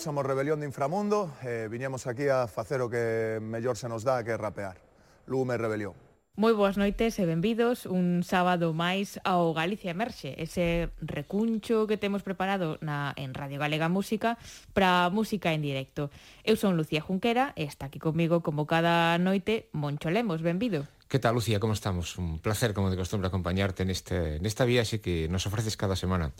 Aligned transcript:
Somos 0.00 0.24
Rebelión 0.24 0.60
de 0.60 0.66
Inframundo 0.66 1.28
e 1.44 1.68
eh, 1.68 1.68
viñemos 1.68 2.08
aquí 2.08 2.24
a 2.32 2.48
facer 2.48 2.80
o 2.80 2.88
que 2.88 3.36
mellor 3.36 3.76
se 3.76 3.84
nos 3.84 4.00
dá 4.00 4.24
que 4.24 4.32
rapear. 4.32 4.80
Lume 5.28 5.60
Rebelión. 5.60 5.92
Moi 6.40 6.56
boas 6.56 6.80
noites 6.80 7.20
e 7.20 7.28
benvidos 7.28 7.84
un 7.84 8.24
sábado 8.24 8.72
máis 8.72 9.20
ao 9.28 9.52
Galicia 9.52 9.92
Emerxe, 9.92 10.40
ese 10.40 10.88
recuncho 11.04 11.84
que 11.84 12.00
temos 12.00 12.24
preparado 12.24 12.80
na, 12.80 13.12
en 13.20 13.36
Radio 13.36 13.60
Galega 13.60 13.92
Música 13.92 14.40
para 14.72 15.12
música 15.12 15.52
en 15.52 15.60
directo. 15.60 16.08
Eu 16.48 16.56
son 16.56 16.80
Lucía 16.80 17.04
Junquera 17.04 17.52
e 17.52 17.68
está 17.68 17.92
aquí 17.92 18.00
comigo 18.00 18.40
como 18.40 18.64
cada 18.64 19.20
noite 19.20 19.68
Moncho 19.76 20.08
Lemos, 20.08 20.40
benvido. 20.40 20.88
Que 21.10 21.18
tal, 21.18 21.34
Lucía? 21.34 21.58
Como 21.58 21.72
estamos? 21.72 22.18
Un 22.18 22.38
placer, 22.38 22.72
como 22.72 22.88
de 22.88 22.96
costumbre, 22.96 23.26
acompañarte 23.26 23.82
en, 23.82 23.90
este, 23.90 24.36
en 24.36 24.46
esta 24.46 24.64
viaxe 24.64 25.00
que 25.00 25.26
nos 25.26 25.44
ofreces 25.44 25.76
cada 25.76 25.96
semana 25.96 26.30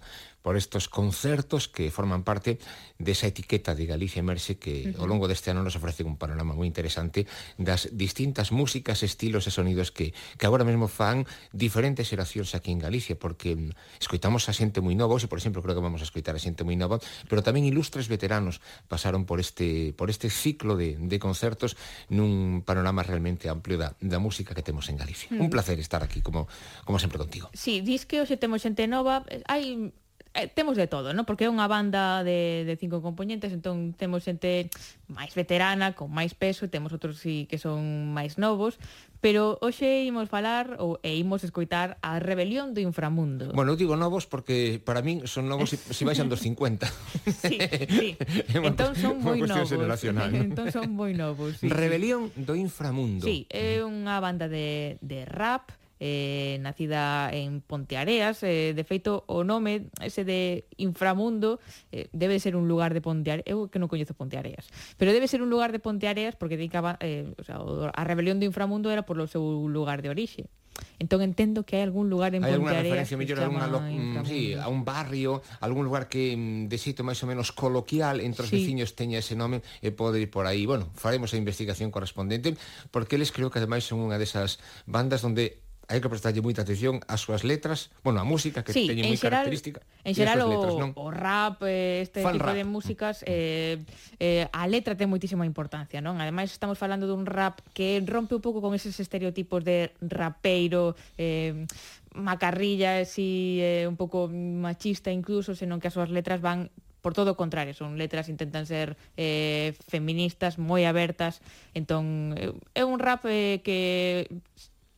por 0.43 0.57
estos 0.57 0.89
concertos 0.89 1.67
que 1.67 1.91
forman 1.91 2.23
parte 2.23 2.63
desa 2.95 3.27
etiqueta 3.27 3.75
de 3.75 3.91
Galicia 3.91 4.23
Emerxe 4.23 4.63
que 4.63 4.95
uh 4.95 4.95
-huh. 4.95 5.01
ao 5.03 5.07
longo 5.11 5.27
deste 5.27 5.51
ano 5.51 5.67
nos 5.67 5.75
ofrece 5.75 6.07
un 6.07 6.15
panorama 6.15 6.55
moi 6.55 6.71
interesante 6.71 7.27
das 7.59 7.91
distintas 7.91 8.55
músicas, 8.55 9.03
estilos 9.03 9.43
e 9.45 9.51
sonidos 9.51 9.91
que, 9.91 10.15
que 10.39 10.47
agora 10.47 10.63
mesmo 10.63 10.87
fan 10.87 11.27
diferentes 11.51 12.07
xeracións 12.07 12.55
aquí 12.55 12.71
en 12.71 12.79
Galicia 12.79 13.19
porque 13.19 13.59
mm, 13.59 13.75
escoitamos 13.99 14.47
a 14.47 14.55
xente 14.55 14.79
moi 14.79 14.95
nova, 14.95 15.19
e 15.19 15.27
por 15.27 15.43
exemplo 15.43 15.67
creo 15.67 15.75
que 15.75 15.83
vamos 15.83 15.99
a 15.99 16.07
escoitar 16.07 16.39
a 16.39 16.41
xente 16.41 16.63
moi 16.63 16.79
nova, 16.79 17.03
pero 17.27 17.43
tamén 17.43 17.67
ilustres 17.67 18.07
veteranos 18.07 18.63
pasaron 18.87 19.27
por 19.27 19.43
este, 19.43 19.99
por 19.99 20.15
este 20.15 20.31
ciclo 20.31 20.79
de, 20.79 20.95
de 20.95 21.19
concertos 21.19 21.75
nun 22.07 22.63
panorama 22.63 23.03
realmente 23.03 23.51
amplio 23.51 23.75
da, 23.75 23.99
da 23.99 24.23
música 24.23 24.55
que 24.61 24.67
temos 24.69 24.93
en 24.93 25.01
Galicia. 25.01 25.33
Mm. 25.33 25.41
Un 25.41 25.51
placer 25.51 25.81
estar 25.81 26.05
aquí 26.05 26.21
como 26.21 26.45
como 26.85 27.01
sempre 27.01 27.17
contigo. 27.17 27.49
Sí, 27.57 27.81
dis 27.81 28.05
que 28.05 28.21
hoxe 28.21 28.37
temos 28.37 28.61
xente 28.61 28.85
nova, 28.85 29.25
hai 29.49 29.97
eh, 30.35 30.47
temos 30.47 30.77
de 30.77 30.87
todo, 30.87 31.17
¿no? 31.17 31.27
Porque 31.27 31.49
é 31.49 31.51
unha 31.51 31.67
banda 31.67 32.23
de, 32.23 32.63
de 32.69 32.75
cinco 32.79 33.03
componentes, 33.03 33.51
entón 33.51 33.97
temos 33.97 34.23
xente 34.23 34.71
máis 35.11 35.35
veterana, 35.35 35.97
con 35.99 36.13
máis 36.13 36.37
peso, 36.39 36.71
temos 36.71 36.93
outros 36.95 37.19
sí, 37.19 37.49
que 37.51 37.59
son 37.59 38.13
máis 38.15 38.39
novos, 38.39 38.79
pero 39.21 39.61
hoxe 39.61 40.09
imos 40.09 40.33
falar 40.33 40.81
ou 40.81 40.97
e 41.05 41.13
imos 41.21 41.45
escoitar 41.45 42.01
a 42.01 42.17
Rebelión 42.19 42.73
do 42.73 42.81
Inframundo. 42.81 43.53
Bueno, 43.53 43.77
eu 43.77 43.79
digo 43.81 43.95
novos 43.95 44.25
porque 44.25 44.81
para 44.81 45.05
min 45.05 45.29
son 45.29 45.47
novos 45.47 45.71
se 45.73 45.77
si, 45.77 45.93
si 45.93 46.03
baixan 46.09 46.33
dos 46.33 46.41
50. 46.41 46.89
sí, 47.45 47.61
sí. 47.89 48.09
entón 48.57 48.97
son 48.97 49.21
moi 49.25 49.41
novos. 49.45 49.69
¿no? 49.77 50.25
entón 50.25 50.73
son 50.73 50.89
moi 50.97 51.13
novos. 51.13 51.61
Sí, 51.61 51.69
Rebelión 51.69 52.33
sí. 52.33 52.49
do 52.49 52.57
Inframundo. 52.57 53.29
Sí, 53.29 53.45
é 53.53 53.85
unha 53.85 54.17
banda 54.25 54.49
de, 54.49 54.97
de 55.05 55.29
rap 55.29 55.80
eh, 56.01 56.59
nacida 56.61 57.31
en 57.31 57.61
Ponteareas. 57.61 58.43
Eh, 58.43 58.73
de 58.75 58.85
feito, 58.85 59.23
o 59.29 59.45
nome 59.45 59.93
ese 60.01 60.25
de 60.25 60.65
inframundo 60.81 61.61
eh, 61.93 62.09
debe 62.11 62.41
ser 62.41 62.57
un 62.57 62.67
lugar 62.67 62.97
de 62.97 63.05
Ponteareas. 63.05 63.45
Eu 63.47 63.69
que 63.69 63.79
non 63.79 63.87
coñezo 63.87 64.17
Ponteareas. 64.17 64.67
Pero 64.97 65.13
debe 65.13 65.29
ser 65.29 65.45
un 65.45 65.53
lugar 65.53 65.71
de 65.71 65.79
Ponteareas 65.79 66.35
porque 66.35 66.57
dedicaba, 66.57 66.97
eh, 67.05 67.31
o 67.37 67.45
sea, 67.45 67.61
a 67.61 68.03
rebelión 68.09 68.41
do 68.41 68.49
inframundo 68.49 68.89
era 68.89 69.05
por 69.05 69.21
o 69.21 69.29
seu 69.29 69.45
lugar 69.69 70.01
de 70.01 70.09
orixe. 70.09 70.49
Entón 70.97 71.21
entendo 71.21 71.65
que 71.69 71.77
hai 71.77 71.85
algún 71.85 72.09
lugar 72.09 72.33
en 72.33 72.41
hai 72.41 72.57
Ponteareas 72.57 73.05
referencia 73.05 73.21
mellor, 73.21 73.45
a 73.45 73.69
lo... 73.69 73.85
Mm, 73.85 74.25
sí, 74.25 74.57
a 74.57 74.69
un 74.73 74.85
barrio, 74.85 75.45
algún 75.61 75.85
lugar 75.85 76.09
que 76.09 76.33
mm, 76.33 76.73
de 76.73 76.77
xeito 76.81 77.05
máis 77.05 77.21
ou 77.21 77.29
menos 77.29 77.53
coloquial 77.53 78.25
entre 78.25 78.49
os 78.49 78.51
sí. 78.53 78.65
veciños 78.65 78.97
teña 78.97 79.21
ese 79.21 79.37
nome 79.37 79.61
e 79.85 79.93
pode 79.93 80.21
ir 80.21 80.33
por 80.33 80.49
aí. 80.49 80.65
Bueno, 80.65 80.89
faremos 80.97 81.33
a 81.33 81.41
investigación 81.41 81.93
correspondente 81.93 82.57
porque 82.89 83.21
eles 83.21 83.29
creo 83.33 83.53
que 83.53 83.61
ademais 83.61 83.85
son 83.85 84.01
unha 84.01 84.17
desas 84.17 84.57
bandas 84.89 85.21
onde 85.21 85.61
hai 85.91 85.99
que 85.99 86.07
prestarlle 86.07 86.39
moita 86.39 86.63
atención 86.63 87.03
ás 87.11 87.27
súas 87.27 87.43
letras, 87.43 87.91
bueno, 88.07 88.23
a 88.23 88.25
música 88.25 88.63
que 88.63 88.71
sí, 88.71 88.87
teñe 88.87 89.03
moi 89.03 89.19
característica. 89.19 89.83
En 90.07 90.15
xeral 90.15 90.39
o, 90.47 90.49
letras, 90.49 90.79
non? 90.79 90.95
o 90.95 91.11
rap, 91.11 91.67
eh, 91.67 92.07
este 92.07 92.23
Fan 92.23 92.39
tipo 92.39 92.47
rap. 92.47 92.55
de 92.55 92.63
músicas 92.63 93.27
eh, 93.27 93.83
eh, 94.23 94.47
a 94.55 94.71
letra 94.71 94.95
ten 94.95 95.11
moitísima 95.11 95.43
importancia, 95.43 95.99
non? 95.99 96.23
Ademais 96.23 96.55
estamos 96.55 96.79
falando 96.79 97.11
dun 97.11 97.27
rap 97.27 97.59
que 97.75 97.99
rompe 98.07 98.39
un 98.39 98.43
pouco 98.43 98.63
con 98.63 98.71
eses 98.79 98.95
estereotipos 99.03 99.67
de 99.67 99.91
rapeiro 99.99 100.95
eh, 101.19 101.67
macarrilla, 102.15 103.03
eh, 103.03 103.07
si 103.07 103.59
eh, 103.59 103.91
un 103.91 103.99
pouco 103.99 104.31
machista 104.31 105.11
incluso, 105.11 105.59
senón 105.59 105.83
que 105.83 105.91
as 105.91 105.95
súas 105.99 106.15
letras 106.15 106.39
van 106.39 106.71
por 107.01 107.15
todo 107.15 107.33
o 107.33 107.37
contrario, 107.37 107.73
son 107.73 107.97
letras 107.97 108.29
intentan 108.29 108.69
ser 108.69 108.97
eh, 109.17 109.73
feministas, 109.89 110.61
moi 110.61 110.85
abertas, 110.85 111.41
entón 111.73 112.37
eh, 112.37 112.53
é 112.77 112.85
un 112.85 113.01
rap 113.01 113.25
eh, 113.25 113.65
que 113.65 114.29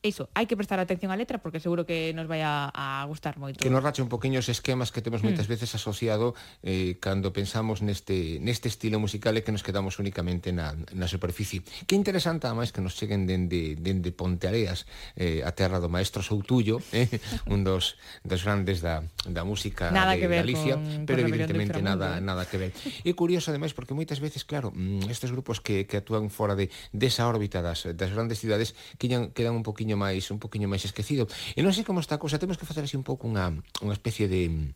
iso, 0.03 0.27
hai 0.35 0.45
que 0.45 0.59
prestar 0.59 0.83
atención 0.83 1.09
á 1.09 1.17
letra 1.17 1.39
porque 1.39 1.63
seguro 1.63 1.87
que 1.87 2.11
nos 2.11 2.27
vai 2.27 2.43
a, 2.43 2.67
a 2.75 3.07
gustar 3.07 3.39
moito. 3.39 3.63
Que 3.63 3.71
nos 3.71 3.79
rache 3.79 4.03
un 4.03 4.11
poquinho 4.11 4.43
os 4.43 4.51
esquemas 4.51 4.91
que 4.91 4.99
temos 4.99 5.23
mm. 5.23 5.31
moitas 5.31 5.47
veces 5.47 5.71
asociado 5.73 6.35
eh, 6.59 6.99
cando 6.99 7.31
pensamos 7.31 7.79
neste, 7.79 8.43
neste 8.43 8.67
estilo 8.67 8.99
musical 8.99 9.31
e 9.39 9.41
que 9.47 9.55
nos 9.55 9.63
quedamos 9.63 10.03
únicamente 10.03 10.51
na, 10.51 10.75
na 10.91 11.07
superficie. 11.07 11.63
Que 11.87 11.95
interesante, 11.95 12.51
además, 12.51 12.75
que 12.75 12.83
nos 12.83 12.99
cheguen 12.99 13.23
dende, 13.23 13.79
dende 13.79 14.11
Ponteareas, 14.11 14.83
eh, 15.15 15.39
a 15.47 15.55
terra 15.55 15.79
do 15.79 15.87
maestro 15.87 16.19
Soutullo, 16.19 16.83
eh, 16.91 17.07
un 17.47 17.63
dos, 17.63 17.95
dos 18.27 18.43
grandes 18.43 18.83
da, 18.83 19.07
da 19.23 19.47
música 19.47 19.87
nada 19.87 20.19
de 20.19 20.19
que 20.19 20.27
ver 20.27 20.43
Galicia, 20.43 20.75
con, 20.75 21.07
pero 21.07 21.23
con 21.23 21.31
evidentemente 21.31 21.79
nada, 21.79 22.19
eh. 22.19 22.21
nada 22.21 22.43
que 22.43 22.59
ver. 22.59 22.71
E 23.07 23.15
curioso, 23.15 23.55
ademais, 23.55 23.71
porque 23.71 23.95
moitas 23.95 24.19
veces, 24.19 24.43
claro, 24.43 24.75
mm, 24.75 25.07
estes 25.07 25.31
grupos 25.31 25.63
que, 25.63 25.87
que 25.87 26.03
actúan 26.03 26.27
fora 26.27 26.59
de, 26.59 26.67
desa 26.91 27.23
órbita 27.23 27.63
das, 27.63 27.87
das 27.95 28.11
grandes 28.11 28.43
cidades 28.43 28.75
quedan, 28.99 29.31
quedan 29.31 29.55
un 29.55 29.63
poquinho 29.63 29.92
poquinho 29.93 29.97
máis 29.97 30.25
un 30.33 30.39
poquinho 30.41 30.67
máis 30.69 30.83
esquecido. 30.85 31.29
E 31.53 31.61
non 31.61 31.73
sei 31.73 31.85
como 31.85 32.01
está 32.01 32.17
a 32.17 32.21
cousa, 32.21 32.41
temos 32.41 32.57
que 32.57 32.65
facer 32.65 32.83
así 32.83 32.97
un 32.97 33.05
pouco 33.05 33.29
unha, 33.29 33.53
unha 33.81 33.95
especie 33.95 34.25
de 34.25 34.73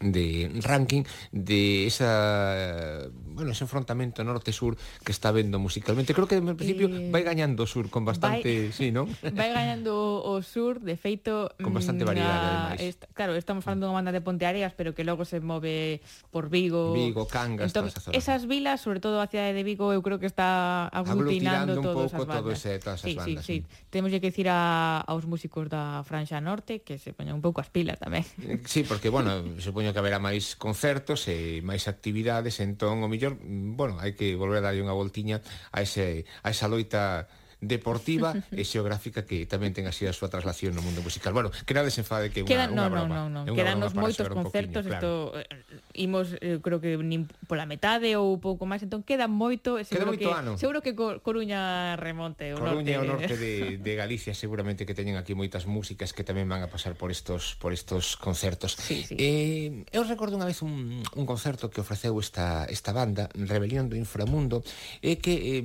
de 0.00 0.50
ranking 0.62 1.04
de 1.32 1.86
esa 1.86 3.08
bueno, 3.34 3.50
ese 3.50 3.64
enfrontamento 3.64 4.22
norte-sur 4.22 4.76
que 5.04 5.12
está 5.12 5.32
vendo 5.32 5.58
musicalmente. 5.58 6.14
Creo 6.14 6.26
que 6.26 6.36
en 6.36 6.56
principio 6.56 6.88
eh, 6.88 7.10
vai 7.10 7.26
gañando 7.26 7.64
o 7.64 7.66
sur 7.66 7.90
con 7.90 8.06
bastante, 8.06 8.70
vai, 8.70 8.72
sí, 8.72 8.94
non? 8.94 9.10
Vai 9.34 9.50
gañando 9.50 10.22
o 10.22 10.38
sur, 10.40 10.78
de 10.78 10.94
feito, 10.94 11.50
con 11.58 11.74
bastante 11.74 12.06
mm, 12.06 12.08
variedade, 12.08 12.46
na, 12.46 12.74
esta, 12.78 13.10
claro, 13.10 13.34
estamos 13.34 13.66
falando 13.66 13.90
dunha 13.90 13.98
banda 13.98 14.14
de 14.14 14.22
Ponteareas, 14.22 14.70
pero 14.78 14.94
que 14.94 15.02
logo 15.02 15.26
se 15.26 15.42
move 15.42 15.98
por 16.30 16.46
Vigo. 16.46 16.94
Vigo, 16.94 17.26
Cangas, 17.26 17.74
entón, 17.74 17.90
toda 17.90 17.90
esa 17.90 18.00
zona. 18.00 18.14
Esas 18.14 18.46
vilas, 18.46 18.78
sobre 18.78 19.02
todo 19.02 19.18
a 19.18 19.26
cidade 19.26 19.50
de 19.50 19.66
Vigo, 19.66 19.90
eu 19.90 20.00
creo 20.00 20.22
que 20.22 20.30
está 20.30 20.86
aglutinando, 20.94 21.74
aglutinando 21.74 21.82
todas 21.82 22.14
un 22.14 22.18
pouco 22.22 22.32
todo 22.38 22.54
ese, 22.54 22.78
todas 22.78 23.02
esas 23.02 23.10
sí, 23.10 23.18
bandas. 23.18 23.44
Sí, 23.44 23.66
sí, 23.66 23.66
sí. 23.66 23.90
Temos 23.90 24.14
que 24.14 24.22
decir 24.22 24.46
a, 24.46 25.02
aos 25.02 25.26
músicos 25.26 25.66
da 25.66 26.06
Franxa 26.06 26.38
Norte 26.38 26.86
que 26.86 27.02
se 27.02 27.10
poñan 27.10 27.34
un 27.34 27.42
pouco 27.42 27.58
as 27.58 27.68
pilas 27.68 27.98
tamén. 27.98 28.22
Sí, 28.70 28.86
porque, 28.86 29.10
bueno, 29.10 29.42
supoño 29.58 29.83
supoño 29.84 29.92
que 29.92 29.98
haberá 30.00 30.18
máis 30.18 30.56
concertos 30.56 31.28
e 31.28 31.60
máis 31.60 31.84
actividades, 31.92 32.56
entón 32.64 33.04
o 33.04 33.08
mellor, 33.12 33.36
mm, 33.36 33.76
bueno, 33.76 34.00
hai 34.00 34.16
que 34.16 34.32
volver 34.32 34.64
a 34.64 34.72
darlle 34.72 34.80
unha 34.80 34.96
voltiña 34.96 35.44
a, 35.76 35.84
ese, 35.84 36.24
a 36.40 36.48
esa 36.48 36.72
loita 36.72 37.28
deportiva 37.60 38.34
e 38.52 38.62
xeográfica 38.64 39.26
que 39.26 39.44
tamén 39.46 39.74
ten 39.74 39.86
así 39.86 40.06
a 40.06 40.14
súa 40.14 40.30
traslación 40.30 40.74
no 40.74 40.82
mundo 40.82 41.02
musical. 41.02 41.34
Bueno, 41.34 41.50
que 41.52 41.72
nada 41.74 41.86
desenfade 41.86 42.30
que 42.30 42.40
é 42.40 42.42
unha, 42.42 42.50
Quedan, 42.50 42.70
unha 42.74 42.86
no, 42.88 42.92
broma. 42.92 43.14
No, 43.14 43.24
no, 43.28 43.40
no. 43.46 43.54
Quedanos 43.54 43.92
moitos 43.94 44.26
concertos, 44.30 44.84
isto 44.86 45.34
claro. 45.34 45.94
imos 45.94 46.34
eh, 46.40 46.58
creo 46.60 46.78
que 46.78 46.96
nin 46.98 47.26
pola 47.46 47.66
metade 47.66 48.14
ou 48.18 48.38
pouco 48.38 48.64
máis, 48.64 48.82
entón 48.82 49.02
queda 49.06 49.26
moito, 49.30 49.78
seguro 49.84 49.90
queda 49.90 50.06
moito 50.10 50.28
que 50.28 50.34
ano. 50.34 50.52
seguro 50.58 50.78
que 50.82 50.92
Coruña 50.94 51.94
remonte 51.96 52.54
o 52.54 52.58
Coruña 52.58 52.98
norte. 52.98 53.04
o 53.04 53.04
norte 53.04 53.34
de, 53.36 53.54
de 53.84 53.92
Galicia 53.94 54.32
seguramente 54.34 54.86
que 54.86 54.94
teñen 54.94 55.16
aquí 55.16 55.34
moitas 55.36 55.66
músicas 55.66 56.12
que 56.12 56.24
tamén 56.24 56.48
van 56.48 56.62
a 56.64 56.68
pasar 56.68 56.94
por 56.94 57.10
estos 57.10 57.54
por 57.58 57.72
estos 57.72 58.16
concertos. 58.16 58.76
Sí, 58.78 59.04
sí. 59.04 59.14
Eh, 59.18 59.84
eu 59.92 60.02
recordo 60.04 60.36
unha 60.36 60.48
vez 60.48 60.62
un, 60.62 61.02
un 61.14 61.24
concerto 61.24 61.68
que 61.70 61.80
ofreceu 61.80 62.16
esta 62.18 62.64
esta 62.68 62.92
banda 62.94 63.28
Rebelión 63.34 63.90
do 63.90 63.96
Inframundo 63.98 64.64
e 65.00 65.14
eh, 65.14 65.16
que 65.20 65.60
eh, 65.60 65.64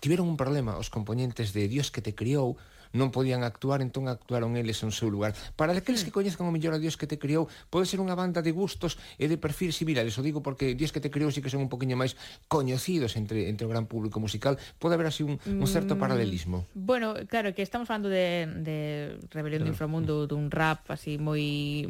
tiveron 0.00 0.28
un 0.28 0.36
problema 0.36 0.71
os 0.78 0.88
componentes 0.88 1.52
de 1.52 1.68
Dios 1.68 1.90
que 1.90 2.00
te 2.00 2.12
criou, 2.12 2.56
non 2.92 3.08
podían 3.08 3.42
actuar, 3.42 3.80
entón 3.80 4.06
actuaron 4.08 4.54
eles 4.56 4.80
en 4.84 4.92
seu 4.92 5.08
lugar. 5.08 5.32
Para 5.56 5.72
aqueles 5.72 6.04
que 6.04 6.12
coñezcan 6.12 6.44
o 6.46 6.52
mellor 6.52 6.76
a 6.76 6.80
Dios 6.80 7.00
que 7.00 7.08
te 7.08 7.16
criou, 7.16 7.48
pode 7.72 7.88
ser 7.88 7.98
unha 7.98 8.12
banda 8.12 8.44
de 8.44 8.52
gustos 8.52 9.00
e 9.16 9.26
de 9.26 9.40
perfil 9.40 9.72
similares, 9.72 10.16
o 10.20 10.22
digo 10.22 10.44
porque 10.44 10.76
Dios 10.76 10.92
que 10.92 11.00
te 11.00 11.08
criou 11.08 11.32
sí 11.32 11.40
que 11.40 11.48
son 11.48 11.64
un 11.64 11.72
poquinho 11.72 11.96
máis 11.96 12.14
coñecidos 12.46 13.16
entre 13.16 13.48
entre 13.48 13.64
o 13.64 13.72
gran 13.72 13.88
público 13.88 14.20
musical, 14.20 14.60
pode 14.76 14.94
haber 14.94 15.08
así 15.08 15.24
un, 15.24 15.40
un 15.40 15.68
certo 15.68 15.96
mm, 15.96 16.00
paralelismo. 16.00 16.68
Bueno, 16.76 17.16
claro, 17.26 17.56
que 17.56 17.64
estamos 17.64 17.88
falando 17.88 18.12
de, 18.12 18.44
de 18.60 18.78
Rebelión 19.32 19.64
claro. 19.64 19.72
do 19.72 19.72
Inframundo, 19.72 20.12
dun 20.28 20.52
rap 20.52 20.92
así 20.92 21.16
moi 21.16 21.88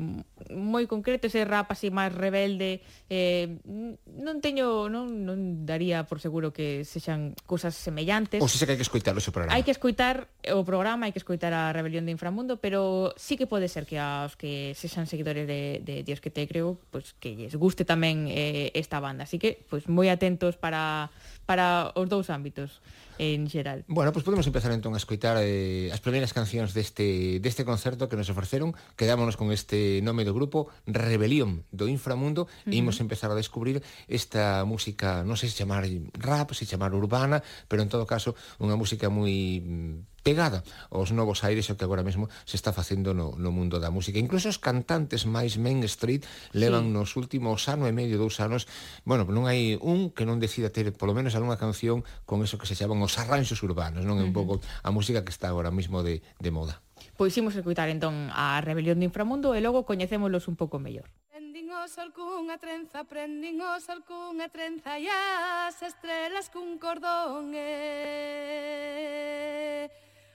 moi 0.54 0.86
concreto, 0.86 1.26
ese 1.26 1.42
rap 1.42 1.74
así 1.74 1.90
máis 1.90 2.14
rebelde, 2.14 2.86
eh, 3.10 3.58
non 3.66 4.38
teño, 4.38 4.86
non, 4.86 5.26
non 5.26 5.66
daría 5.66 6.06
por 6.06 6.22
seguro 6.22 6.54
que 6.54 6.86
sexan 6.86 7.34
cousas 7.50 7.74
semellantes. 7.74 8.38
Ou 8.38 8.46
se 8.46 8.62
que 8.62 8.74
hai 8.74 8.78
que 8.78 8.86
escoitar 8.86 9.18
o 9.18 9.22
programa. 9.34 9.50
Hai 9.58 9.66
que 9.66 9.74
escoitar 9.74 10.30
o 10.46 10.62
programa 10.62 10.91
programa, 10.92 11.08
hai 11.08 11.16
que 11.16 11.24
escoitar 11.24 11.56
a 11.56 11.72
Rebelión 11.72 12.04
de 12.04 12.12
Inframundo, 12.12 12.60
pero 12.60 13.16
sí 13.16 13.40
que 13.40 13.48
pode 13.48 13.64
ser 13.72 13.88
que 13.88 13.96
aos 13.96 14.36
que 14.36 14.76
sexan 14.76 15.08
seguidores 15.08 15.48
de, 15.48 15.80
de 15.80 16.04
Dios 16.04 16.20
que 16.20 16.28
te 16.28 16.44
creo, 16.44 16.76
pues, 16.92 17.16
que 17.16 17.32
lles 17.32 17.56
guste 17.56 17.88
tamén 17.88 18.28
eh, 18.28 18.68
esta 18.76 19.00
banda. 19.00 19.24
Así 19.24 19.40
que, 19.40 19.56
pois 19.72 19.88
pues, 19.88 19.88
moi 19.88 20.12
atentos 20.12 20.60
para 20.60 21.08
para 21.52 21.92
os 22.00 22.08
dous 22.08 22.32
ámbitos 22.32 22.80
en 23.20 23.44
xeral. 23.44 23.84
Bueno, 23.84 24.08
pois 24.08 24.24
pues 24.24 24.32
podemos 24.32 24.48
empezar 24.48 24.72
entón 24.72 24.96
a 24.96 25.00
escoitar 25.02 25.36
eh, 25.36 25.92
as 25.92 26.00
primeiras 26.00 26.32
cancións 26.32 26.72
deste 26.72 27.44
deste 27.44 27.68
concerto 27.68 28.08
que 28.08 28.16
nos 28.16 28.32
ofreceron. 28.32 28.72
Quedámonos 28.96 29.36
con 29.36 29.52
este 29.52 30.00
nome 30.00 30.24
do 30.24 30.32
grupo 30.32 30.72
Rebelión 30.88 31.68
do 31.68 31.92
Inframundo 31.92 32.48
uh 32.48 32.48
-huh. 32.48 32.72
e 32.72 32.80
imos 32.80 33.04
empezar 33.04 33.28
a 33.28 33.36
descubrir 33.36 33.84
esta 34.08 34.64
música, 34.64 35.28
non 35.28 35.36
sei 35.36 35.52
se 35.52 35.60
chamar 35.60 35.84
rap, 36.16 36.56
se 36.56 36.64
chamar 36.64 36.96
urbana, 36.96 37.44
pero 37.68 37.84
en 37.84 37.92
todo 37.92 38.08
caso 38.08 38.32
unha 38.56 38.80
música 38.80 39.12
moi 39.12 39.60
mm, 39.60 40.12
pegada 40.22 40.62
aos 40.90 41.10
novos 41.10 41.42
aires 41.42 41.68
o 41.68 41.76
que 41.76 41.84
agora 41.84 42.06
mesmo 42.06 42.30
se 42.46 42.56
está 42.56 42.70
facendo 42.72 43.12
no, 43.12 43.34
no 43.36 43.50
mundo 43.50 43.82
da 43.82 43.90
música. 43.90 44.22
Incluso 44.22 44.48
os 44.48 44.62
cantantes 44.62 45.26
máis 45.26 45.58
Main 45.58 45.82
Street 45.84 46.22
levan 46.54 46.88
sí. 46.88 46.94
nos 46.94 47.10
últimos 47.18 47.66
ano 47.66 47.90
e 47.90 47.92
medio, 47.92 48.16
dous 48.16 48.38
anos, 48.38 48.70
bueno, 49.02 49.26
non 49.26 49.50
hai 49.50 49.76
un 49.82 50.14
que 50.14 50.22
non 50.24 50.38
decida 50.38 50.70
ter 50.70 50.94
polo 50.94 51.12
menos 51.12 51.34
realizar 51.42 51.50
unha 51.50 51.58
canción 51.58 52.06
con 52.24 52.42
eso 52.46 52.58
que 52.58 52.66
se 52.70 52.78
chaman 52.78 53.02
os 53.02 53.18
arranxos 53.18 53.58
urbanos, 53.66 54.06
non 54.06 54.22
é 54.22 54.24
un 54.24 54.30
pouco 54.32 54.62
a 54.86 54.90
música 54.94 55.26
que 55.26 55.34
está 55.34 55.50
agora 55.50 55.74
mesmo 55.74 56.02
de, 56.06 56.22
de 56.38 56.50
moda. 56.54 56.78
Pois 57.18 57.34
imos 57.34 57.58
escutar 57.58 57.90
entón 57.90 58.30
a 58.30 58.62
Rebelión 58.62 59.02
do 59.02 59.06
Inframundo 59.06 59.58
e 59.58 59.60
logo 59.60 59.82
coñecémolos 59.82 60.46
un 60.46 60.54
pouco 60.54 60.78
mellor. 60.78 61.10
Prendín 61.28 61.68
o 61.74 61.82
sol 61.90 62.14
cunha 62.14 62.56
trenza, 62.62 63.02
prendín 63.04 63.58
o 63.60 63.74
sol 63.82 64.06
cunha 64.06 64.46
trenza 64.48 65.02
e 65.02 65.10
as 65.10 65.82
estrelas 65.82 66.46
cun 66.48 66.78
cordón 66.78 67.50
e... 67.52 67.66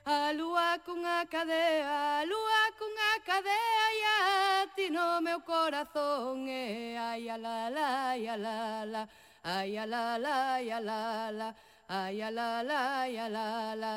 A 0.08 0.32
lúa 0.32 0.80
cunha 0.88 1.28
cadea, 1.28 2.24
a 2.24 2.24
lúa 2.24 2.72
cunha 2.80 3.20
cadea 3.28 3.84
e 3.92 4.00
a 4.08 4.64
ti 4.72 4.88
no 4.88 5.20
meu 5.20 5.44
corazón 5.44 6.48
e... 6.48 6.96
Ai, 6.96 7.28
a 7.28 7.36
la, 7.36 7.68
la, 7.68 8.16
ai, 8.16 8.24
a 8.24 8.40
la, 8.40 8.88
la. 8.88 9.04
ay 9.48 9.80
la 9.88 10.18
la 10.18 10.60
ya 10.62 10.80
la 10.82 11.32
la. 11.32 11.56
Ay 11.88 12.20
la 12.32 12.64
la 12.64 13.08
ya 13.08 13.30
la 13.30 13.76
la. 13.76 13.96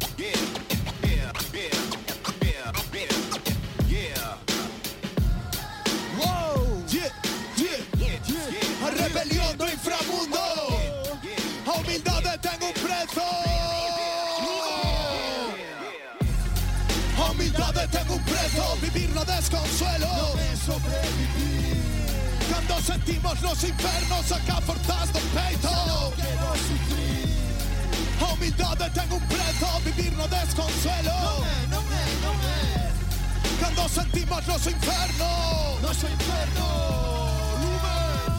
yeah 0.98 1.30
yeah 1.54 1.70
yeah 3.92 4.26
wow 6.18 6.58
yeah 6.90 7.10
yeah 7.56 7.78
yeah 8.02 8.90
rebelión 8.98 9.54
inframundo. 9.70 10.53
tengo 17.94 18.14
un 18.14 18.22
precio, 18.24 18.62
vivir 18.82 19.10
no 19.14 19.24
desconsuelo. 19.24 20.06
No 20.06 20.34
me 20.34 20.56
sobrevivir. 20.56 21.76
Cuando 22.50 22.80
sentimos 22.82 23.40
los 23.40 23.62
infernos 23.62 24.32
acá 24.32 24.60
forzas 24.60 25.12
del 25.12 25.22
peito. 25.22 25.70
No 25.70 26.10
quiero 26.16 26.48
sufrir. 26.68 27.28
A 28.20 28.32
humildade 28.32 28.90
tengo 28.90 29.16
un 29.16 29.26
precio, 29.28 29.68
vivir 29.84 30.12
no 30.14 30.26
desconsuelo. 30.26 31.12
No 31.12 31.40
me, 31.44 31.56
no 31.74 31.80
me, 31.90 32.04
no 32.24 32.32
me. 32.42 33.60
Cuando 33.60 33.88
sentimos 33.88 34.46
los 34.46 34.66
infernos. 34.66 35.82
Los 35.82 35.96
infernos. 36.02 37.33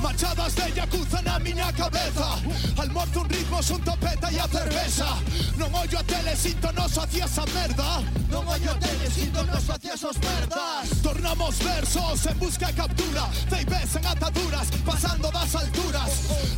Machadas 0.05 0.53
de 0.53 0.71
yakuza 0.71 1.19
na 1.23 1.39
miña 1.39 1.73
cabeza. 1.73 2.37
Almorzo 2.77 3.21
un 3.21 3.29
ritmo, 3.29 3.63
son 3.63 3.81
topeta 3.81 4.29
e 4.31 4.37
a 4.39 4.47
cerveza. 4.47 5.17
Non 5.57 5.73
ollo 5.73 5.97
a 5.97 6.03
tele, 6.03 6.35
sinto 6.37 6.71
nos 6.73 6.95
hacia 6.95 7.25
esa 7.25 7.43
merda. 7.49 8.05
Non 8.29 8.45
ollo 8.45 8.69
a 8.69 8.77
tele, 8.77 9.09
sinto 9.09 9.41
nos 9.49 9.65
hacia 9.67 9.97
esos 9.97 10.15
merdas. 10.21 11.01
Tornamos 11.01 11.57
versos 11.57 12.23
en 12.27 12.37
busca 12.37 12.69
e 12.69 12.73
captura 12.73 13.25
Ceibes 13.49 13.95
en 13.95 14.05
ataduras, 14.05 14.67
pasando 14.85 15.31
das 15.31 15.55
alturas. 15.55 16.11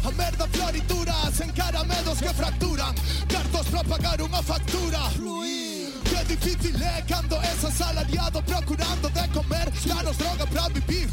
A 0.04 0.12
merda 0.12 0.46
florituras, 0.52 1.40
encara 1.40 1.86
medos 1.86 2.20
que 2.20 2.34
fracturan. 2.36 2.94
Cartos 3.32 3.68
para 3.72 3.88
pagar 3.88 4.20
unha 4.20 4.44
factura. 4.44 5.08
Que 6.04 6.20
difícil 6.36 6.76
é 6.84 7.00
cando 7.08 7.40
es 7.40 7.64
asalariado 7.64 8.44
procurando 8.44 9.08
de 9.08 9.24
comer. 9.32 9.72
Danos 9.88 10.18
droga 10.18 10.46
para 10.52 10.68
vivir 10.68 11.08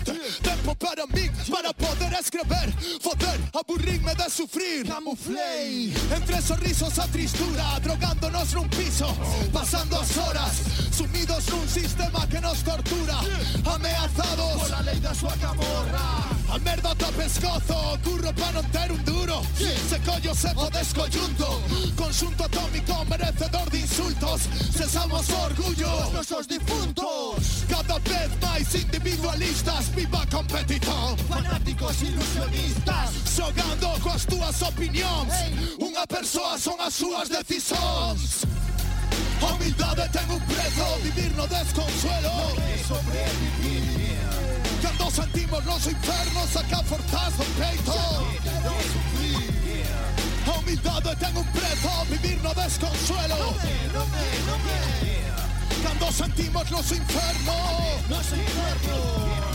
escrever 2.34 2.72
Foder, 3.00 3.40
aburrirme 3.52 4.14
de 4.14 4.30
sufrir. 4.30 4.86
Camuflei 4.86 5.92
Entre 6.14 6.42
sorrisos 6.42 6.98
a 6.98 7.06
tristura 7.08 7.78
Drogándonos 7.80 8.52
nun 8.54 8.68
piso 8.68 9.06
Pasando 9.52 9.96
as 9.96 10.16
horas 10.18 10.54
Sumidos 10.90 11.46
nun 11.50 11.68
sistema 11.68 12.26
que 12.26 12.40
nos 12.40 12.62
tortura 12.62 13.22
Ameazados 13.64 14.58
Por 14.58 14.70
la 14.70 14.82
lei 14.82 14.98
da 15.00 15.14
súa 15.14 15.36
camorra 15.38 16.43
A 16.54 16.58
merda 16.60 16.94
to 16.94 17.06
pescozo, 17.18 17.98
curro 18.04 18.32
para 18.32 18.52
non 18.52 18.70
ter 18.70 18.86
un 18.92 19.02
duro. 19.02 19.42
Se 19.58 19.98
collo 20.06 20.32
se 20.32 20.48
seco 20.48 20.70
descoyunto 20.70 21.60
Conxunto 21.96 22.44
atómico 22.44 23.04
merecedor 23.10 23.68
de 23.70 23.80
insultos. 23.80 24.42
Se 24.70 24.86
orgullo. 25.34 25.90
Os 25.98 26.12
nosos 26.12 26.46
difuntos 26.46 27.66
Cada 27.66 27.98
vez 27.98 28.30
máis 28.40 28.72
individualistas 28.72 29.90
Viva 29.96 30.22
competitor. 30.30 31.18
Fanáticos 31.26 32.02
ilusionistas. 32.02 33.10
Xogando 33.34 33.90
coas 33.98 34.24
túas 34.24 34.62
opinións 34.62 35.34
hey. 35.34 35.74
Unha 35.82 36.06
persoa 36.06 36.54
son 36.54 36.78
as 36.78 36.94
súas 36.94 37.26
decisións 37.34 38.46
A 39.42 39.58
humildade 39.58 40.06
ten 40.14 40.30
un 40.30 40.42
prezo 40.46 40.86
Vivir 41.02 41.34
no 41.34 41.50
desconsuelo. 41.50 42.30
No 42.54 42.62
é 42.62 42.78
sobrevivir. 42.86 43.93
Cuando 44.84 45.10
sentimos 45.10 45.64
los 45.64 45.86
infernos 45.86 46.56
acá 46.56 46.82
fortaz 46.82 47.32
un 47.38 47.46
peito 47.56 47.94
A 50.46 50.58
humildade 50.58 51.16
ten 51.16 51.34
un 51.34 51.46
prezo, 51.46 51.88
vivir 52.10 52.38
no 52.42 52.52
desconsuelo. 52.52 53.54
No 56.00 56.12
sentimos 56.12 56.70
los 56.70 56.92
infernos, 56.92 58.10
los 58.10 58.26
infernos. 58.26 59.53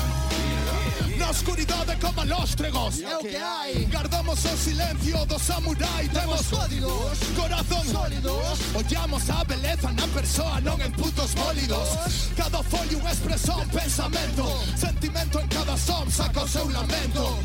Na 1.18 1.30
oscuridade 1.30 1.96
como 2.00 2.24
lóstregos 2.26 3.02
É 3.02 3.16
o 3.18 3.20
que 3.20 3.36
hai 3.36 3.88
Guardamos 3.92 4.44
o 4.46 4.58
silencio 4.58 5.26
do 5.26 5.40
samurai 5.40 6.08
Temos 6.10 6.48
códigos. 6.48 7.20
Corazón. 7.36 7.86
Sólidos. 7.86 8.60
Ollamos 8.76 9.30
a 9.30 9.44
beleza 9.44 9.92
na 9.92 10.08
persoa 10.08 10.60
non 10.62 10.82
en 10.82 10.92
putos 10.94 11.34
bólidos 11.36 11.90
Cada 12.36 12.64
folio 12.64 13.00
expresa 13.08 13.56
un 13.56 13.70
pensamento. 13.70 14.46
Sentimento 14.76 15.40
en 15.40 15.48
cada 15.48 15.78
som 15.78 16.10
saca 16.10 16.44
o 16.44 16.48
seu 16.48 16.70
lamento. 16.70 17.38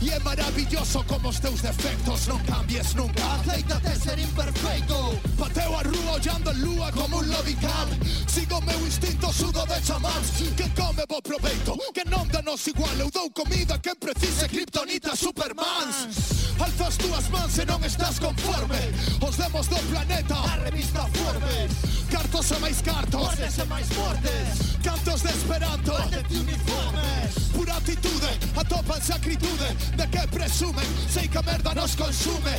E 0.00 0.10
é 0.10 0.18
maravilloso 0.20 1.04
como 1.06 1.28
os 1.28 1.40
teus 1.40 1.62
defectos. 1.62 2.28
Non 2.28 2.40
cambies 2.44 2.94
nunca. 2.94 3.22
Aceítate 3.40 3.96
ser 3.98 4.18
imperfeito 4.18 5.18
Pateo 5.38 5.74
a 5.76 5.82
rúa 5.82 6.12
ollando 6.14 6.50
a 6.50 6.52
lúa 6.52 6.92
como 6.92 7.18
un 7.18 7.28
lobicam 7.28 7.88
Sigo 8.26 8.60
meu 8.60 8.78
instinto 8.86 9.32
sudo 9.32 9.64
de 9.66 9.80
chamán 9.82 10.22
Que 10.56 10.68
come 10.74 11.04
bo 11.08 11.20
proveito. 11.22 11.76
Que 11.94 12.04
non 12.04 12.28
danos 12.28 12.66
igual 12.68 13.01
eu 13.02 13.10
dou 13.10 13.28
comida 13.30 13.78
quen 13.78 13.96
precise 13.96 14.46
Kryptonita 14.48 15.16
Supermans. 15.16 16.54
Alzas 16.58 16.96
túas 16.96 17.28
mans 17.30 17.58
e 17.58 17.64
non 17.66 17.82
estás 17.82 18.22
conforme. 18.22 18.78
Os 19.18 19.34
demos 19.34 19.66
do 19.66 19.78
planeta 19.90 20.38
A 20.38 20.62
revista 20.62 21.02
Forbes. 21.10 22.06
Cartos 22.06 22.50
e 22.54 22.58
máis 22.62 22.78
cartos. 22.80 23.18
Mortes 23.18 23.58
e 23.58 23.64
máis 23.66 23.88
mortes 23.98 24.78
Cantos 24.86 25.20
de 25.26 25.34
Esperanto. 25.34 25.92
Mantete 25.98 26.34
uniformes. 26.46 27.30
Pura 27.50 27.74
atitude 27.74 28.30
Atopanse 28.54 29.12
acritude 29.12 29.68
De 29.98 30.06
que 30.06 30.22
presumen? 30.28 30.86
Sei 31.10 31.26
que 31.26 31.38
a 31.38 31.42
merda 31.42 31.74
nos 31.74 31.96
consume. 31.96 32.54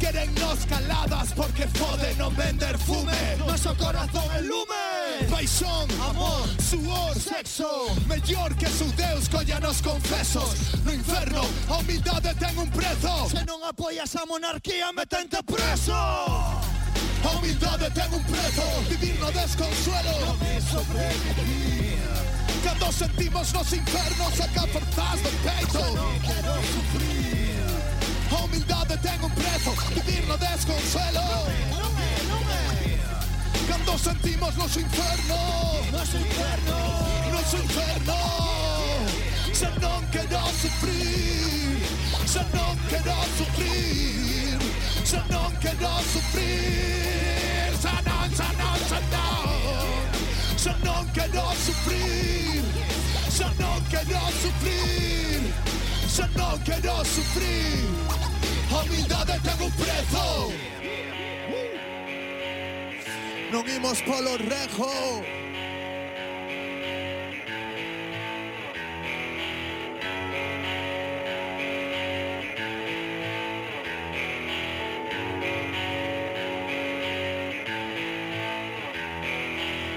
Queren 0.00 0.34
nos 0.34 0.64
caladas 0.64 1.28
porque 1.36 1.68
fode 1.76 2.14
non 2.16 2.32
vender 2.34 2.74
fume. 2.80 3.12
Noso 3.36 3.76
corazón 3.76 4.24
é 4.32 4.40
lume. 4.40 5.28
Paixón, 5.28 5.86
amor, 6.00 6.48
suor, 6.56 7.12
sexo. 7.14 7.68
Mellor 8.08 8.56
que 8.56 8.66
su 8.66 8.88
Deus 8.96 9.28
collanos 9.28 9.84
confesos. 9.84 10.80
No 10.84 10.92
inferno 10.92 11.44
a 11.68 11.76
humildade 11.78 12.32
ten 12.40 12.56
un 12.56 12.70
prezo. 12.72 13.28
Se 13.28 13.44
non 13.44 13.60
apoias 13.62 14.16
a 14.16 14.24
monarquía 14.24 14.88
metente 14.96 15.36
preso. 15.44 15.92
A 15.92 17.30
humildade 17.36 17.92
ten 17.92 18.08
un 18.16 18.24
prezo 18.24 18.64
Vivir 18.88 19.20
no 19.20 19.28
desconsuelo. 19.30 20.16
Non 20.24 20.40
é 20.48 20.56
sobrevivir 20.64 21.70
sentimos 22.92 23.52
nos 23.52 23.72
infernos 23.72 24.40
Acá 24.40 24.66
forzas 24.66 25.20
do 25.22 25.30
peito 25.44 25.78
Humildad 28.30 28.86
detengo 28.86 29.26
un 29.26 29.32
preso, 29.32 29.74
pedirlo 29.94 30.36
desconsuelo. 30.38 31.20
Cuando 33.68 33.98
sentimos 33.98 34.56
los 34.56 34.76
infernos, 34.76 35.90
los 35.92 36.14
infernos, 36.14 37.32
los 37.32 37.54
infernos, 37.54 38.16
se 39.52 39.68
non 39.80 40.08
querò 40.10 40.44
sufrir, 40.60 41.86
se 42.24 42.44
non 42.52 42.78
querò 42.88 43.18
sufrir, 43.36 44.58
se 45.04 45.22
non 45.28 45.56
querò 45.60 46.00
sufrir, 46.12 47.76
se 47.80 47.90
non, 48.04 48.30
se 48.32 48.44
non, 48.58 48.78
se 48.86 49.00
non, 49.10 49.40
se 50.56 50.72
sufrir, 51.64 52.64
se 53.28 53.44
non 53.58 53.82
querò 53.88 54.30
sufrir. 54.42 55.49
Xa 56.10 56.26
non 56.36 56.58
quero 56.66 57.04
sufrir. 57.04 57.86
A 58.74 58.82
humildade 58.82 59.34
ten 59.44 59.58
un 59.62 59.72
prezo 59.78 60.50
Non 63.52 63.66
imos 63.66 63.98
polo 64.06 64.38
rejo. 64.38 64.90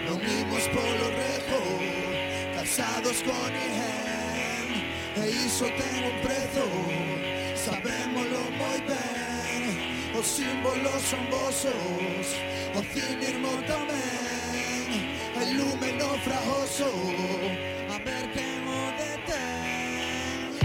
Non 0.08 0.18
Casados 2.56 3.22
con 3.22 3.73
iso 5.54 5.66
ten 5.66 6.04
un 6.10 6.18
prezo 6.26 6.66
Sabémolo 7.66 8.42
moi 8.58 8.80
ben 8.90 9.64
Os 10.18 10.26
símbolos 10.26 11.02
son 11.10 11.26
vosos. 11.30 12.26
O 12.78 12.82
cinismo 12.92 13.54
tamén 13.70 14.90
El 15.42 15.50
lume 15.58 15.90
naufragoso. 16.02 16.90
A 17.94 17.98
ver 18.06 18.26
quen 18.34 18.66
o 18.66 18.82
detén 18.98 19.54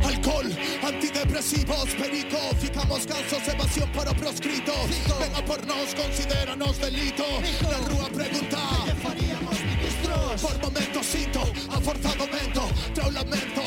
Alcohol, 0.08 0.48
antidepresivos, 0.82 1.88
perico 2.00 2.40
Ficamos 2.56 3.04
cansos, 3.04 3.44
evasión 3.46 3.90
para 3.92 4.14
proscrito 4.14 4.72
Venga 5.20 5.42
por 5.44 5.60
nos, 5.66 5.92
considéranos 5.94 6.78
delito. 6.80 7.28
Na 7.60 7.78
rúa 7.92 8.08
pregunta 8.08 8.60
faríamos 9.04 9.58
ministros 9.68 10.40
Por 10.40 10.56
momentos 10.64 11.04
sinto, 11.04 11.42
a 11.76 11.76
forza 11.80 12.10
do 12.16 12.26
vento 12.32 12.64
Trao 12.94 13.10
lamento, 13.12 13.57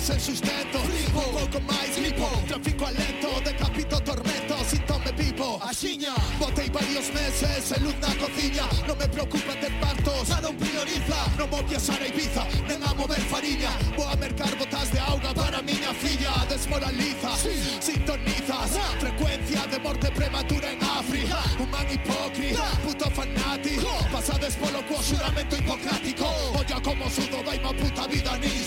familias 0.00 0.10
en 0.10 0.20
sustento 0.20 0.78
Flipo, 0.78 1.20
pouco 1.20 1.60
máis 1.60 1.98
lipo 1.98 2.28
Tráfico 2.46 2.86
alento, 2.86 3.40
decapito 3.44 4.00
tormento 4.00 4.56
Síntome 4.64 5.12
vivo, 5.12 5.60
axiña 5.62 6.14
Botei 6.38 6.70
varios 6.70 7.12
meses 7.12 7.72
en 7.72 7.84
luz 7.84 7.94
na 8.00 8.14
cociña 8.16 8.64
Non 8.86 8.96
me 8.96 9.08
preocupa 9.08 9.54
ter 9.60 9.72
partos, 9.80 10.28
nada 10.28 10.48
un 10.48 10.56
prioriza. 10.56 11.18
Non 11.36 11.48
vou 11.50 11.62
viaxar 11.64 12.00
a 12.00 12.06
Ibiza, 12.06 12.44
nen 12.68 12.82
a 12.82 12.94
mover 12.94 13.20
fariña 13.28 13.70
Vou 13.96 14.06
a 14.06 14.16
mercar 14.16 14.52
botas 14.56 14.90
de 14.92 15.00
auga 15.00 15.34
para 15.34 15.62
miña 15.62 15.92
filla 15.94 16.32
Desmoraliza, 16.48 17.36
sintonizas 17.80 18.78
Frecuencia 19.00 19.66
de 19.66 19.78
morte 19.80 20.10
prematura 20.10 20.72
en 20.72 20.82
África. 20.82 21.38
Un 21.58 21.70
man 21.70 21.86
hipócrita, 21.88 22.64
puto 22.84 23.10
fanático. 23.10 23.88
Pasades 24.12 24.56
polo 24.56 24.82
cuo 24.86 25.00
xuramento 25.02 25.56
hipocrático. 25.56 26.26
Olla 26.58 26.78
como 26.82 27.08
sudo 27.10 27.42
vai 27.44 27.58
má 27.60 27.72
puta 27.72 28.06
vida 28.06 28.36
nisto 28.38 28.59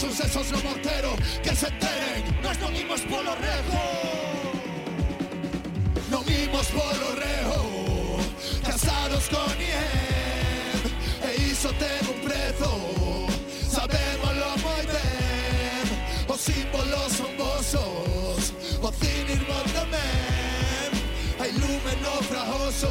sucesos 0.00 0.50
no 0.50 0.62
morteros, 0.62 1.14
que 1.42 1.54
se 1.54 1.68
enteren, 1.68 2.24
no 2.42 2.50
es 2.50 2.60
lo 2.60 2.68
mismo 2.70 2.94
es 2.94 3.02
polo 3.02 3.34
rejo. 3.34 3.82
No 6.10 6.22
mismo 6.22 6.60
es 6.60 6.66
polo 6.68 7.14
rejo, 7.14 8.16
casados 8.64 9.28
con 9.28 9.60
IEM, 9.60 10.82
e 11.28 11.42
hizo 11.42 11.68
un 11.68 12.20
prezo, 12.26 13.26
sabemos 13.70 14.36
lo 14.42 14.50
muy 14.64 14.86
bien, 14.86 15.86
os 16.26 16.40
símbolos 16.40 17.12
son 17.12 17.36
vosos, 17.36 18.54
vocin 18.80 19.28
irmondamen, 19.28 20.90
hay 21.38 21.52
lumen 21.52 22.02
naufragoso, 22.02 22.90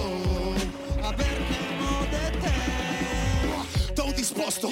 a 1.04 1.12
ver, 1.12 1.40
temo 1.50 2.06
de 2.12 2.32
te. 2.40 3.94
Todo 3.96 4.14
disposto, 4.14 4.70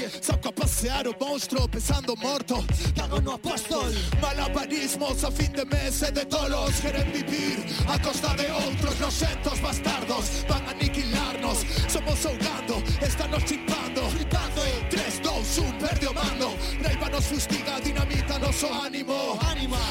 a 0.47 0.51
passeare 0.51 1.09
un 1.09 1.15
mostro 1.19 1.67
pesando 1.67 2.15
morto 2.15 2.63
Pagano 2.95 3.33
apostol 3.33 3.93
Malabarismos 4.21 5.23
a 5.23 5.31
fin 5.31 5.51
de 5.51 5.65
mes 5.65 6.01
eh, 6.01 6.11
de 6.11 6.25
todos 6.25 6.79
Quieren 6.79 7.11
vivir 7.11 7.65
a 7.87 7.99
costa 7.99 8.33
de 8.35 8.49
otros 8.51 8.99
Nosentos 8.99 9.61
bastardos. 9.61 10.45
Van 10.47 10.65
a 10.67 10.71
aniquilarnos. 10.71 11.65
Somos 11.87 12.25
ahogando, 12.25 12.83
estanos 13.01 13.43
chimpando 13.45 14.01
Gritando 14.13 14.61
3, 14.89 15.21
2, 15.21 15.57
1, 15.57 15.77
perdió 15.79 16.13
mando. 16.13 16.53
Reiva 16.81 17.09
nos 17.09 17.25
fustiga, 17.25 17.79
dinamita 17.79 18.39
nos 18.39 18.63
o 18.63 18.73
ánimo. 18.73 19.39
Ánimas, 19.41 19.81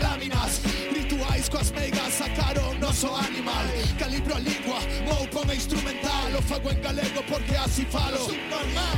láminas. 0.00 0.60
Rituais 0.92 1.48
coas 1.48 1.70
meigas, 1.72 2.12
sacar 2.14 2.49
animal. 2.90 3.66
Calibro 3.98 4.34
a 4.34 4.38
lingua, 4.40 4.80
mou 5.06 5.26
pon 5.28 5.48
a 5.48 5.54
instrumental. 5.54 6.34
O 6.36 6.42
fago 6.42 6.70
en 6.70 6.82
galego 6.82 7.22
porque 7.28 7.56
así 7.56 7.84
falo. 7.84 8.26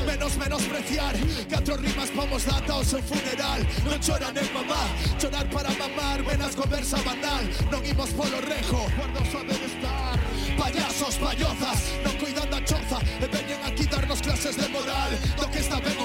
Menos 0.06 0.37
menospreciar 0.37 1.14
Catro 1.49 1.76
rimas 1.76 2.11
pomos 2.11 2.44
data 2.44 2.72
ao 2.72 2.84
seu 2.84 3.02
funeral. 3.02 3.61
Non 3.84 4.00
choran 4.00 4.37
en 4.37 4.49
mamá 4.52 4.82
Chorar 5.18 5.46
para 5.50 5.70
mamar 5.76 6.22
menas 6.25 6.54
conversa 6.54 6.96
banal 7.04 7.44
Non 7.70 7.84
imos 7.84 8.11
polo 8.16 8.40
rejo. 8.40 8.82
Guarda 8.96 9.20
o 9.20 9.26
saber 9.30 9.61
estar 9.61 10.16
Payasos, 10.56 11.16
payozas 11.16 11.80
Non 12.04 12.14
cuidan 12.18 12.49
da 12.50 12.61
choza. 12.64 12.99
E 13.20 13.26
veñen 13.28 13.61
aquí 13.64 13.84
darnos 13.87 14.20
clases 14.20 14.56
de 14.56 14.68
moral. 14.68 15.11
Do 15.37 15.49
que 15.50 15.61
está 15.61 15.80
ben 15.80 15.96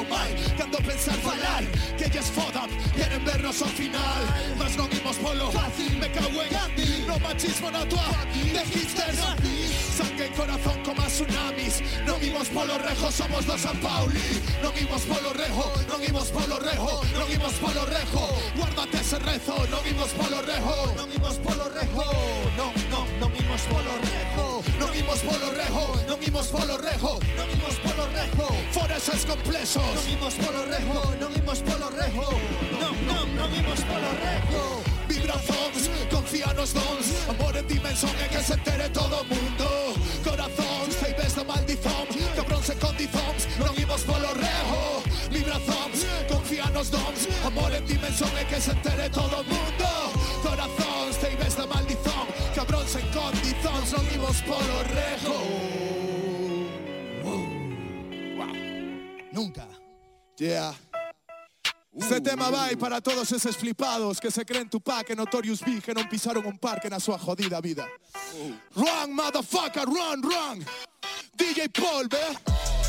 pensar 0.88 1.16
falar 1.16 1.64
Que 1.98 2.08
lles 2.10 2.32
fodan 2.32 2.70
Queren 2.96 3.24
vernos 3.26 3.62
ao 3.62 3.68
final. 3.68 4.22
Mas 4.58 4.76
non 4.80 4.88
imos 4.96 5.18
polo 5.20 5.52
Fácil 5.52 5.92
Me 6.00 6.08
cago 6.10 6.40
en 6.42 6.50
Gandhi 6.50 7.04
No 7.06 7.20
machismo 7.20 7.70
na 7.70 7.84
tua 7.86 8.08
De 8.32 8.64
hipsters 8.72 9.20
Sangue 9.98 10.28
en 10.28 10.34
corazón 10.34 10.78
como 10.86 11.02
tsunamis. 11.10 11.82
Non 12.06 12.22
imos 12.22 12.48
polo 12.54 12.78
rejo 12.78 13.10
Somos 13.12 13.44
dos 13.50 13.62
San 13.66 13.78
Pauli. 13.82 14.22
Non 14.62 14.72
imos 14.78 15.04
polo 15.10 15.34
rejo 15.34 15.66
Non 15.90 16.00
imos 16.06 16.30
polo 16.30 16.58
rejo 16.62 17.02
Non 17.18 17.28
imos 17.34 17.56
polo 17.58 17.84
rejo. 17.90 18.24
Guárdate 18.56 19.02
ese 19.02 19.18
rezo 19.26 19.58
Non 19.74 19.84
imos 19.90 20.14
polo 20.14 20.40
rejo 20.46 20.78
Non 20.94 21.10
imos 21.10 21.36
polo 21.42 21.66
rejo 21.74 22.06
non 22.58 22.74
imos 23.58 23.74
polo 23.74 23.94
rejo 24.02 24.62
Non 24.78 24.94
imos 24.94 25.20
polo 25.22 25.50
rejo 25.52 25.86
Non 26.08 26.20
imos 26.22 26.48
polo 26.48 26.78
rejo 26.78 27.20
Non 27.38 27.50
imos 27.50 27.76
polo 27.82 28.06
rejo. 28.14 28.48
Fora 28.72 28.98
esos 28.98 29.26
complexos 29.26 29.82
Non 29.82 30.06
imos 30.14 30.34
polo 30.36 30.62
rejo 30.66 31.16
Non 31.20 31.32
imos 31.34 31.60
polo 31.66 31.90
rejo. 31.90 32.28
Non, 32.78 32.94
non, 33.08 33.26
non 33.36 33.50
imos 33.50 33.82
polo 33.82 34.12
rejo. 34.22 34.84
Vibrazóns, 35.08 35.90
confía 36.12 36.54
dons 36.54 37.08
Amor 37.30 37.58
en 37.58 37.68
dimensón 37.68 38.14
en 38.22 38.30
que 38.30 38.44
se 38.44 38.54
entere 38.54 38.90
todo 38.90 39.24
mundo. 39.26 39.68
Corazóns, 40.24 40.94
ceibes 41.02 41.34
da 41.36 41.44
maldición 41.44 42.06
Cabróns 42.36 42.70
e 42.70 42.76
condizóns, 42.78 43.42
non 43.58 43.74
imos 43.80 44.02
polo 44.06 44.30
rejo. 44.38 45.02
Vibrazóns, 45.34 46.06
confía 46.30 46.70
nos 46.70 46.92
dons 46.92 47.26
Amor 47.46 47.74
en 47.74 47.86
dimensón 47.88 48.32
en 48.38 48.48
que 48.48 48.62
se 48.62 48.72
entere 48.72 49.10
todo 49.10 49.42
mundo. 49.44 49.88
Corazóns, 50.46 51.18
ceibes 51.18 51.56
da 51.58 51.66
maldición 51.66 52.17
Nunca 59.32 59.68
Yeah 60.40 60.74
Este 61.98 62.22
tema 62.22 62.52
vai 62.52 62.76
para 62.76 63.02
todos 63.02 63.32
eses 63.32 63.56
flipados 63.56 64.20
que 64.20 64.30
se 64.30 64.46
creen 64.46 64.70
Tupac 64.70 65.12
e 65.12 65.16
Notorious 65.16 65.62
Big 65.62 65.82
que 65.82 65.94
non 65.94 66.06
pisaron 66.06 66.46
un 66.46 66.58
parque 66.62 66.90
na 66.94 67.02
súa 67.02 67.18
jodida 67.18 67.58
vida. 67.60 67.90
Run, 68.78 69.18
motherfucker, 69.18 69.90
run, 69.90 70.22
run. 70.22 70.62
DJ 71.34 71.70
Paul, 71.74 72.06
ve? 72.06 72.87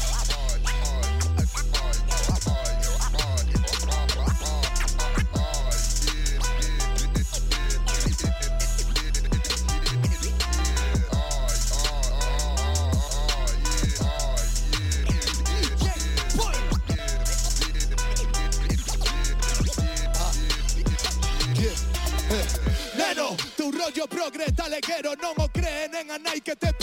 progre, 24.30 24.52
dale 24.52 24.78
non 25.20 25.34
o 25.36 25.48
creen 25.48 25.94
en 25.94 26.10
a 26.10 26.18
nai 26.18 26.40
que 26.40 26.54
te 26.56 26.77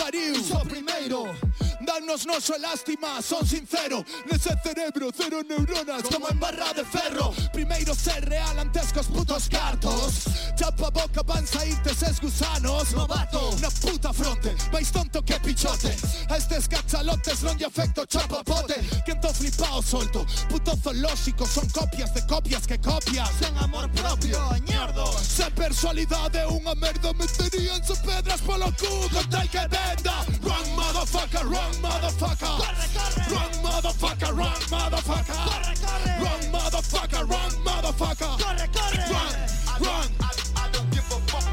Danos 2.05 2.27
noso 2.27 2.55
lástima, 2.59 3.19
son 3.19 3.43
sincero 3.47 4.05
Nese 4.31 4.55
cerebro, 4.61 5.09
cero 5.11 5.41
neuronas 5.41 6.03
Como 6.03 6.29
en 6.29 6.39
barra 6.39 6.71
de 6.73 6.85
ferro. 6.85 7.33
Primeiro 7.51 7.95
ser 7.95 8.23
real 8.29 8.59
antes 8.59 8.93
cos 8.93 9.07
putos 9.07 9.49
cartos. 9.49 10.25
Chapa 10.55 10.91
boca 10.91 11.23
van 11.23 11.47
saírte 11.47 11.95
ses 11.95 12.19
gusanos. 12.21 12.93
Novato, 12.93 13.55
na 13.59 13.69
puta 13.71 14.13
fronte 14.13 14.55
Mais 14.71 14.91
tonto 14.91 15.23
que 15.23 15.39
pichote. 15.39 15.95
A 16.29 16.37
estes 16.37 16.67
cachalotes 16.67 17.41
non 17.41 17.57
lle 17.57 17.65
afecto 17.65 18.05
chapapote 18.05 18.75
Quen 19.03 19.19
to 19.19 19.33
flipado 19.33 19.81
solto 19.81 20.25
Puto 20.47 20.77
zoolóxico 20.77 21.45
son 21.47 21.67
copias 21.69 22.13
de 22.13 22.21
copias 22.27 22.67
que 22.67 22.77
copias. 22.77 23.31
Sen 23.39 23.57
amor 23.57 23.89
propio, 23.89 24.37
ñordo 24.69 25.09
Sen 25.17 25.51
personalidade 25.55 26.45
unha 26.45 26.75
merda 26.75 27.13
Meteríanse 27.13 27.95
pedras 28.05 28.41
polo 28.41 28.69
culo 28.77 29.25
Tal 29.31 29.49
que 29.49 29.65
venda. 29.73 30.21
Wrong 30.43 30.69
motherfucker, 30.75 31.41
wrong 31.49 31.73
motherfucker 31.81 31.94
motherfucker. 31.95 32.57
Corre, 32.59 32.87
corre. 32.95 33.23
Wrong 33.31 33.53
motherfucker, 33.63 34.31
wrong 34.37 34.61
motherfucker. 34.73 35.39
Corre, 35.47 35.73
corre. 35.83 36.11
Wrong 36.21 36.43
motherfucker, 36.51 37.23
wrong 37.29 37.53
motherfucker. 37.63 38.31
Corre, 38.39 38.67
corre. 38.75 39.03
Wrong, 39.11 39.33
wrong. 39.81 40.07
I, 40.19 40.25
I, 40.25 40.65
I 40.65 40.71
don't 40.71 40.89
give 40.91 41.05
a 41.05 41.19
fuck. 41.31 41.45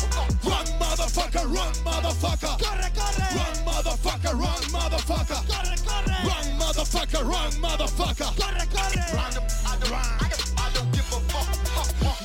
Wrong 0.44 0.68
motherfucker, 0.80 1.44
wrong 1.54 1.74
motherfucker. 1.86 2.54
Corre, 2.58 2.90
corre. 2.98 3.24
Wrong 3.36 3.56
motherfucker, 3.68 4.32
wrong 4.34 4.62
motherfucker. 4.74 5.40
Corre, 5.46 5.76
corre. 5.86 6.14
Wrong 6.26 6.48
motherfucker, 6.60 7.22
wrong 7.28 7.52
motherfucker. 7.62 8.30
Corre, 8.40 8.66
corre. 8.74 9.00
Round, 9.14 9.38
I, 9.66 9.96
I, 10.20 10.21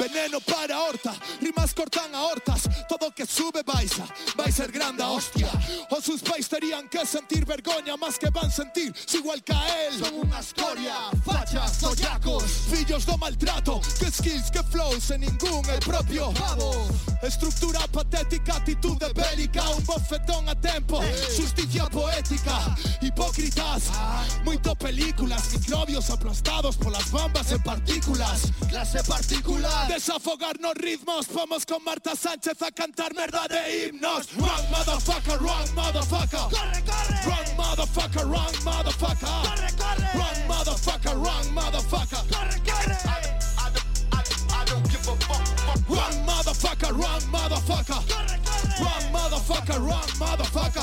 Veneno 0.07 0.39
para 0.39 0.79
horta, 0.79 1.13
rimas 1.41 1.73
cortan 1.73 2.15
a 2.15 2.21
hortas 2.21 2.61
Todo 2.87 3.11
que 3.11 3.25
sube 3.25 3.61
baisa, 3.63 4.07
vai 4.37 4.51
ser 4.51 4.71
grande 4.71 5.03
a 5.03 5.09
hostia. 5.09 5.49
Os 5.89 6.05
sus 6.05 6.21
pais 6.21 6.47
terían 6.47 6.87
que 6.87 7.05
sentir 7.05 7.45
vergoña 7.45 7.97
Más 7.97 8.17
que 8.17 8.29
van 8.29 8.49
sentir, 8.49 8.93
si 9.05 9.17
igual 9.17 9.43
que 9.43 9.51
a 9.51 9.87
él. 9.87 9.99
Son 9.99 10.13
unha 10.15 10.39
escoria, 10.39 10.95
fachas, 11.25 11.79
tollacos 11.79 12.71
Fillos 12.71 13.03
do 13.05 13.17
maltrato, 13.17 13.81
que 13.99 14.07
skills, 14.09 14.49
que 14.49 14.63
flows 14.63 15.11
En 15.11 15.21
ningún 15.21 15.65
el 15.67 15.79
propio 15.79 16.31
pavo. 16.31 16.87
Estructura 17.21 17.81
patética, 17.91 18.55
actitude 18.55 19.11
bélica 19.11 19.67
Un 19.75 19.83
bofetón 19.83 20.47
a 20.47 20.55
tempo, 20.55 21.03
justicia 21.35 21.83
poética 21.91 22.75
Hipócritas, 23.01 23.91
moito 24.45 24.75
películas 24.75 25.51
Microbios 25.51 26.09
aplastados 26.09 26.77
polas 26.77 27.11
bombas 27.11 27.51
en 27.51 27.61
partículas. 27.61 28.53
Clase 28.69 29.03
particular 29.03 29.96
Desafogar 29.97 30.59
nos 30.59 30.75
ritmos. 30.75 31.25
Vamos 31.33 31.65
con 31.65 31.83
Marta 31.83 32.15
Sánchez 32.15 32.61
a 32.61 32.69
cantar 32.71 33.15
merda 33.15 33.47
de 33.47 33.87
himnos. 33.87 34.27
Wrong 34.35 34.69
motherfucker, 34.69 35.39
wrong 35.39 35.67
motherfucker. 35.73 36.49
Corre, 36.51 36.83
corre. 36.85 37.17
Wrong 37.25 37.57
motherfucker, 37.57 38.25
wrong 38.29 38.53
motherfucker. 38.63 39.25
Corre, 39.25 39.71
corre. 39.75 40.07
Wrong 40.13 40.47
motherfucker, 40.47 41.15
wrong 41.15 41.45
motherfucker. 41.51 42.21
Corre, 42.29 42.59
corre. 42.63 42.97
Wrong 45.89 46.25
motherfucker, 46.27 46.93
wrong 46.93 47.21
motherfucker. 47.31 48.01
Corre, 48.07 48.37
corre. 48.45 48.77
Wrong 48.79 49.05
motherfucker, 49.11 49.79
wrong 49.79 50.09
motherfucker 50.19 50.76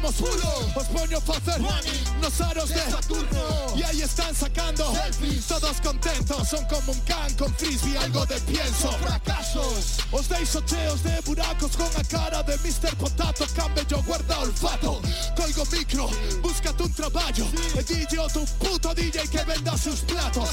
pulo 0.00 0.72
Os 0.76 0.86
poño 0.88 1.18
a 1.18 1.20
facer 1.20 1.60
nos 2.20 2.40
aros 2.40 2.68
de 2.68 2.80
Saturno. 2.90 3.76
E 3.76 3.84
aí 3.84 4.02
están 4.02 4.34
sacando 4.34 4.92
selfies, 4.92 5.46
todos 5.46 5.80
contentos. 5.80 6.48
Son 6.48 6.64
como 6.66 6.92
un 6.92 7.00
can 7.00 7.32
con 7.36 7.52
frisbee, 7.54 7.96
algo 7.96 8.26
de 8.26 8.40
pienso. 8.40 8.90
Fracasos, 8.98 9.98
os 10.10 10.28
deixo 10.28 10.60
cheos 10.62 11.02
de 11.02 11.20
buracos 11.24 11.76
Con 11.76 11.88
a 11.96 12.04
cara 12.04 12.42
de 12.42 12.54
Mr. 12.54 12.94
Potato, 12.96 13.46
cambio 13.54 13.84
yo 13.88 14.02
guarda 14.02 14.40
olfato. 14.40 15.00
Colgo 15.36 15.64
micro, 15.72 16.10
búscate 16.42 16.82
un 16.82 16.92
traballo 16.92 17.46
E 17.76 17.82
DJ 17.82 18.18
o 18.18 18.28
tu 18.28 18.44
puto 18.58 18.94
DJ 18.94 19.28
que 19.28 19.44
venda 19.44 19.76
sus 19.76 20.00
platos 20.00 20.50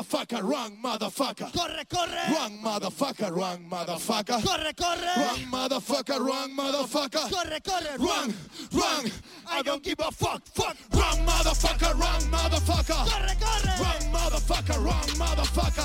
motherfucker, 0.00 0.42
wrong 0.42 0.76
motherfucker. 0.82 1.52
Corre, 1.52 1.84
corre. 1.88 2.34
Wrong 2.34 2.58
motherfucker, 2.62 3.36
wrong 3.36 3.64
motherfucker. 3.70 4.42
Corre, 4.42 4.72
corre. 4.74 5.16
Wrong 5.16 5.38
motherfucker, 5.50 6.18
wrong 6.20 6.50
motherfucker. 6.56 7.30
Corre, 7.30 7.60
corre 7.60 7.98
Wrong, 7.98 8.34
wrong 8.72 9.10
I 9.48 9.62
don't 9.62 9.82
give 9.82 9.98
a 10.00 10.10
fuck, 10.10 10.42
fuck. 10.46 10.76
Wrong 10.94 11.18
motherfucker, 11.26 11.98
wrong 11.98 12.22
motherfucker. 12.30 13.04
Corre, 13.08 13.34
corre. 13.40 13.80
Wrong 13.80 14.12
motherfucker, 14.12 14.84
wrong 14.84 15.08
motherfucker 15.18 15.79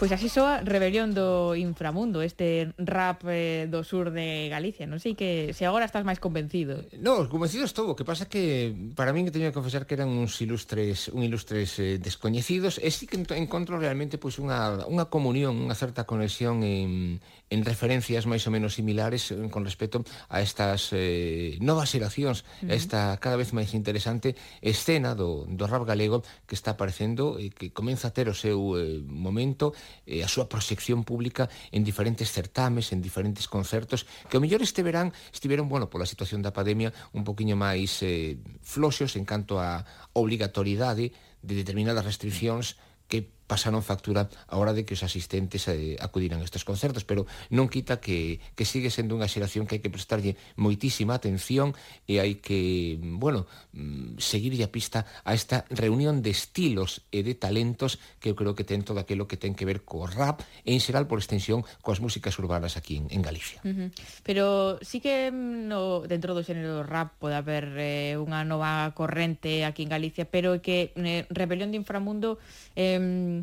Pois 0.00 0.16
así 0.16 0.32
soa 0.32 0.64
Rebelión 0.64 1.12
do 1.12 1.52
Inframundo, 1.52 2.24
este 2.24 2.72
rap 2.80 3.20
eh, 3.28 3.68
do 3.68 3.84
sur 3.84 4.08
de 4.08 4.48
Galicia. 4.48 4.88
Non 4.88 4.96
sei 4.96 5.12
que 5.12 5.52
se 5.52 5.68
agora 5.68 5.84
estás 5.84 6.08
máis 6.08 6.16
convencido. 6.16 6.88
No, 6.96 7.28
convencido 7.28 7.68
estou, 7.68 7.92
o 7.92 7.92
que 7.92 8.08
pasa 8.08 8.24
que 8.24 8.72
para 8.96 9.12
min 9.12 9.28
que 9.28 9.34
teño 9.36 9.52
que 9.52 9.60
confesar 9.60 9.84
que 9.84 10.00
eran 10.00 10.08
uns 10.08 10.40
ilustres, 10.40 11.12
un 11.12 11.20
ilustres 11.20 11.76
eh, 11.84 12.00
descoñecidos, 12.00 12.80
e 12.80 12.88
sí 12.88 13.04
que 13.04 13.20
encontro 13.20 13.76
realmente 13.76 14.16
pois 14.16 14.40
unha 14.40 14.88
unha 14.88 15.12
comunión, 15.12 15.60
unha 15.60 15.76
certa 15.76 16.08
conexión 16.08 16.64
en 16.64 17.20
en 17.50 17.66
referencias 17.66 18.30
máis 18.30 18.46
ou 18.46 18.54
menos 18.54 18.78
similares 18.78 19.34
eh, 19.34 19.36
con 19.50 19.66
respecto 19.66 20.06
a 20.30 20.38
estas 20.38 20.94
eh, 20.94 21.58
novas 21.58 21.90
xeracións, 21.90 22.46
uh 22.62 22.70
-huh. 22.70 22.78
esta 22.78 23.18
cada 23.18 23.34
vez 23.34 23.50
máis 23.50 23.74
interesante 23.74 24.38
escena 24.62 25.18
do, 25.18 25.44
do 25.50 25.66
rap 25.66 25.82
galego 25.82 26.22
que 26.46 26.54
está 26.54 26.78
aparecendo 26.78 27.42
e 27.42 27.50
que 27.50 27.74
comeza 27.74 28.08
a 28.08 28.14
ter 28.14 28.30
o 28.30 28.36
seu 28.38 28.78
eh, 28.78 29.02
momento, 29.02 29.74
eh, 30.06 30.22
a 30.22 30.30
súa 30.30 30.46
proxección 30.46 31.02
pública 31.02 31.50
en 31.74 31.82
diferentes 31.82 32.30
certames, 32.30 32.94
en 32.94 33.02
diferentes 33.02 33.50
concertos, 33.50 34.06
que 34.30 34.38
o 34.38 34.40
mellor 34.40 34.62
este 34.62 34.86
verán 34.86 35.10
estiveron, 35.34 35.66
bueno, 35.66 35.90
pola 35.90 36.06
situación 36.06 36.46
da 36.46 36.54
pandemia 36.54 36.94
un 37.10 37.26
poquinho 37.26 37.58
máis 37.58 37.98
eh, 38.06 38.38
floxos 38.62 39.18
en 39.18 39.26
canto 39.26 39.58
a 39.58 39.82
obligatoriedade 40.14 41.10
de 41.42 41.54
determinadas 41.58 42.06
restriccións 42.06 42.78
que 43.10 43.39
pasaron 43.50 43.82
factura 43.82 44.30
a 44.46 44.54
hora 44.62 44.70
de 44.70 44.86
que 44.86 44.94
os 44.94 45.02
asistentes 45.02 45.66
eh, 45.66 45.98
acudiran 45.98 46.38
a 46.38 46.46
estes 46.46 46.62
concertos, 46.62 47.02
pero 47.02 47.26
non 47.50 47.66
quita 47.66 47.98
que, 47.98 48.38
que 48.54 48.62
sigue 48.62 48.94
sendo 48.94 49.18
unha 49.18 49.26
xeración 49.26 49.66
que 49.66 49.74
hai 49.74 49.82
que 49.82 49.90
prestarlle 49.90 50.38
moitísima 50.54 51.18
atención 51.18 51.74
e 52.06 52.22
hai 52.22 52.38
que, 52.38 52.94
bueno, 53.02 53.50
mm, 53.74 54.22
seguirlle 54.22 54.62
a 54.62 54.70
pista 54.70 55.02
a 55.26 55.34
esta 55.34 55.66
reunión 55.66 56.22
de 56.22 56.30
estilos 56.30 57.02
e 57.10 57.26
de 57.26 57.34
talentos 57.34 57.98
que 58.22 58.30
eu 58.30 58.38
creo 58.38 58.54
que 58.54 58.62
ten 58.62 58.86
todo 58.86 59.02
aquilo 59.02 59.26
que 59.26 59.34
ten 59.34 59.58
que 59.58 59.66
ver 59.66 59.82
co 59.82 60.06
rap 60.06 60.46
e 60.62 60.70
en 60.70 60.78
xeral 60.78 61.10
por 61.10 61.18
extensión 61.18 61.66
coas 61.82 61.98
músicas 61.98 62.38
urbanas 62.38 62.78
aquí 62.78 63.02
en, 63.02 63.10
en 63.10 63.18
Galicia. 63.18 63.58
Uh 63.66 63.74
-huh. 63.74 63.88
Pero 64.22 64.78
sí 64.86 65.02
que 65.02 65.34
mm, 65.34 65.66
no, 65.66 66.06
dentro 66.06 66.38
do 66.38 66.46
xénero 66.46 66.86
rap 66.86 67.18
pode 67.18 67.34
haber 67.34 67.74
eh, 67.74 68.14
unha 68.14 68.46
nova 68.46 68.94
corrente 68.94 69.66
aquí 69.66 69.82
en 69.82 69.90
Galicia, 69.90 70.22
pero 70.22 70.62
que 70.62 70.94
eh, 70.94 71.26
Rebelión 71.34 71.74
de 71.74 71.82
Inframundo 71.82 72.38
eh, 72.78 73.39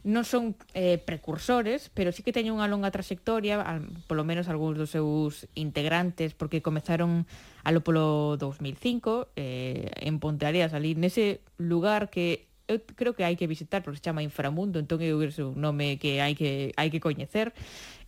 non 0.00 0.24
son 0.24 0.56
eh, 0.72 0.96
precursores, 0.96 1.92
pero 1.92 2.08
sí 2.08 2.24
que 2.24 2.32
teñen 2.32 2.56
unha 2.56 2.70
longa 2.72 2.88
trayectoria, 2.88 3.60
al, 3.60 3.84
polo 4.08 4.24
menos 4.24 4.48
algúns 4.48 4.80
dos 4.80 4.96
seus 4.96 5.44
integrantes, 5.52 6.32
porque 6.32 6.64
comezaron 6.64 7.28
alo 7.68 7.84
polo 7.84 8.40
2005 8.40 9.36
eh, 9.36 9.92
en 10.00 10.16
Ponteareas, 10.16 10.72
ali 10.72 10.96
nese 10.96 11.44
lugar 11.60 12.08
que 12.08 12.48
eu 12.70 12.78
creo 12.96 13.12
que 13.18 13.26
hai 13.26 13.34
que 13.34 13.50
visitar 13.50 13.82
porque 13.82 13.98
se 13.98 14.06
chama 14.06 14.22
Inframundo, 14.22 14.78
entón 14.78 15.02
é 15.02 15.10
un 15.12 15.58
nome 15.58 15.98
que 15.98 16.22
hai 16.22 16.38
que 16.38 16.70
hai 16.78 16.88
que 16.88 17.02
coñecer. 17.02 17.52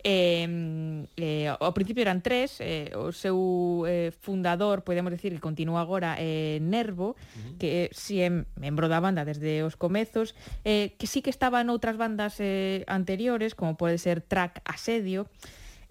Eh, 0.04 1.06
eh, 1.16 1.46
ao 1.48 1.72
principio 1.72 2.02
eran 2.02 2.22
tres, 2.26 2.58
eh, 2.58 2.90
o 2.98 3.14
seu 3.14 3.86
eh, 3.86 4.10
fundador, 4.10 4.82
podemos 4.82 5.14
decir, 5.14 5.30
que 5.30 5.40
continúa 5.40 5.80
agora, 5.80 6.18
eh, 6.18 6.58
Nervo, 6.58 7.14
uh 7.14 7.14
-huh. 7.14 7.58
que 7.58 7.90
si 7.94 8.18
é 8.18 8.30
membro 8.58 8.90
da 8.90 8.98
banda 8.98 9.22
desde 9.22 9.62
os 9.62 9.78
comezos, 9.78 10.34
eh, 10.66 10.98
que 10.98 11.06
sí 11.06 11.22
que 11.22 11.30
estaba 11.30 11.62
en 11.62 11.70
outras 11.70 11.94
bandas 11.94 12.42
eh, 12.42 12.82
anteriores, 12.90 13.54
como 13.54 13.78
pode 13.78 13.98
ser 14.02 14.20
Track 14.26 14.60
Asedio, 14.66 15.30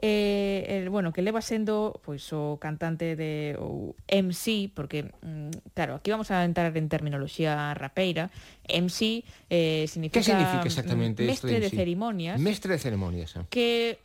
eh, 0.02 0.66
el, 0.68 0.90
bueno, 0.90 1.14
que 1.14 1.22
leva 1.22 1.42
sendo 1.42 2.02
pois 2.04 2.26
o 2.34 2.58
cantante 2.58 3.16
de 3.16 3.56
o 3.62 3.94
MC, 4.10 4.74
porque 4.74 5.14
mm, 5.22 5.74
claro, 5.74 5.96
aquí 5.96 6.10
vamos 6.10 6.32
a 6.32 6.44
entrar 6.44 6.76
en 6.76 6.90
terminoloxía 6.90 7.74
rapeira. 7.74 8.34
MC 8.68 9.24
eh, 9.50 9.86
significa 9.88 10.20
Que 10.20 10.24
significa 10.24 10.64
exactamente 10.66 11.26
mestre 11.26 11.60
de, 11.60 11.60
de 11.60 11.70
cerimonias. 11.70 12.40
Mestre 12.40 12.74
de 12.74 12.80
ceremonias. 12.80 13.36
Eh. 13.36 13.46
Que 13.50 14.00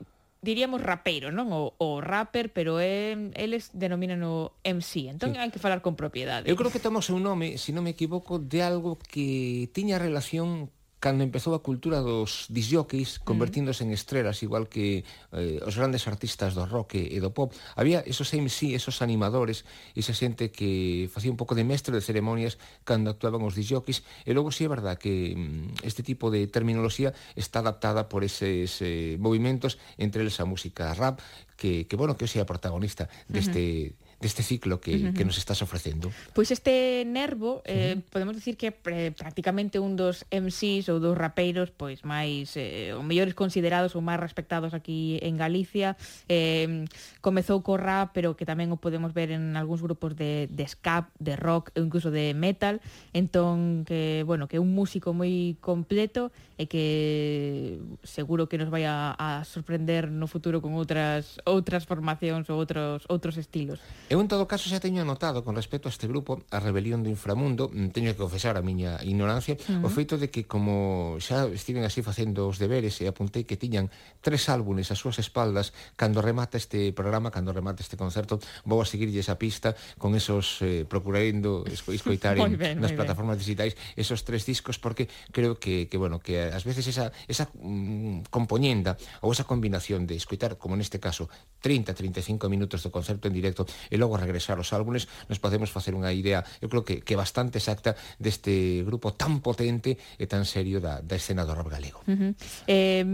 diríamos 0.46 0.85
rapeiro, 0.85 1.32
non? 1.32 1.48
O, 1.50 1.74
o 1.80 1.98
rapper, 2.04 2.52
pero 2.52 2.78
é, 2.78 3.16
eles 3.35 3.72
denominan 3.72 4.22
o 4.22 4.54
MC. 4.62 5.11
Entón 5.11 5.32
sí. 5.32 5.40
hai 5.40 5.50
que 5.50 5.59
falar 5.59 5.80
con 5.80 5.96
propiedade. 5.96 6.46
Eu 6.46 6.54
creo 6.54 6.70
que 6.70 6.78
tomou 6.78 7.00
seu 7.00 7.16
nome, 7.18 7.56
se 7.56 7.68
si 7.68 7.70
non 7.72 7.82
me 7.82 7.96
equivoco, 7.96 8.38
de 8.38 8.61
algo 8.62 9.00
que 9.00 9.66
tiña 9.72 9.96
relación 9.98 10.70
cando 10.98 11.22
empezou 11.22 11.52
a 11.52 11.62
cultura 11.62 12.00
dos 12.00 12.48
disjockeys 12.48 13.20
convertíndose 13.20 13.85
en 13.85 13.92
estrelas 13.92 14.40
igual 14.42 14.68
que 14.68 15.04
eh, 15.32 15.61
os 15.61 15.76
grandes 15.76 16.09
artistas 16.09 16.56
do 16.56 16.64
rock 16.64 16.96
e 16.96 17.18
do 17.20 17.37
pop. 17.37 17.52
Había 17.76 18.00
esos 18.09 18.32
MC, 18.32 18.72
esos 18.72 19.04
animadores 19.04 19.68
esa 19.92 20.16
xente 20.16 20.48
que 20.48 21.11
facía 21.12 21.28
un 21.28 21.37
pouco 21.37 21.52
de 21.52 21.68
mestre 21.68 21.92
de 21.92 22.00
ceremonias 22.00 22.56
cando 22.88 23.12
actuaban 23.12 23.44
os 23.44 23.52
disjockeys. 23.52 24.02
E 24.24 24.32
logo 24.32 24.48
si 24.48 24.64
sí, 24.64 24.68
é 24.68 24.72
verdad 24.72 24.96
que 24.96 25.37
mm, 25.37 25.85
este 25.85 26.00
tipo 26.00 26.32
de 26.32 26.48
terminoloxía 26.48 27.12
está 27.37 27.61
adaptada 27.61 28.09
por 28.09 28.24
eses 28.24 28.80
eh, 28.80 29.20
movimentos 29.20 29.76
entre 30.00 30.24
eles 30.24 30.40
a 30.40 30.48
música 30.48 30.96
rap 30.96 31.20
que, 31.61 31.85
que 31.85 31.96
bueno, 31.96 32.16
que 32.16 32.24
hoxe 32.24 32.40
é 32.40 32.42
a 32.42 32.48
protagonista 32.48 33.09
deste 33.28 33.92
uh 33.92 34.00
-huh 34.00 34.06
deste 34.20 34.42
ciclo 34.42 34.81
que, 34.81 34.96
uh 34.96 34.98
-huh. 34.98 35.14
que 35.14 35.24
nos 35.24 35.37
estás 35.37 35.61
ofrecendo. 35.61 36.11
Pois 36.33 36.50
este 36.50 37.05
Nervo, 37.05 37.62
eh, 37.64 37.96
uh 37.96 38.00
-huh. 38.00 38.02
podemos 38.11 38.35
dicir 38.35 38.57
que 38.57 38.72
eh, 38.72 39.12
prácticamente 39.12 39.79
un 39.79 39.96
dos 39.96 40.24
MCs 40.33 40.88
ou 40.88 40.98
dos 40.98 41.16
rapeiros 41.16 41.68
pois 41.70 42.05
máis, 42.05 42.57
eh, 42.57 42.96
ou 42.96 43.05
mellores 43.05 43.37
considerados 43.37 43.92
ou 43.92 44.00
máis 44.00 44.20
respectados 44.20 44.72
aquí 44.72 45.20
en 45.20 45.37
Galicia. 45.37 46.00
Eh, 46.29 46.88
comezou 47.20 47.61
co 47.61 47.76
rap, 47.76 48.16
pero 48.16 48.37
que 48.37 48.48
tamén 48.48 48.72
o 48.72 48.81
podemos 48.81 49.12
ver 49.12 49.31
en 49.31 49.52
algúns 49.57 49.85
grupos 49.85 50.16
de, 50.16 50.48
de 50.48 50.64
ska, 50.64 51.12
de 51.20 51.37
rock 51.37 51.76
e 51.76 51.85
incluso 51.85 52.09
de 52.09 52.33
metal. 52.33 52.81
Entón, 53.12 53.85
que, 53.85 54.24
bueno, 54.24 54.48
que 54.48 54.57
é 54.57 54.62
un 54.62 54.72
músico 54.72 55.12
moi 55.12 55.61
completo 55.61 56.33
e 56.57 56.64
que 56.64 57.76
seguro 58.00 58.48
que 58.48 58.57
nos 58.57 58.72
vai 58.72 58.88
a, 58.88 59.12
a 59.12 59.44
sorprender 59.44 60.09
no 60.09 60.24
futuro 60.24 60.64
con 60.64 60.72
outras 60.72 61.37
outras 61.44 61.85
formacións 61.85 62.48
ou 62.48 62.57
outros 62.57 63.05
outros 63.12 63.37
estilos. 63.37 63.85
Eu 64.07 64.23
en 64.23 64.31
todo 64.31 64.47
caso 64.47 64.71
xa 64.71 64.79
teño 64.79 65.03
anotado 65.03 65.42
con 65.42 65.59
respecto 65.59 65.90
a 65.90 65.95
este 65.95 66.07
grupo 66.07 66.38
a 66.55 66.62
rebelión 66.62 67.03
do 67.03 67.11
inframundo, 67.11 67.66
mm, 67.75 67.90
teño 67.90 68.14
que 68.14 68.23
confesar 68.23 68.55
a 68.55 68.62
miña 68.62 69.03
ignorancia, 69.03 69.59
uh 69.59 69.83
-huh. 69.83 69.87
o 69.87 69.90
feito 69.90 70.14
de 70.14 70.31
que 70.31 70.47
como 70.47 71.19
xa 71.19 71.51
estiven 71.51 71.83
así 71.83 72.07
facendo 72.07 72.47
os 72.47 72.62
deberes 72.62 73.03
e 73.03 73.11
apuntei 73.11 73.42
que 73.42 73.59
tiñan 73.59 73.90
tres 74.23 74.47
álbumes 74.47 74.95
ás 74.95 75.03
súas 75.03 75.19
espaldas 75.19 75.75
cando 75.99 76.23
remata 76.23 76.55
este 76.55 76.95
programa, 76.95 77.35
cando 77.35 77.51
remata 77.51 77.83
este 77.83 77.99
concerto, 77.99 78.38
vou 78.62 78.79
a 78.79 78.87
seguirlle 78.87 79.19
esa 79.19 79.42
pista 79.42 79.75
con 79.99 80.14
esos 80.14 80.62
eh, 80.62 80.87
procurando 80.87 81.66
esco, 81.66 81.90
escoitar 81.99 82.38
en, 82.38 82.55
ben, 82.55 82.79
nas 82.79 82.95
plataformas 82.95 83.42
digitais 83.42 83.75
esos 83.99 84.23
tres 84.23 84.47
discos 84.47 84.79
porque 84.79 85.11
creo 85.35 85.59
que 85.59 85.90
que 85.90 85.99
bueno, 85.99 86.23
que 86.23 86.55
ás 86.55 86.62
veces 86.62 86.87
esa 86.87 87.11
esa 87.27 87.51
mm, 87.59 88.31
compoñenda 88.31 88.95
ou 89.19 89.35
esa 89.35 89.42
combinación 89.42 90.07
de 90.07 90.14
escoitar 90.14 90.62
como 90.62 90.79
neste 90.79 91.03
caso 91.03 91.27
30 91.59 91.90
35 91.90 92.47
minutos 92.47 92.87
do 92.87 92.95
concerto 92.95 93.27
en 93.27 93.35
directo 93.35 93.66
e 93.96 93.98
logo 93.98 94.20
regresar 94.20 94.61
aos 94.61 94.76
álbumes, 94.76 95.09
nos 95.32 95.40
podemos 95.40 95.72
facer 95.72 95.96
unha 95.96 96.12
idea, 96.12 96.44
eu 96.61 96.68
creo 96.68 96.85
que, 96.85 97.00
que 97.00 97.16
bastante 97.16 97.56
exacta 97.56 97.96
deste 98.20 98.85
grupo 98.85 99.16
tan 99.16 99.40
potente 99.40 99.96
e 100.20 100.28
tan 100.28 100.44
serio 100.44 100.85
da, 100.85 101.00
da 101.00 101.16
escena 101.16 101.48
do 101.48 101.56
rap 101.56 101.72
galego. 101.72 102.04
Uh 102.04 102.12
-huh. 102.12 102.32
eh, 102.68 103.04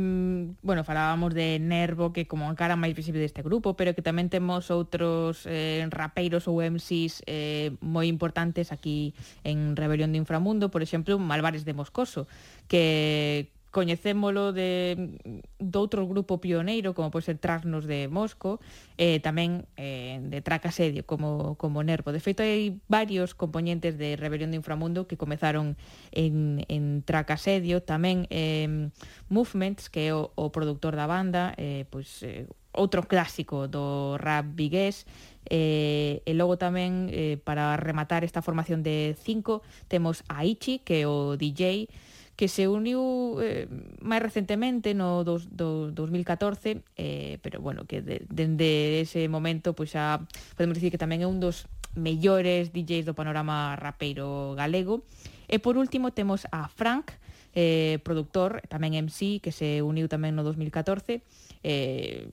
bueno, 0.66 0.82
falábamos 0.82 1.30
de 1.38 1.62
Nervo, 1.62 2.10
que 2.10 2.26
como 2.26 2.50
a 2.50 2.58
cara 2.58 2.74
máis 2.74 2.98
visible 2.98 3.22
deste 3.22 3.46
grupo, 3.46 3.78
pero 3.78 3.94
que 3.94 4.02
tamén 4.02 4.26
temos 4.26 4.74
outros 4.74 5.46
eh, 5.46 5.86
rapeiros 5.86 6.50
ou 6.50 6.58
MCs 6.58 7.22
eh, 7.30 7.70
moi 7.78 8.10
importantes 8.10 8.74
aquí 8.74 9.14
en 9.46 9.78
Rebelión 9.78 10.10
do 10.10 10.18
Inframundo, 10.18 10.74
por 10.74 10.82
exemplo, 10.82 11.14
Malvares 11.22 11.62
de 11.62 11.76
Moscoso, 11.76 12.26
que 12.66 13.52
coñecémolo 13.72 14.52
de 14.52 15.16
mm, 15.24 15.58
doutro 15.58 16.06
grupo 16.06 16.38
pioneiro, 16.38 16.92
como 16.94 17.10
pode 17.10 17.26
ser 17.26 17.40
Trasnos 17.40 17.88
de 17.88 18.06
Mosco, 18.06 18.60
e 19.00 19.16
eh, 19.16 19.18
tamén 19.18 19.66
eh, 19.80 20.20
de 20.22 20.44
Tracasedio, 20.44 21.02
como, 21.08 21.56
como 21.56 21.80
Nervo. 21.82 22.12
De 22.12 22.20
feito, 22.20 22.44
hai 22.44 22.78
varios 22.86 23.32
componentes 23.32 23.96
de 23.96 24.14
Rebelión 24.14 24.52
de 24.52 24.60
Inframundo 24.60 25.08
que 25.08 25.16
comezaron 25.16 25.80
en, 26.12 26.62
en 26.68 27.00
Tracasedio, 27.02 27.82
tamén 27.82 28.28
eh, 28.28 28.92
Movements, 29.32 29.88
que 29.88 30.12
é 30.12 30.14
o, 30.14 30.30
o 30.36 30.52
productor 30.52 30.94
da 30.94 31.08
banda, 31.08 31.56
eh, 31.56 31.88
pois, 31.88 32.20
eh, 32.22 32.44
outro 32.76 33.08
clásico 33.08 33.66
do 33.66 34.20
rap 34.20 34.46
vigués, 34.52 35.08
Eh, 35.50 36.22
e 36.24 36.32
logo 36.38 36.54
tamén, 36.54 37.10
eh, 37.10 37.34
para 37.42 37.74
rematar 37.74 38.22
esta 38.22 38.46
formación 38.46 38.86
de 38.86 39.18
cinco, 39.18 39.66
temos 39.90 40.22
a 40.30 40.46
Ichi, 40.46 40.78
que 40.78 41.02
é 41.02 41.06
o 41.10 41.34
DJ, 41.34 41.90
que 42.36 42.48
se 42.48 42.68
uniu 42.68 43.36
eh, 43.44 43.68
máis 44.00 44.24
recentemente 44.24 44.96
no 44.96 45.22
dos, 45.22 45.52
do, 45.52 45.92
2014, 45.92 46.80
eh, 46.96 47.36
pero 47.44 47.60
bueno, 47.60 47.84
que 47.84 48.00
dende 48.00 48.24
de, 48.28 48.46
de 48.56 49.00
ese 49.04 49.28
momento 49.28 49.76
pois 49.76 49.92
pues, 49.92 50.00
xa 50.00 50.24
podemos 50.56 50.76
dicir 50.80 50.90
que 50.90 51.00
tamén 51.00 51.20
é 51.22 51.28
un 51.28 51.38
dos 51.38 51.68
mellores 51.92 52.72
DJs 52.72 53.04
do 53.04 53.14
panorama 53.14 53.76
rapeiro 53.76 54.56
galego. 54.56 55.04
E 55.48 55.60
por 55.60 55.76
último 55.76 56.16
temos 56.16 56.48
a 56.48 56.72
Frank, 56.72 57.12
eh, 57.52 58.00
productor, 58.00 58.64
tamén 58.72 58.96
MC, 58.96 59.44
que 59.44 59.52
se 59.52 59.84
uniu 59.84 60.08
tamén 60.08 60.32
no 60.32 60.40
2014, 60.40 61.20
eh, 61.60 62.32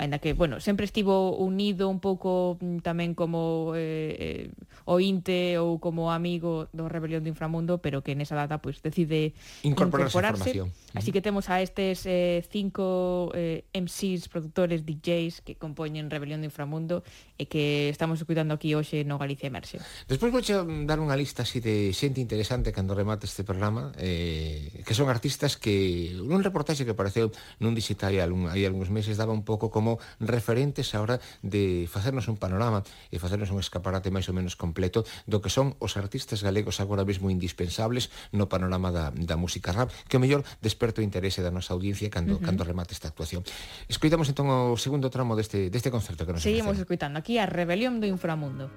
aínda 0.00 0.18
que, 0.18 0.32
bueno, 0.32 0.60
sempre 0.60 0.88
estivo 0.88 1.36
unido 1.36 1.92
un 1.92 2.00
pouco 2.00 2.56
mm, 2.56 2.80
tamén 2.80 3.12
como 3.12 3.76
eh, 3.76 4.48
eh, 4.48 4.88
ointe 4.88 5.60
ou 5.60 5.76
como 5.76 6.08
amigo 6.08 6.72
do 6.72 6.88
Rebelión 6.88 7.20
do 7.20 7.28
Inframundo, 7.28 7.84
pero 7.84 8.00
que 8.00 8.16
nesa 8.16 8.32
data 8.32 8.64
pois 8.64 8.80
pues, 8.80 8.96
decide 8.96 9.36
incorporarse. 9.60 10.16
incorporarse. 10.16 10.72
Así 10.96 11.12
que 11.12 11.20
temos 11.20 11.52
a 11.52 11.60
estes 11.60 12.08
eh, 12.08 12.40
cinco 12.48 13.28
eh, 13.36 13.68
MCs, 13.76 14.32
productores, 14.32 14.88
DJs 14.88 15.44
que 15.44 15.60
compoñen 15.60 16.08
Rebelión 16.08 16.40
do 16.40 16.48
Inframundo 16.48 17.04
e 17.36 17.44
que 17.44 17.92
estamos 17.92 18.24
escutando 18.24 18.56
aquí 18.56 18.72
hoxe 18.72 19.04
no 19.04 19.20
Galicia 19.20 19.52
Emerxe. 19.52 19.84
Despois 20.08 20.32
vou 20.32 20.40
dar 20.88 20.96
unha 20.96 21.12
lista 21.12 21.44
así 21.44 21.60
de 21.60 21.92
xente 21.92 22.24
interesante 22.24 22.72
cando 22.72 22.96
remate 22.96 23.28
este 23.28 23.44
programa, 23.44 23.92
eh, 24.00 24.80
que 24.80 24.96
son 24.96 25.12
artistas 25.12 25.60
que 25.60 26.16
un 26.24 26.40
reportaxe 26.40 26.88
que 26.88 26.96
apareceu 26.96 27.28
nun 27.60 27.76
digital 27.76 28.16
hai 28.16 28.64
algúns 28.64 28.88
meses 28.88 29.20
daba 29.20 29.36
un 29.36 29.44
pouco 29.44 29.68
como 29.68 29.89
como 29.90 29.98
referentes 30.20 30.94
a 30.94 31.02
hora 31.02 31.18
de 31.42 31.88
facernos 31.90 32.28
un 32.28 32.36
panorama 32.38 32.86
e 33.10 33.18
facernos 33.18 33.50
un 33.50 33.58
escaparate 33.58 34.14
máis 34.14 34.30
ou 34.30 34.34
menos 34.36 34.54
completo 34.54 35.02
do 35.26 35.42
que 35.42 35.50
son 35.50 35.74
os 35.82 35.98
artistas 35.98 36.46
galegos 36.46 36.78
agora 36.78 37.02
mesmo 37.02 37.32
indispensables 37.32 38.14
no 38.30 38.46
panorama 38.46 38.94
da, 38.94 39.10
da 39.10 39.34
música 39.34 39.74
rap, 39.74 39.90
que 40.06 40.14
o 40.14 40.22
mellor 40.22 40.46
desperto 40.62 41.02
o 41.02 41.04
interese 41.04 41.42
da 41.42 41.50
nosa 41.50 41.74
audiencia 41.74 42.06
cando, 42.06 42.36
uh 42.36 42.38
-huh. 42.38 42.46
cando 42.46 42.62
remate 42.62 42.94
esta 42.94 43.10
actuación. 43.10 43.42
Escoitamos 43.90 44.30
entón 44.30 44.46
o 44.46 44.78
segundo 44.78 45.10
tramo 45.10 45.34
deste, 45.34 45.72
deste 45.72 45.90
concerto 45.90 46.22
que 46.22 46.36
nos 46.36 46.44
Seguimos 46.44 46.78
escoitando 46.78 47.18
aquí 47.18 47.42
a 47.42 47.46
Rebelión 47.50 47.98
do 47.98 48.06
Inframundo. 48.06 48.70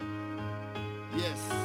Yes. 1.13 1.62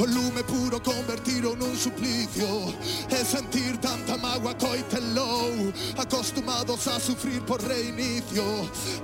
O 0.00 0.06
lume 0.06 0.42
puro 0.44 0.80
convertiro 0.80 1.54
nun 1.56 1.76
suplicio. 1.76 2.72
E 3.10 3.22
sentir 3.22 3.76
tanta 3.76 4.16
magua 4.16 4.54
coitelou 4.54 5.70
Acostumados 5.98 6.88
a 6.88 6.98
sufrir 6.98 7.42
por 7.42 7.60
reinicio. 7.60 8.42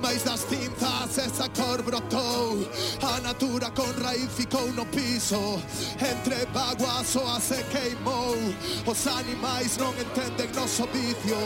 Mais 0.01 0.23
das 0.23 0.41
cinzas 0.49 1.19
esa 1.19 1.51
cor 1.51 1.83
brotou 1.83 2.65
A 3.03 3.21
natura 3.21 3.71
con 3.73 3.93
raíz 4.01 4.31
ficou 4.33 4.73
no 4.73 4.87
piso. 4.87 5.61
Entre 6.01 6.47
vaguas 6.55 7.15
a 7.15 7.41
se 7.41 7.63
queimou. 7.69 8.33
Os 8.87 9.07
animais 9.07 9.77
non 9.77 9.93
entenden 10.01 10.49
noso 10.57 10.89
vicio. 10.97 11.37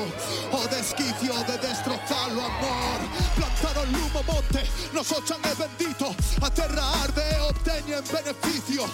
O 0.55 0.63
desquicio 0.71 1.35
de 1.51 1.59
destrozar 1.59 2.31
o 2.31 2.39
amor. 2.39 2.99
Plantar 3.35 3.83
o 3.83 3.85
lumo 3.99 4.23
monte, 4.31 4.63
nos 4.95 5.11
ochan 5.11 5.43
é 5.43 5.55
bendito. 5.59 6.15
A 6.39 6.51
terra 6.51 7.03
arde 7.03 7.27
e 7.35 7.41
obteñen 7.51 8.05
beneficio 8.15 8.87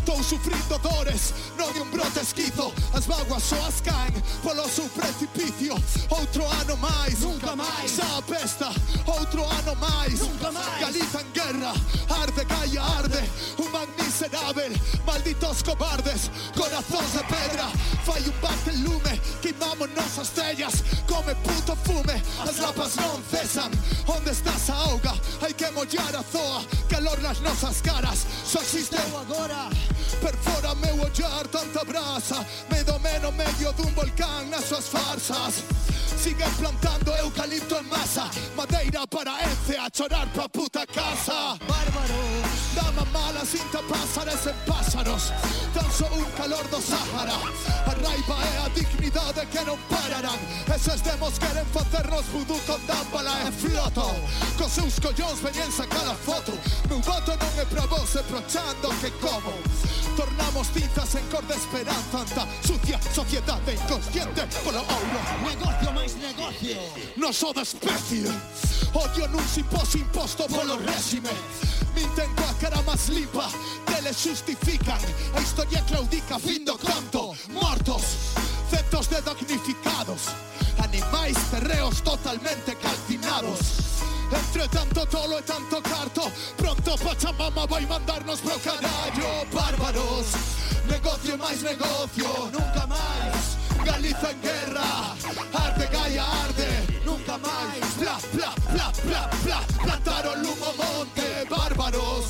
Estou 0.00 0.24
sufrindo 0.24 0.78
dores, 0.78 1.34
non 1.58 1.68
é 1.76 1.82
un 1.82 1.90
brote 1.90 2.20
esquizo 2.20 2.72
As 2.96 3.04
vaguas 3.04 3.42
só 3.42 3.60
as 3.68 3.84
caen 3.84 4.16
polo 4.42 4.66
seu 4.66 4.88
precipicio 4.88 5.76
Outro 6.08 6.48
ano 6.48 6.74
máis, 6.80 7.20
nunca 7.20 7.54
máis 7.54 8.00
Xa 8.00 8.08
apesta, 8.16 8.72
outro 9.04 9.44
ano 9.44 9.76
máis 9.76 10.24
Nunca 10.24 10.50
máis 10.52 10.80
Galiza 10.80 11.20
en 11.20 11.30
guerra, 11.36 11.72
arde, 12.16 12.44
calla, 12.48 12.82
arde. 12.96 13.20
Un 13.60 13.70
man 13.70 13.88
miserável, 14.00 14.72
malditos 15.04 15.62
cobardes 15.62 16.30
Corazóns 16.56 17.12
de 17.12 17.24
pedra, 17.28 17.68
fai 18.04 18.22
un 18.24 18.34
bate 18.40 18.72
lume. 18.80 19.20
Queimamos 19.42 19.88
nosas 19.94 20.30
tellas, 20.30 20.82
come 21.06 21.34
puto 21.36 21.76
fume. 21.84 22.22
As 22.40 22.58
lapas 22.58 22.96
non 22.96 23.22
cesan 23.30 23.70
nas 27.30 27.40
nosas 27.40 27.80
caras. 27.80 28.26
Só 28.44 28.60
existe 28.60 28.96
o 29.12 29.18
agora 29.18 29.70
Perfora 30.20 30.74
meu 30.74 31.00
ollar 31.00 31.46
tanta 31.48 31.84
brasa. 31.84 32.44
Me 32.70 32.82
domeno 32.82 33.30
medio 33.32 33.72
dun 33.72 33.94
volcán 33.94 34.50
nas 34.50 34.64
suas 34.64 34.88
farsas. 34.88 35.62
Siguen 36.18 36.50
plantando 36.58 37.14
eucalipto 37.16 37.78
en 37.78 37.88
masa. 37.88 38.28
Madeira 38.56 39.06
para 39.06 39.38
ese 39.42 39.78
a 39.78 39.88
chorar 39.90 40.28
pa 40.34 40.48
puta 40.48 40.84
casa. 40.86 41.56
Bárbaro. 41.68 42.20
Dama 42.74 43.04
mala 43.12 43.44
cinta 43.44 43.80
pásares 43.88 44.46
en 44.46 44.54
pásaros 44.64 45.32
Tan 45.74 45.90
só 45.90 46.06
un 46.14 46.24
calor 46.36 46.68
do 46.70 46.80
Sahara. 46.80 47.34
A 47.86 47.94
raiva 47.94 48.36
é 48.54 48.58
a 48.64 48.68
dignidade 48.68 49.46
que 49.46 49.64
non 49.64 49.78
pararán. 49.88 50.38
Eses 50.74 51.02
demos 51.02 51.38
queren 51.38 51.66
facernos 51.72 52.26
vudú 52.32 52.58
con 52.66 52.80
dámbala 52.86 53.34
e 53.48 53.52
floto. 53.52 54.06
Cos 54.60 54.72
seus 54.72 55.00
collóns 55.00 55.40
veñen 55.40 55.72
sacar 55.72 56.04
a 56.04 56.14
foto 56.14 56.52
Meu 56.90 57.00
voto 57.00 57.32
non 57.32 57.52
é 57.56 57.64
pra 57.64 57.88
vos, 57.88 58.12
é 58.12 58.20
pro 58.28 58.44
chando 58.44 58.92
que 59.00 59.08
como. 59.16 59.56
Tornamos 60.12 60.68
tizas 60.76 61.16
en 61.16 61.24
cor 61.32 61.40
de 61.48 61.56
esperanza 61.56 62.44
sucia 62.60 63.00
sociedade 63.08 63.72
inconsciente. 63.72 64.44
Polo 64.60 64.84
ouro 64.84 65.20
Negocio 65.48 65.88
máis 65.96 66.12
negocio. 66.20 66.76
Non 67.16 67.32
só 67.32 67.56
da 67.56 67.64
especie. 67.64 68.28
Odio 68.92 69.32
nun 69.32 69.48
simposio 69.48 70.04
imposto 70.04 70.44
polo 70.44 70.76
réxime 70.76 71.32
Minten 71.96 72.28
coa 72.36 72.52
cara 72.60 72.84
máis 72.84 73.08
limpa 73.08 73.48
Teles 73.88 74.20
justifican. 74.20 75.00
A 75.32 75.40
historia 75.40 75.80
claudica 75.88 76.36
fin 76.36 76.68
do 76.68 76.76
canto 76.76 77.32
Mortos 77.56 78.36
Centos 78.68 79.08
de 79.08 79.24
damnificados. 79.24 80.36
Animais 80.84 81.40
terreos 81.48 82.04
totalmente 82.04 82.76
calcinados 82.76 83.89
Entre 84.32 84.68
tanto 84.68 85.04
tolo 85.06 85.38
e 85.38 85.42
tanto 85.42 85.80
carto 85.80 86.30
Pronto 86.56 86.96
Pachamama 86.98 87.66
vai 87.66 87.84
mandarnos 87.86 88.40
pro 88.40 88.58
carallo 88.60 89.44
Bárbaros 89.52 90.26
Negocio 90.86 91.36
máis 91.36 91.60
negocio 91.62 92.28
Nunca 92.52 92.86
máis 92.86 93.58
Galiza 93.84 94.30
en 94.30 94.40
guerra 94.40 95.16
Arde 95.52 95.86
Gaia 95.86 96.22
arde 96.22 97.02
Nunca 97.04 97.38
máis 97.38 97.84
Bla 97.98 98.18
bla 98.32 98.54
bla 98.70 98.92
bla 99.02 99.30
bla 99.42 99.60
Plantaron 99.82 100.42
lumo 100.42 100.72
monte. 100.78 101.46
Bárbaros 101.50 102.26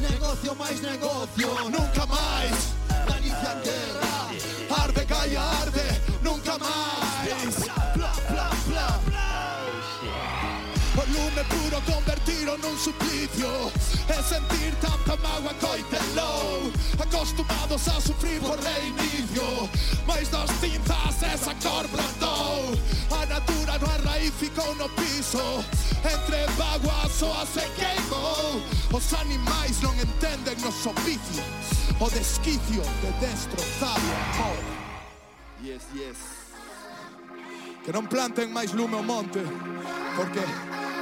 Negocio 0.00 0.54
máis 0.54 0.80
negocio 0.80 1.48
Nunca 1.68 2.06
máis 2.06 2.72
Galicia 3.06 3.52
en 3.52 3.62
guerra 3.62 4.82
Arde 4.82 5.04
Gaia 5.04 5.42
arde 5.60 5.81
è 11.42 11.44
puro 11.46 11.80
convertire 11.84 12.54
in 12.54 12.64
un 12.64 12.76
suplicio. 12.78 13.70
E 14.06 14.22
sentir 14.22 14.74
tanta 14.80 15.16
magua 15.22 15.52
coitelo 15.58 16.70
acostumados 16.98 17.88
a 17.88 18.00
sufrir 18.00 18.40
por 18.40 18.58
reinicio. 18.58 19.68
Mais 20.06 20.28
das 20.28 20.50
cinzas 20.60 21.22
esa 21.22 21.54
cor 21.62 21.86
brandou 21.88 22.78
a 23.10 23.26
natura 23.26 23.78
no 23.78 23.86
a 23.86 23.96
raíz 24.08 24.32
ficou 24.38 24.74
no 24.76 24.88
piso. 24.90 25.64
Entre 26.04 26.46
vaguas 26.56 27.22
o 27.22 27.46
se 27.46 27.66
queimou 27.76 28.62
os 28.92 29.12
animais 29.14 29.80
non 29.82 29.94
entenden 29.98 30.56
nos 30.62 30.86
oficio 30.86 31.42
o 32.00 32.10
desquicio 32.10 32.82
de 33.00 33.10
destrozar 33.20 33.98
o 33.98 34.12
amor. 34.22 34.62
Yes 35.62 35.82
yes. 35.94 36.18
Que 37.84 37.92
non 37.92 38.06
planten 38.06 38.50
máis 38.50 38.74
lume 38.74 38.94
ao 38.94 39.02
monte 39.02 39.42
porque 40.16 40.42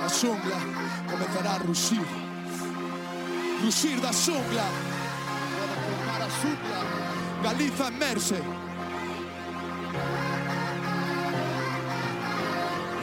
la 0.01 0.09
jungla 0.09 0.57
comenzará 1.11 1.55
a 1.55 1.59
rugir. 1.59 2.07
Rugir 3.63 4.01
da 4.01 4.13
jungla, 4.13 4.65
para 6.07 6.29
jungla, 6.41 6.81
Galiza 7.43 7.89
emerse. 7.89 8.41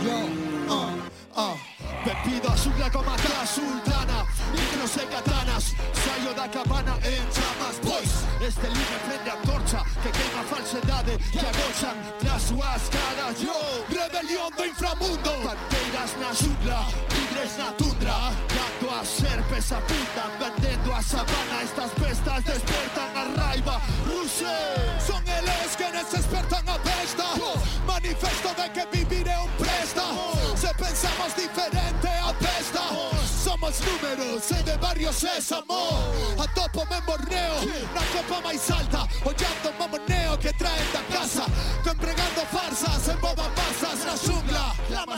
Yo, 0.03 0.17
ah, 0.69 0.93
ah, 1.36 1.55
bebido 2.05 2.49
a 2.49 2.57
jungla 2.57 2.89
como 2.91 3.12
acá 3.12 3.45
sultana, 3.45 4.25
micros 4.53 4.97
en 4.97 5.10
katanas, 5.10 5.73
sallo 6.03 6.33
da 6.33 6.49
cabana 6.49 6.95
en 7.03 7.23
chamas, 7.31 7.79
boys 7.83 8.16
este 8.41 8.67
lume 8.67 8.97
prende 9.06 9.32
a 9.32 9.38
torcha 9.41 9.84
Que 10.04 10.12
queima 10.12 10.41
a 10.41 10.43
falsedade 10.43 11.17
Que 11.32 11.39
agochan 11.39 11.97
tras 12.19 12.41
súas 12.43 12.82
caras 12.89 13.39
Yo, 13.39 13.58
rebelión 13.89 14.52
do 14.56 14.65
inframundo 14.65 15.32
Panteiras 15.43 16.12
na 16.19 16.34
xungla 16.34 16.86
Tigres 17.10 17.58
na 17.58 17.71
tundra 17.73 18.17
Cando 18.47 18.88
as 19.00 19.08
serpes 19.08 19.71
apuntan 19.71 20.32
Vendendo 20.39 20.93
a 20.93 21.02
sabana. 21.02 21.63
Estas 21.63 21.91
bestas 21.95 22.43
despertan 22.43 23.12
a 23.15 23.23
raiva. 23.36 23.82
Ruxe 24.06 24.56
Son 25.06 25.23
eles 25.28 25.76
que 25.76 25.91
despertan 25.91 26.67
a 26.69 26.78
besta 26.78 27.26
Manifesto 27.86 28.50
de 28.54 28.69
que 28.71 28.86
vivir 28.97 29.28
é 29.28 29.39
un 29.39 29.50
presta 29.58 30.04
Se 30.56 30.73
pensamos 30.76 31.36
diferente. 31.36 31.47
a 31.67 31.71
pesta 31.71 31.87
Somos 33.67 33.82
números 33.82 34.51
e 34.51 34.63
de 34.63 34.77
barrio 34.77 35.12
sésamo 35.12 35.99
A 36.39 36.47
topo 36.53 36.88
me 36.89 37.01
morneo 37.01 37.56
Na 37.93 38.01
copa 38.13 38.39
máis 38.41 38.71
alta. 38.71 39.06
Ollando 39.25 39.73
mamoneo 39.77 40.38
que 40.38 40.53
traen 40.53 40.89
da 40.93 41.01
casa. 41.12 41.43
Compregando 41.84 42.45
farsas 42.49 43.10
en 43.10 43.19
boba 43.19 43.43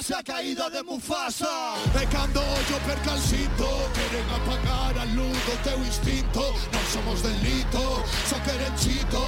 se 0.01 0.13
ha 0.15 0.23
caído 0.23 0.69
de 0.69 0.83
Mufasa. 0.83 1.73
Pecando 1.93 2.41
yo 2.69 2.77
per 2.87 2.99
calcito. 3.01 3.67
Queren 3.93 4.27
apagar 4.29 4.97
a 4.97 5.05
luz 5.15 5.37
do 5.45 5.55
teu 5.63 5.79
instinto. 5.79 6.41
Non 6.71 6.85
somos 6.91 7.21
delito, 7.21 8.03
só 8.29 8.37
queren 8.45 8.73
chito. 8.75 9.23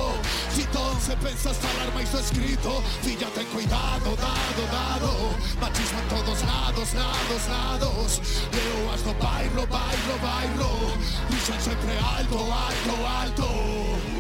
Si 0.49 0.63
ton 0.71 0.99
se 0.99 1.15
pensas 1.17 1.57
falar 1.57 1.91
máis 1.93 2.10
do 2.12 2.19
escrito. 2.19 2.84
Filla, 3.01 3.27
ten 3.36 3.45
cuidado, 3.47 4.15
dado, 4.15 4.63
dado. 4.71 5.12
Machismo 5.60 5.99
en 5.99 6.07
todos 6.10 6.39
lados, 6.43 6.93
lados, 6.93 7.43
lados. 7.49 8.10
Leo 8.53 8.93
as 8.93 9.01
do 9.03 9.13
bailo, 9.15 9.67
bailo, 9.67 10.15
bailo. 10.21 10.71
Dixen 11.29 11.60
sempre 11.60 11.97
alto, 11.97 12.38
alto, 12.38 12.95
alto. 13.07 14.11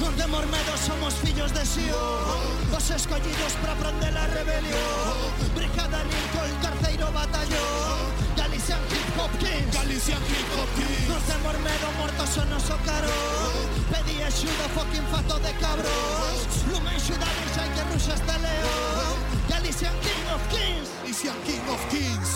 Non 0.00 0.12
temos 0.16 0.44
medo, 0.52 0.72
somos 0.76 1.14
fillos 1.24 1.50
de 1.56 1.64
Sion. 1.64 2.74
Os 2.76 2.86
escollidos 2.90 3.52
para 3.60 3.72
aprender 3.72 4.12
a 4.12 4.26
rebelión. 4.28 5.16
Brigada 5.56 6.04
Lincoln, 6.04 6.52
terceiro 6.60 7.08
batallón. 7.12 8.26
Galician 8.36 8.80
Hip 8.90 9.18
Hop 9.18 9.32
Kings 9.38 9.74
Galician 9.74 10.22
Hip 10.28 10.48
Hop 10.56 10.70
Kings 10.76 11.08
Non 11.08 11.22
temos 11.28 11.56
medo, 11.60 11.86
mortos 11.98 12.28
son 12.30 12.48
noso 12.48 12.76
carón 12.84 13.64
Pedí 13.90 14.22
axuda, 14.22 14.66
fucking 14.76 15.06
fato 15.12 15.38
de 15.40 15.52
cabros. 15.60 16.36
Lumen 16.70 16.98
xuda, 17.00 17.26
deixa 17.26 17.64
que 17.74 17.82
ruxa 17.90 18.14
este 18.14 18.36
león. 18.38 19.14
Galician 19.48 19.94
King 20.02 20.26
of 20.34 20.42
Kings. 20.50 20.88
Galician 21.02 21.38
King 21.46 21.64
of 21.70 21.82
Kings. 21.88 22.30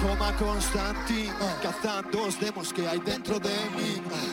Coma 0.00 0.32
Constantin 0.38 1.32
Cazando 1.62 2.22
os 2.22 2.38
demos 2.38 2.72
que 2.72 2.86
hai 2.86 3.00
dentro 3.00 3.40
de 3.40 3.52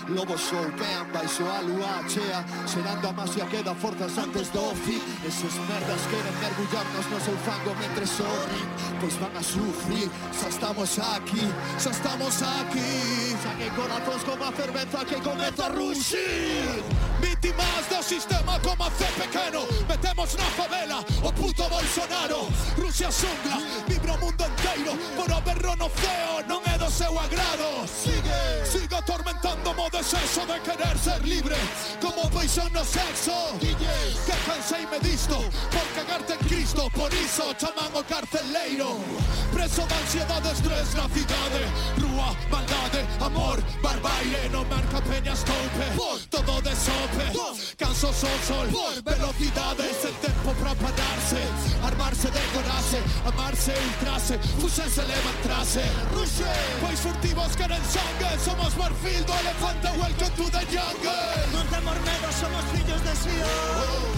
Lobo 0.07 0.37
Show, 0.37 0.65
pean 0.77 1.11
baixo 1.11 1.43
a 1.49 1.61
lúa 1.61 2.03
chea. 2.07 2.45
Xerando 2.67 3.07
a 3.07 3.13
masia 3.13 3.45
que 3.45 3.63
dá 3.63 3.73
forzas 3.73 4.17
antes 4.17 4.49
do 4.49 4.75
fin 4.85 5.01
Eses 5.25 5.55
merdas 5.67 6.01
queren 6.11 6.35
mergullarnos 6.39 7.05
no 7.09 7.19
seu 7.19 7.37
fango 7.45 7.73
mentre 7.79 8.05
sorrin 8.05 8.67
Pois 8.99 9.15
van 9.17 9.35
a 9.35 9.43
sufrir, 9.43 10.09
xa 10.31 10.47
estamos 10.49 10.99
aquí, 10.99 11.45
xa 11.77 11.89
estamos 11.89 12.41
aquí. 12.41 13.35
Xa 13.41 13.51
que 13.57 13.69
corazóns 13.71 14.23
como 14.23 14.45
a 14.45 14.51
fervenza 14.51 15.05
que 15.05 15.15
comeza 15.21 15.65
a 15.65 15.69
ruxir 15.69 16.83
Vítimas 17.25 17.87
do 17.89 18.03
sistema 18.03 18.59
como 18.59 18.83
a 18.83 18.91
fe 18.91 19.09
pequeno 19.19 19.65
Metemos 19.89 20.35
na 20.35 20.43
favela 20.43 21.03
o 21.23 21.31
puto 21.33 21.67
Bolsonaro. 21.67 22.47
Rusia 22.77 23.09
xungla, 23.11 23.57
vibra 23.87 24.13
o 24.13 24.17
mundo 24.19 24.45
inteiro 24.45 24.93
Por 25.15 25.31
o 25.31 25.41
berro 25.41 25.75
no 25.75 25.89
ceo 25.89 26.45
non 26.47 26.61
é 26.69 26.77
do 26.77 26.89
seu 26.91 27.17
agrado. 27.17 27.87
Sigue, 27.89 28.37
sigue 28.61 28.93
atormentando 28.93 29.73
mo 29.73 29.89
desexo 29.89 30.45
de 30.45 30.59
querer 30.61 30.95
ser 30.99 31.21
libre. 31.25 31.57
Como 31.99 32.29
paixón 32.29 32.69
no 32.73 32.85
sexo 32.85 33.57
Que 33.57 34.35
canseime 34.45 34.99
disto. 35.01 35.41
Por 35.73 35.87
cagarte 35.97 36.33
en 36.33 36.41
Cristo 36.47 36.89
Por 36.93 37.11
iso 37.13 37.53
chaman 37.57 37.89
o 37.95 38.03
carceleiro 38.03 38.99
Preso 39.51 39.81
de 39.87 39.95
ansiedade, 39.95 40.51
estrés 40.51 40.93
na 40.93 41.09
cidade 41.09 41.61
Rúa, 41.97 42.35
maldade, 42.51 43.01
amor, 43.19 43.57
barbaire 43.81 44.49
No 44.51 44.63
marca 44.65 45.01
peñas 45.01 45.43
toupe 45.43 45.85
Todo 46.29 46.61
de 46.61 46.75
golpe 47.15 47.75
Canso 47.77 48.13
sol 48.13 48.39
sol. 48.47 48.67
Por 48.67 49.03
velocidades 49.03 50.05
El 50.05 50.15
tempo 50.15 50.51
propagarse 50.53 51.41
Armarse, 51.83 52.29
decorarse 52.31 52.99
Amarse, 53.25 53.73
ultrarse 53.89 54.39
Fusense, 54.59 55.03
levantarse 55.07 55.83
Rushe 56.13 56.45
Pois 56.81 56.99
pues 56.99 56.99
furtivos 56.99 57.55
que 57.55 57.63
en 57.63 57.85
sangue. 57.85 58.29
Somos 58.43 58.75
marfil 58.77 59.25
do 59.25 59.33
elefante 59.33 59.87
Welcome 59.97 60.35
to 60.37 60.45
the 60.51 60.63
jungle. 60.67 61.11
Nos 61.51 61.69
de 61.71 61.79
Mormedo 61.81 62.29
somos 62.39 62.63
fillos 62.73 63.01
de 63.03 63.15
Sion. 63.15 63.47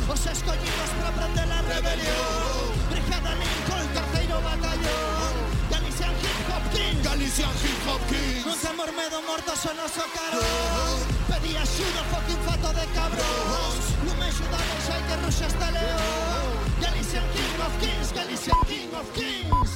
Oh. 0.10 0.13
Os 0.13 0.25
escollidos 0.25 0.89
para 0.97 1.12
prender 1.12 1.47
la 1.47 1.62
rebelión. 1.62 2.73
Brigada 2.89 3.36
Lincoln, 3.36 3.88
terceiro 3.93 4.41
batallón. 4.41 5.33
Oh. 5.33 5.71
Galician 5.71 6.13
Hip 6.23 6.49
Hop 6.49 6.63
King. 6.73 7.03
Galician 7.03 7.53
Hip 7.63 7.88
Hop 7.88 8.01
King. 8.10 8.45
Nos 8.45 8.62
de 8.62 8.73
Mormedo 8.73 9.21
mortos 9.21 9.60
son 9.60 9.77
oh. 9.79 9.86
os 9.86 9.97
ocaros 9.97 11.06
ti 11.47 11.55
axuda 11.55 12.03
fucking 12.12 12.41
fato 12.43 12.69
de 12.75 12.86
cabrón 12.91 13.73
Non 14.05 14.15
me 14.19 14.27
axudaron 14.27 14.79
xa 14.86 14.97
que 15.07 15.15
Rusia 15.23 15.47
este 15.47 15.67
león. 15.75 16.47
Galician 16.83 17.25
King 17.36 17.60
of 17.67 17.73
Kings, 17.81 18.10
Galician 18.19 18.60
King 18.67 18.91
of 18.99 19.07
Kings. 19.15 19.73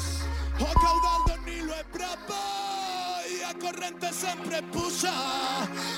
O 0.60 0.70
caudal 0.84 1.22
do 1.28 1.36
Nilo 1.48 1.74
é 1.74 1.84
brabo 1.96 2.44
E 3.26 3.42
a 3.50 3.54
corrente 3.56 4.14
sempre 4.14 4.62
puxa 4.74 5.16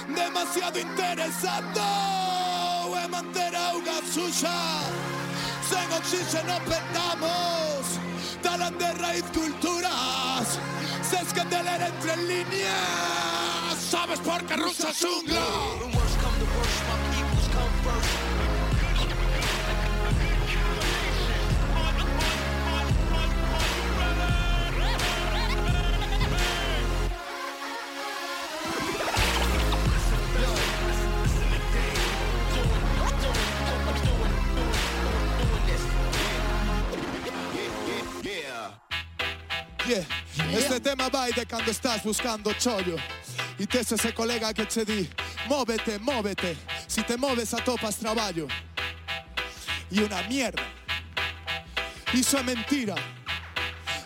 Demasiado 0.07 0.79
interesado 0.79 1.83
É 3.03 3.05
manter 3.09 3.51
a 3.55 3.63
auga 3.73 3.97
suxa 4.13 4.57
Sen 5.67 5.87
oxígeno 5.99 6.55
perdamos. 6.69 7.83
Talan 8.43 8.77
de 8.77 8.89
raíz 9.01 9.25
culturas. 9.33 10.59
Se 11.01 11.17
escandeler 11.25 11.81
entre 11.81 12.15
líneas. 12.29 13.32
Sabes 13.93 14.19
por 14.21 14.43
que 14.47 14.55
rusa 14.55 14.91
xungla 14.91 15.45
Yeah. 39.85 40.05
Este 40.57 40.79
tema 40.79 41.09
vai 41.09 41.31
de 41.33 41.45
cando 41.45 41.69
estás 41.69 42.01
buscando 42.01 42.53
chollo 42.53 42.97
y 43.57 43.65
te 43.65 43.83
se 43.83 43.97
se 43.97 44.11
kolega 44.13 44.51
che 44.51 44.65
će 44.65 44.83
di 44.83 45.09
Móvete, 45.47 45.99
móvete. 45.99 46.55
Si 46.87 47.03
te 47.03 47.17
moves 47.17 47.53
a 47.53 47.57
topas 47.57 47.97
trabajo 47.97 48.47
Y 49.89 49.99
una 49.99 50.21
mierda. 50.23 50.63
Y 52.13 52.19
eso 52.19 52.37
es 52.37 52.45
mentira. 52.45 52.95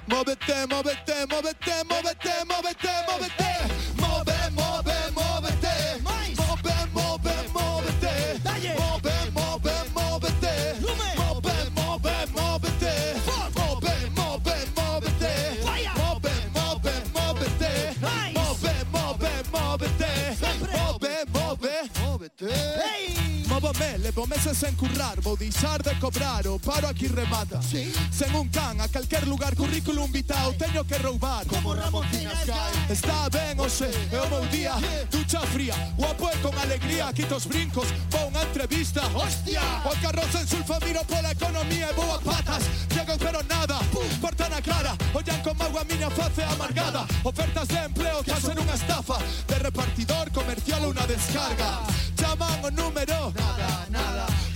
Móvete, 0.08 0.68
móvete, 0.68 1.26
móvete, 1.28 1.84
móvete, 1.86 2.32
móvete, 2.46 2.90
móvete, 3.08 3.48
móvete. 3.98 4.17
Me 23.74 23.98
le 23.98 24.12
promesse 24.12 24.56
sen 24.56 24.76
currar, 24.76 25.22
bautizar 25.22 25.84
de 25.84 25.98
cobrar 26.00 26.48
o 26.48 26.58
paro 26.58 26.88
aquí 26.88 27.08
remata. 27.08 27.62
¿Sí? 27.62 27.92
Un 28.34 28.50
can, 28.50 28.80
a 28.82 28.88
cualquier 28.88 29.28
lugar, 29.28 29.56
currículum 29.56 30.12
vitao, 30.12 30.54
tengo 30.54 30.84
que 30.84 30.98
robar. 31.00 31.46
Como 31.48 31.74
Ramón 31.74 32.06
Está 32.90 33.30
bien, 33.30 33.60
oye, 33.60 33.90
eu 34.12 34.30
meu 34.30 34.46
día, 34.48 34.74
ducha 35.12 35.40
fría, 35.42 35.76
guapo 35.98 36.30
e 36.30 36.38
con 36.42 36.58
alegría, 36.58 37.12
quitos 37.14 37.48
brincos, 37.48 37.88
va 38.14 38.26
una 38.26 38.42
entrevista. 38.42 39.02
¡Hostia! 39.14 39.62
O 39.86 39.92
carroza 40.02 40.42
en 40.42 40.48
sulfamiro 40.48 41.02
por 41.04 41.22
la 41.22 41.32
economía, 41.32 41.90
e 41.90 41.94
boas 41.94 42.24
patas, 42.24 42.64
llego 42.94 43.18
pero 43.18 43.44
nada, 43.44 43.80
portana 44.22 44.62
clara, 44.62 44.96
ollan 45.14 45.42
con 45.42 45.62
agua 45.62 45.84
miña 45.84 46.10
face 46.10 46.44
amargada, 46.44 47.06
ofertas 47.24 47.68
de 47.68 47.78
empleo 47.84 48.24
que 48.24 48.32
hacen 48.32 48.58
una 48.60 48.74
estafa, 48.74 49.18
de 49.48 49.60
repartidor 49.60 50.32
comercial 50.32 50.86
una 50.86 51.06
descarga, 51.06 51.82
llaman 52.16 52.64
o 52.64 52.72
número. 52.72 53.34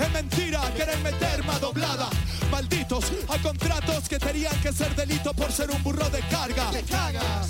É 0.02 0.10
mentira, 0.10 0.60
queren 0.76 0.98
meterme 1.04 1.52
a 1.52 1.60
doblada. 1.60 2.10
Malditos, 2.50 3.06
a 3.30 3.38
contratos 3.38 4.08
que 4.10 4.18
terían 4.18 4.60
que 4.62 4.74
ser 4.74 4.94
delito 4.96 5.34
Por 5.34 5.52
ser 5.52 5.70
un 5.70 5.82
burro 5.84 6.10
de 6.10 6.22
carga. 6.24 6.72
Te 6.72 6.82
cagas. 6.84 7.48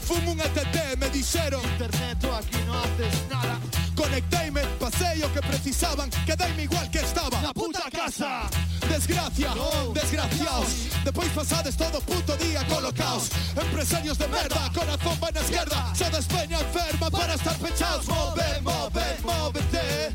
Fumo 0.00 0.32
un 0.32 0.40
ETT, 0.40 0.98
me 0.98 1.08
dixeron 1.08 1.62
Internet, 1.64 2.18
aquí 2.24 2.58
no 2.66 2.74
haces 2.74 3.14
nada. 3.30 3.58
Conecteime, 3.96 4.60
pasei 4.78 5.22
o 5.22 5.32
que 5.32 5.40
precisaban 5.40 6.10
Quedeime 6.26 6.64
igual 6.64 6.90
que 6.90 6.98
estaba. 6.98 7.40
Na 7.40 7.54
puta 7.54 7.88
casa. 7.90 8.50
Desgracia, 8.88 9.54
desgraciaos. 9.94 10.68
Depois 11.04 11.30
pasades 11.32 11.74
todo 11.74 12.02
puto 12.02 12.36
día 12.36 12.62
colocaos. 12.66 13.30
Empresarios 13.56 14.18
de 14.18 14.28
merda, 14.28 14.70
corazón 14.74 15.18
va 15.22 15.30
na 15.30 15.40
esquerda 15.40 15.94
Se 15.94 16.10
despeña 16.10 16.60
enferma 16.60 17.10
para 17.10 17.34
estar 17.34 17.56
pechados. 17.56 18.06
Move, 18.06 18.60
move, 18.60 19.04
móvete 19.24 20.12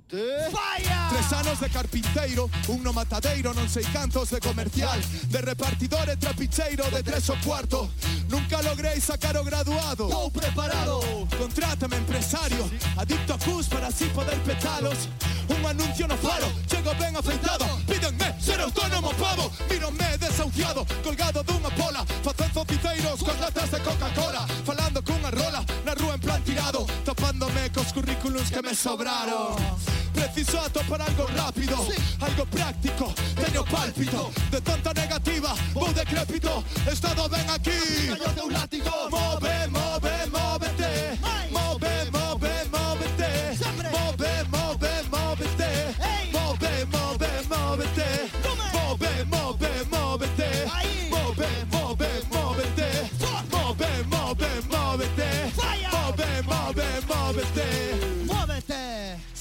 Tres 0.00 1.32
anos 1.34 1.60
de 1.60 1.68
carpinteiro, 1.68 2.48
un 2.68 2.82
no 2.82 2.96
matadeiro, 2.96 3.52
non 3.52 3.68
sei 3.68 3.84
cantos 3.92 4.32
de 4.32 4.40
comercial, 4.40 4.96
de 5.28 5.40
repartidor 5.44 6.08
e 6.08 6.16
trapicheiro 6.16 6.88
de 6.88 7.04
tres 7.04 7.28
o 7.28 7.36
cuarto. 7.44 7.92
Nunca 8.32 8.64
logrei 8.64 8.96
sacar 9.04 9.36
o 9.36 9.44
graduado. 9.44 10.08
Estou 10.08 10.32
preparado. 10.32 11.28
Contrátame 11.36 12.00
empresario, 12.00 12.64
adicto 12.96 13.36
a 13.36 13.38
cus 13.44 13.68
para 13.68 13.92
así 13.92 14.08
poder 14.16 14.40
petalos. 14.48 15.12
Un 15.52 15.60
anuncio 15.60 16.08
no 16.08 16.16
faro, 16.16 16.48
chego 16.64 16.96
ben 16.96 17.12
afeitado. 17.12 17.68
Pídenme 17.84 18.32
ser 18.40 18.64
autónomo 18.64 19.12
pavo, 19.20 19.52
míronme 19.68 20.16
desahuciado, 20.16 20.86
colgado 21.04 21.44
dunha 21.44 21.68
pola, 21.76 22.00
facendo 22.24 22.64
ciceiros 22.64 23.20
con 23.20 23.36
latas 23.36 23.68
de 23.68 23.78
Coca-Cola, 23.84 24.48
falando 24.64 25.04
cunha 25.04 25.28
rola, 25.28 25.51
tirado, 27.32 27.48
tapándome 27.48 27.70
cos 27.72 27.92
currículums 27.92 28.50
que 28.50 28.62
me 28.62 28.74
sobraron. 28.74 29.56
Preciso 30.12 30.60
atopar 30.60 31.02
algo 31.02 31.26
rápido, 31.34 31.76
algo 32.20 32.46
práctico, 32.46 33.12
teño 33.34 33.64
pálpito. 33.64 34.30
De 34.50 34.60
tanta 34.60 34.92
negativa, 34.92 35.54
vou 35.72 35.92
decrépito. 35.92 36.62
Estado 36.86 37.28
ben 37.28 37.48
aquí. 37.50 37.70
De 38.34 38.42
un 38.42 38.52
látigo. 38.52 39.08
Move, 39.10 39.68
move, 39.68 40.26
Move, 40.30 40.68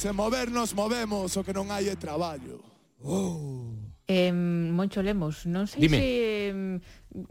Se 0.01 0.11
movernos, 0.11 0.73
movemos, 0.73 1.37
o 1.37 1.45
que 1.45 1.53
non 1.53 1.69
hai 1.69 1.85
é 1.85 1.93
traballo. 1.93 2.57
Oh. 3.05 3.69
Eh, 4.09 4.33
Moncho 4.33 4.97
Lemos, 5.05 5.45
non 5.45 5.69
sei 5.69 5.85
Dime. 5.85 6.01
se 6.01 6.09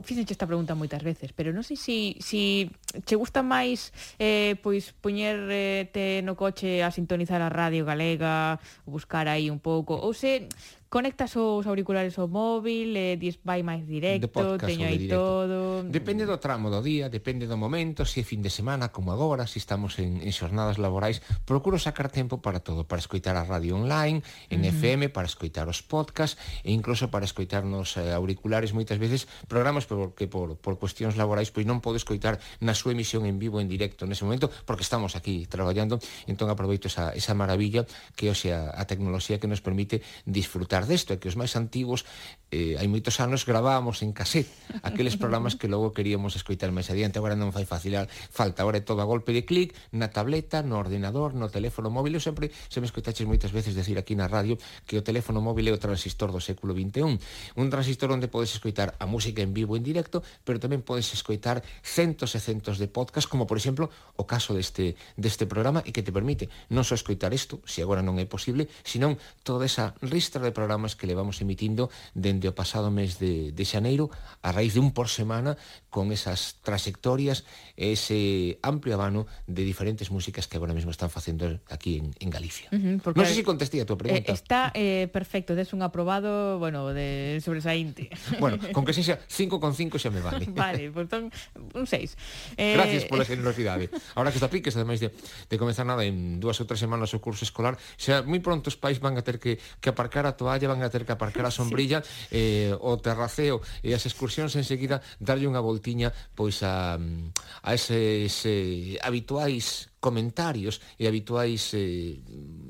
fíxenche 0.06 0.38
esta 0.38 0.46
pregunta 0.46 0.78
moitas 0.78 1.02
veces, 1.02 1.34
pero 1.34 1.50
non 1.50 1.66
sei 1.66 1.74
se 1.74 2.14
se 2.22 2.70
si 2.70 2.70
che 3.02 3.18
gusta 3.18 3.42
máis 3.42 3.90
eh, 4.22 4.54
pois 4.62 4.94
poñerte 4.94 6.22
no 6.22 6.38
coche 6.38 6.86
a 6.86 6.94
sintonizar 6.94 7.42
a 7.42 7.50
radio 7.50 7.82
galega, 7.82 8.62
buscar 8.86 9.26
aí 9.26 9.50
un 9.50 9.58
pouco, 9.58 9.98
ou 9.98 10.14
se 10.14 10.46
conectas 10.90 11.38
os 11.38 11.70
auriculares 11.70 12.18
ao 12.18 12.26
móvil, 12.26 12.98
eh, 12.98 13.14
dis 13.14 13.38
vai 13.46 13.62
máis 13.62 13.86
directo, 13.86 14.26
podcast, 14.26 14.66
teño 14.66 14.90
aí 14.90 15.06
directo. 15.06 15.22
todo. 15.22 15.86
Depende 15.86 16.26
do 16.26 16.42
tramo 16.42 16.66
do 16.66 16.82
día, 16.82 17.06
depende 17.06 17.46
do 17.46 17.54
momento, 17.54 18.02
se 18.02 18.20
é 18.20 18.24
fin 18.26 18.42
de 18.42 18.50
semana 18.50 18.90
como 18.90 19.14
agora, 19.14 19.46
se 19.46 19.62
estamos 19.62 20.02
en, 20.02 20.18
en 20.18 20.34
xornadas 20.34 20.82
laborais, 20.82 21.22
procuro 21.46 21.78
sacar 21.78 22.10
tempo 22.10 22.42
para 22.42 22.58
todo, 22.58 22.90
para 22.90 22.98
escoitar 22.98 23.38
a 23.38 23.46
radio 23.46 23.78
online, 23.78 24.26
en 24.50 24.60
uh 24.60 24.66
-huh. 24.66 24.74
FM, 24.74 25.14
para 25.14 25.30
escoitar 25.30 25.70
os 25.70 25.78
podcast 25.86 26.34
e 26.66 26.74
incluso 26.74 27.06
para 27.06 27.22
escoitarnos 27.22 27.94
eh, 27.94 28.10
auriculares 28.10 28.74
moitas 28.74 28.98
veces 28.98 29.30
programas 29.46 29.86
porque 29.86 30.26
por, 30.26 30.58
por 30.58 30.82
cuestións 30.82 31.14
laborais 31.14 31.54
pois 31.54 31.70
non 31.70 31.78
podo 31.78 32.02
escoitar 32.02 32.42
na 32.58 32.74
súa 32.74 32.98
emisión 32.98 33.30
en 33.30 33.38
vivo 33.38 33.62
en 33.62 33.70
directo 33.70 34.10
nese 34.10 34.26
momento 34.26 34.50
porque 34.66 34.82
estamos 34.82 35.14
aquí 35.14 35.46
traballando, 35.46 36.02
entón 36.26 36.50
aproveito 36.50 36.90
esa, 36.90 37.14
esa 37.14 37.38
maravilla 37.38 37.86
que 38.18 38.26
é 38.26 38.34
a, 38.50 38.74
a 38.74 38.82
tecnoloxía 38.90 39.38
que 39.38 39.46
nos 39.46 39.62
permite 39.62 40.02
disfrutar 40.26 40.79
desto, 40.88 41.12
é 41.12 41.20
que 41.20 41.28
os 41.28 41.36
máis 41.36 41.52
antigos 41.56 42.08
eh, 42.50 42.74
hai 42.80 42.88
moitos 42.90 43.20
anos 43.22 43.46
gravábamos 43.46 44.02
en 44.02 44.10
cassette 44.10 44.50
aqueles 44.82 45.14
programas 45.20 45.54
que 45.54 45.70
logo 45.70 45.92
queríamos 45.94 46.34
escoitar 46.34 46.70
máis 46.74 46.88
adiante, 46.88 47.18
agora 47.18 47.36
non 47.36 47.52
fai 47.52 47.68
fácil 47.68 47.92
falta, 48.30 48.62
agora 48.62 48.78
é 48.78 48.84
todo 48.84 49.02
a 49.02 49.06
golpe 49.08 49.34
de 49.34 49.42
clic 49.42 49.74
na 49.90 50.14
tableta, 50.14 50.62
no 50.62 50.78
ordenador, 50.78 51.34
no 51.34 51.50
teléfono 51.50 51.90
móvil. 51.90 52.14
Eu 52.14 52.22
sempre 52.22 52.54
se 52.70 52.78
me 52.78 52.86
escoitaches 52.86 53.26
moitas 53.26 53.50
veces 53.50 53.74
decir 53.74 53.98
aquí 53.98 54.14
na 54.14 54.30
radio 54.30 54.56
que 54.86 54.96
o 54.96 55.02
teléfono 55.02 55.42
móvil 55.42 55.66
é 55.68 55.72
o 55.74 55.80
transistor 55.82 56.30
do 56.30 56.38
século 56.38 56.70
XXI, 56.70 57.18
un 57.58 57.66
transistor 57.68 58.14
onde 58.14 58.30
podes 58.30 58.54
escoitar 58.54 58.94
a 58.98 59.06
música 59.10 59.42
en 59.42 59.50
vivo 59.50 59.74
en 59.74 59.82
directo 59.82 60.22
pero 60.46 60.62
tamén 60.62 60.86
podes 60.86 61.10
escoitar 61.10 61.62
centos 61.82 62.38
e 62.38 62.40
centos 62.40 62.78
de 62.78 62.86
podcast, 62.86 63.26
como 63.26 63.46
por 63.46 63.58
exemplo 63.58 63.90
o 64.14 64.24
caso 64.24 64.54
deste, 64.54 64.94
deste 65.18 65.44
programa 65.50 65.82
e 65.82 65.90
que 65.90 66.06
te 66.06 66.14
permite 66.14 66.46
non 66.70 66.86
só 66.86 66.94
escoitar 66.94 67.34
isto, 67.34 67.58
se 67.66 67.82
agora 67.82 68.06
non 68.06 68.18
é 68.22 68.26
posible, 68.26 68.70
senón 68.86 69.18
toda 69.42 69.66
esa 69.66 69.98
ristra 70.04 70.38
de 70.42 70.54
programas 70.54 70.69
programas 70.70 70.94
que 70.94 71.08
levamos 71.10 71.42
emitindo 71.42 71.90
dende 72.14 72.46
o 72.46 72.54
pasado 72.54 72.94
mes 72.94 73.18
de, 73.18 73.50
de 73.50 73.64
xaneiro 73.66 74.06
a 74.38 74.54
raíz 74.54 74.78
de 74.78 74.80
un 74.80 74.94
por 74.94 75.10
semana 75.10 75.58
con 75.90 76.14
esas 76.14 76.62
trayectorias 76.62 77.42
ese 77.74 78.62
amplio 78.62 78.94
abano 78.94 79.26
de 79.50 79.66
diferentes 79.66 80.14
músicas 80.14 80.46
que 80.46 80.54
agora 80.62 80.70
mesmo 80.70 80.94
están 80.94 81.10
facendo 81.10 81.58
aquí 81.66 81.98
en, 81.98 82.14
en 82.22 82.30
Galicia. 82.30 82.70
Uh 82.70 83.02
-huh, 83.02 83.18
non 83.18 83.26
sei 83.26 83.34
se 83.34 83.42
si 83.42 83.50
contestei 83.50 83.82
a 83.82 83.86
tua 83.88 83.98
pregunta. 83.98 84.30
Eh, 84.30 84.38
está 84.38 84.70
eh, 84.78 85.10
perfecto, 85.10 85.58
des 85.58 85.74
un 85.74 85.82
aprobado, 85.82 86.62
bueno, 86.62 86.94
de 86.94 87.42
sobresaínte. 87.42 88.06
Bueno, 88.38 88.62
con 88.70 88.86
que 88.86 88.94
sexa 88.94 89.18
5,5 89.26 89.98
xa 89.98 90.14
me 90.14 90.22
vale. 90.22 90.46
vale, 90.54 90.94
portón, 90.94 91.34
un 91.74 91.82
6. 91.82 92.54
Eh... 92.54 92.78
Gracias 92.78 93.10
pola 93.10 93.26
generosidade. 93.26 93.90
Ahora 94.14 94.30
que 94.30 94.38
está 94.38 94.46
piques, 94.46 94.78
ademais 94.78 95.02
de, 95.02 95.10
de 95.50 95.56
comenzar 95.58 95.82
nada 95.82 96.06
en 96.06 96.38
dúas 96.38 96.62
ou 96.62 96.66
tres 96.70 96.78
semanas 96.78 97.10
o 97.10 97.18
curso 97.18 97.42
escolar, 97.42 97.74
xa 97.98 98.22
moi 98.22 98.38
pronto 98.38 98.70
os 98.70 98.78
pais 98.78 99.02
van 99.02 99.18
a 99.18 99.26
ter 99.26 99.42
que, 99.42 99.58
que 99.80 99.88
aparcar 99.88 100.28
a 100.28 100.36
toalla 100.36 100.59
calle 100.60 100.68
van 100.68 100.84
a 100.84 100.92
ter 100.92 101.08
que 101.08 101.12
aparcar 101.16 101.48
a 101.48 101.50
sombrilla 101.50 102.04
sí. 102.04 102.36
eh, 102.36 102.76
o 102.76 103.00
terraceo 103.00 103.64
e 103.80 103.96
as 103.96 104.04
excursións 104.04 104.52
enseguida 104.60 105.00
darlle 105.16 105.48
unha 105.48 105.64
voltiña 105.64 106.12
pois 106.36 106.60
a, 106.60 107.00
a 107.00 107.70
eses 107.72 108.44
eh, 108.44 109.00
habituais 109.00 109.88
comentarios 110.00 110.80
e 110.96 111.08
habituais 111.08 111.72
eh, 111.76 112.20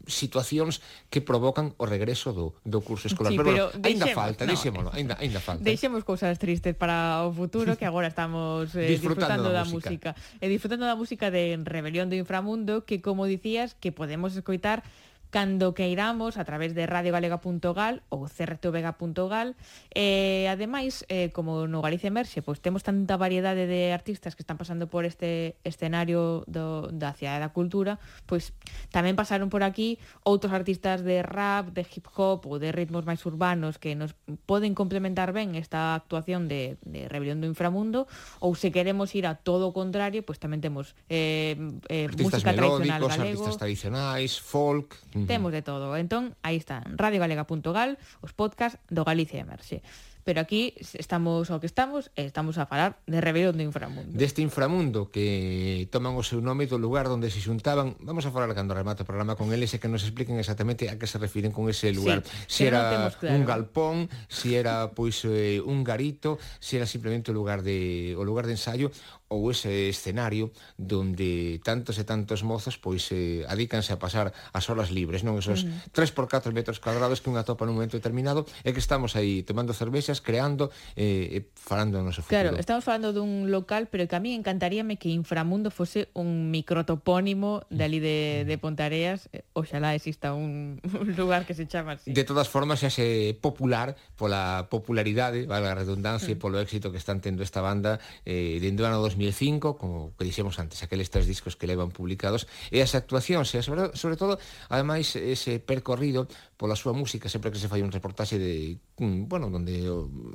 situacións 0.06 0.82
que 1.10 1.22
provocan 1.22 1.74
o 1.78 1.86
regreso 1.86 2.34
do, 2.34 2.58
do 2.66 2.82
curso 2.82 3.06
escolar. 3.06 3.30
Sí, 3.30 3.38
pero, 3.38 3.70
pero 3.70 3.86
ainda 3.86 4.10
falta, 4.10 4.42
no, 4.42 4.50
deixémolo, 4.50 4.90
ainda, 4.90 5.14
ainda 5.22 5.38
falta. 5.38 5.62
Deixemos 5.62 6.02
cousas 6.02 6.34
tristes 6.42 6.74
para 6.74 7.22
o 7.22 7.30
futuro 7.30 7.78
que 7.78 7.86
agora 7.86 8.10
estamos 8.10 8.74
eh, 8.74 8.90
disfrutando, 8.90 9.30
disfrutando 9.30 9.48
da, 9.54 9.62
da 9.62 9.64
música. 9.70 10.10
música. 10.10 10.42
E 10.42 10.46
disfrutando 10.50 10.84
da 10.90 10.98
música 10.98 11.30
de 11.30 11.54
Rebelión 11.62 12.10
do 12.10 12.18
Inframundo 12.18 12.82
que, 12.82 12.98
como 12.98 13.30
dicías, 13.30 13.78
que 13.78 13.94
podemos 13.94 14.34
escoitar 14.34 14.82
cando 15.30 15.74
queiramos 15.74 16.36
a 16.36 16.44
través 16.44 16.74
de 16.74 16.84
radiogalega.gal 16.86 18.02
ou 18.10 18.26
crtvega.gal 18.26 19.54
e 19.94 20.44
eh, 20.44 20.52
ademais, 20.52 21.06
eh, 21.08 21.30
como 21.30 21.70
no 21.70 21.80
Galicia 21.80 22.10
Emerxe 22.10 22.42
pois 22.42 22.58
temos 22.58 22.82
tanta 22.82 23.16
variedade 23.16 23.70
de 23.70 23.94
artistas 23.94 24.34
que 24.34 24.42
están 24.42 24.58
pasando 24.58 24.90
por 24.90 25.06
este 25.06 25.56
escenario 25.62 26.42
do, 26.50 26.90
da 26.90 27.14
Cidade 27.14 27.40
da 27.40 27.54
Cultura 27.54 28.02
pois 28.26 28.52
tamén 28.90 29.14
pasaron 29.14 29.48
por 29.48 29.62
aquí 29.62 30.02
outros 30.26 30.50
artistas 30.50 31.06
de 31.06 31.22
rap, 31.22 31.70
de 31.70 31.86
hip 31.86 32.10
hop 32.18 32.44
ou 32.50 32.58
de 32.58 32.74
ritmos 32.74 33.06
máis 33.06 33.22
urbanos 33.22 33.78
que 33.78 33.94
nos 33.94 34.18
poden 34.44 34.74
complementar 34.74 35.30
ben 35.30 35.54
esta 35.54 35.94
actuación 35.94 36.50
de, 36.50 36.76
de 36.82 37.06
Rebelión 37.06 37.38
do 37.38 37.46
Inframundo 37.46 38.10
ou 38.42 38.58
se 38.58 38.74
queremos 38.74 39.14
ir 39.14 39.30
a 39.30 39.38
todo 39.38 39.70
o 39.70 39.72
contrario 39.72 40.26
pois 40.26 40.42
tamén 40.42 40.58
temos 40.58 40.98
eh, 41.06 41.54
eh, 41.86 42.10
artistas 42.10 42.42
música 42.42 42.52
tradicional 42.52 43.00
galego. 43.06 43.30
artistas 43.30 43.56
tradicionais, 43.56 44.32
folk, 44.42 44.98
-huh. 45.22 45.30
Temos 45.30 45.52
de 45.52 45.62
todo. 45.62 45.96
Entón, 45.96 46.36
aí 46.42 46.56
están, 46.56 46.84
radiogalega.gal, 46.96 47.98
os 48.20 48.32
podcast 48.32 48.76
do 48.88 49.04
Galicia 49.04 49.40
Emerxe. 49.40 49.82
Pero 50.24 50.40
aquí 50.40 50.74
estamos 50.94 51.48
ao 51.50 51.58
que 51.58 51.66
estamos 51.66 52.12
e 52.12 52.28
estamos 52.28 52.60
a 52.60 52.68
falar 52.68 53.00
de 53.08 53.24
rebelión 53.24 53.56
do 53.56 53.64
Inframundo. 53.64 54.12
Deste 54.12 54.44
inframundo 54.44 55.08
que 55.08 55.88
toman 55.88 56.12
o 56.12 56.20
seu 56.20 56.44
nome 56.44 56.68
do 56.68 56.76
lugar 56.76 57.08
onde 57.08 57.32
se 57.32 57.40
xuntaban, 57.40 57.96
vamos 58.04 58.28
a 58.28 58.30
falar 58.30 58.52
cando 58.52 58.76
remate 58.76 59.02
o 59.02 59.08
programa 59.08 59.32
con 59.32 59.48
eles 59.56 59.72
e 59.72 59.80
que 59.80 59.88
nos 59.88 60.04
expliquen 60.04 60.36
exactamente 60.36 60.92
a 60.92 61.00
que 61.00 61.08
se 61.08 61.16
refiren 61.16 61.56
con 61.56 61.72
ese 61.72 61.88
lugar. 61.96 62.20
Sí, 62.44 62.62
si 62.62 62.70
era 62.70 63.08
no 63.08 63.16
claro. 63.16 63.32
un 63.32 63.42
galpón, 63.48 63.96
si 64.28 64.60
era 64.60 64.92
pois 64.92 65.24
eh, 65.24 65.58
un 65.64 65.80
garito, 65.82 66.36
si 66.60 66.76
era 66.76 66.84
simplemente 66.84 67.32
o 67.32 67.34
lugar 67.34 67.64
de 67.64 68.12
o 68.12 68.22
lugar 68.22 68.44
de 68.44 68.60
ensaio 68.60 68.92
ou 69.30 69.46
ese 69.54 69.88
escenario 69.88 70.50
donde 70.74 71.62
tantos 71.62 72.02
e 72.02 72.04
tantos 72.04 72.42
mozos 72.42 72.82
pois 72.82 73.06
eh, 73.14 73.46
adícanse 73.46 73.94
a 73.94 73.98
pasar 74.02 74.34
as 74.50 74.66
horas 74.66 74.90
libres, 74.90 75.22
non 75.22 75.38
esos 75.38 75.62
mm. 75.62 75.94
3 75.94 76.10
por 76.10 76.26
4 76.26 76.50
metros 76.50 76.82
cuadrados 76.82 77.22
que 77.22 77.30
unha 77.30 77.46
topa 77.46 77.62
nun 77.62 77.78
momento 77.78 77.94
determinado 77.94 78.42
e 78.66 78.74
que 78.74 78.82
estamos 78.82 79.14
aí 79.14 79.46
tomando 79.46 79.70
cervexas, 79.70 80.18
creando 80.18 80.74
eh, 80.98 81.30
e 81.30 81.38
falando 81.54 82.02
do 82.02 82.02
noso 82.02 82.26
futuro. 82.26 82.34
Claro, 82.34 82.50
estamos 82.58 82.82
falando 82.82 83.14
dun 83.14 83.54
local, 83.54 83.86
pero 83.86 84.10
que 84.10 84.18
a 84.18 84.20
mí 84.20 84.34
encantaríame 84.34 84.98
que 84.98 85.14
Inframundo 85.14 85.70
fose 85.70 86.10
un 86.10 86.50
microtopónimo 86.50 87.62
de 87.70 87.82
ali 87.86 88.02
de, 88.02 88.42
de 88.50 88.58
Pontareas, 88.58 89.30
oxalá 89.54 89.94
exista 89.94 90.34
un, 90.34 90.82
un 90.90 91.14
lugar 91.14 91.46
que 91.46 91.54
se 91.54 91.70
chama 91.70 92.02
así. 92.02 92.10
De 92.10 92.26
todas 92.26 92.50
formas, 92.50 92.82
xa 92.82 92.90
se 92.90 93.38
popular 93.38 93.94
pola 94.18 94.66
popularidade, 94.66 95.46
valga 95.46 95.70
a 95.70 95.78
redundancia, 95.78 96.34
mm. 96.34 96.42
polo 96.42 96.58
éxito 96.58 96.90
que 96.90 96.98
están 96.98 97.22
tendo 97.22 97.46
esta 97.46 97.62
banda 97.62 98.02
eh, 98.26 98.58
dentro 98.58 98.90
do 98.90 98.90
ano 98.90 98.98
2000 98.98 99.19
2005, 99.20 99.76
como 99.76 100.16
que 100.16 100.24
dixemos 100.24 100.56
antes, 100.56 100.80
aqueles 100.82 101.12
tres 101.12 101.28
discos 101.28 101.54
que 101.54 101.68
levan 101.68 101.92
publicados, 101.92 102.48
e 102.72 102.80
as 102.80 102.96
actuacións, 102.96 103.52
e 103.52 103.60
sobre, 103.60 103.92
sobre 103.92 104.16
todo, 104.16 104.40
ademais, 104.72 105.12
ese 105.14 105.60
percorrido 105.60 106.24
pola 106.60 106.76
súa 106.76 106.92
música, 106.92 107.32
sempre 107.32 107.48
que 107.48 107.56
se 107.56 107.72
fai 107.72 107.80
un 107.80 107.88
reportaxe 107.88 108.36
de, 108.36 108.76
mm, 109.00 109.32
bueno, 109.32 109.48
donde 109.48 109.80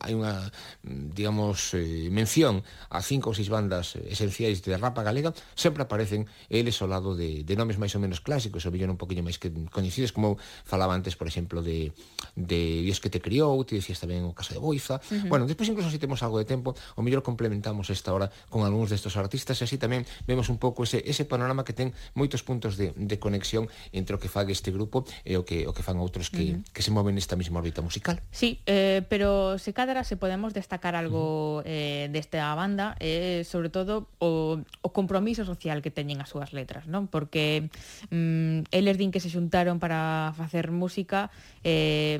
hai 0.01 0.17
unha, 0.17 0.49
mm, 0.81 1.13
digamos, 1.13 1.77
eh, 1.77 2.09
mención 2.09 2.65
a 2.89 3.01
cinco 3.05 3.29
ou 3.29 3.37
seis 3.37 3.45
bandas 3.45 3.93
esenciais 4.09 4.65
de 4.65 4.73
rapa 4.73 5.05
galega, 5.05 5.37
sempre 5.53 5.85
aparecen 5.85 6.25
eles 6.49 6.81
ao 6.81 6.89
lado 6.89 7.13
de, 7.13 7.45
de 7.45 7.53
nomes 7.53 7.77
máis 7.77 7.93
ou 7.93 8.01
menos 8.01 8.25
clásicos, 8.25 8.65
ou 8.65 8.73
millón 8.73 8.97
un 8.97 9.01
poquinho 9.01 9.21
máis 9.21 9.37
que 9.37 9.53
coñecidos, 9.69 10.09
como 10.09 10.41
falaba 10.65 10.97
antes, 10.97 11.13
por 11.13 11.29
exemplo, 11.29 11.61
de, 11.61 11.93
de 12.33 12.81
Dios 12.81 12.97
que 12.97 13.13
te 13.13 13.21
criou, 13.21 13.61
te 13.61 13.77
dicías 13.77 14.01
tamén 14.01 14.25
o 14.25 14.33
caso 14.33 14.57
de 14.57 14.59
Boiza, 14.59 14.97
uh 14.97 15.01
-huh. 15.05 15.29
bueno, 15.29 15.45
despois 15.45 15.69
incluso 15.69 15.93
se 15.93 16.01
temos 16.01 16.25
algo 16.25 16.41
de 16.41 16.49
tempo, 16.49 16.73
o 16.97 17.05
mellor 17.05 17.21
complementamos 17.21 17.93
esta 17.93 18.09
hora 18.11 18.33
con 18.49 18.65
algún 18.65 18.74
algúns 18.75 18.91
destes 18.91 19.15
artistas 19.15 19.55
e 19.57 19.63
así 19.63 19.79
tamén 19.79 20.03
vemos 20.27 20.51
un 20.51 20.59
pouco 20.59 20.83
ese, 20.83 20.99
ese 21.07 21.23
panorama 21.23 21.63
que 21.63 21.71
ten 21.71 21.95
moitos 22.11 22.43
puntos 22.43 22.75
de, 22.75 22.91
de 22.99 23.15
conexión 23.15 23.71
entre 23.95 24.13
o 24.15 24.19
que 24.19 24.27
fague 24.27 24.51
este 24.51 24.75
grupo 24.75 25.07
e 25.23 25.39
o 25.39 25.47
que, 25.47 25.63
o 25.63 25.71
que 25.71 25.79
fan 25.81 25.95
outros 26.03 26.27
que, 26.27 26.53
uh 26.53 26.59
-huh. 26.59 26.73
que 26.75 26.83
se 26.83 26.91
moven 26.91 27.15
nesta 27.15 27.39
mesma 27.39 27.63
órbita 27.63 27.79
musical. 27.79 28.19
Sí, 28.35 28.59
eh, 28.67 29.07
pero 29.07 29.55
se 29.55 29.71
cadra 29.71 30.03
se 30.03 30.19
podemos 30.19 30.51
destacar 30.51 30.99
algo 30.99 31.59
uh 31.59 31.63
-huh. 31.63 31.71
eh, 31.71 32.05
desta 32.11 32.51
banda 32.53 32.99
é 32.99 33.41
eh, 33.41 33.43
sobre 33.47 33.69
todo 33.69 34.11
o, 34.19 34.59
o 34.81 34.89
compromiso 34.91 35.45
social 35.45 35.81
que 35.81 35.89
teñen 35.89 36.19
as 36.19 36.29
súas 36.29 36.51
letras, 36.51 36.85
non? 36.91 37.07
Porque 37.07 37.71
mm, 38.11 38.67
eles 38.75 38.99
din 38.99 39.13
que 39.13 39.23
se 39.23 39.31
xuntaron 39.31 39.79
para 39.79 40.35
facer 40.35 40.73
música 40.75 41.31
eh, 41.63 42.19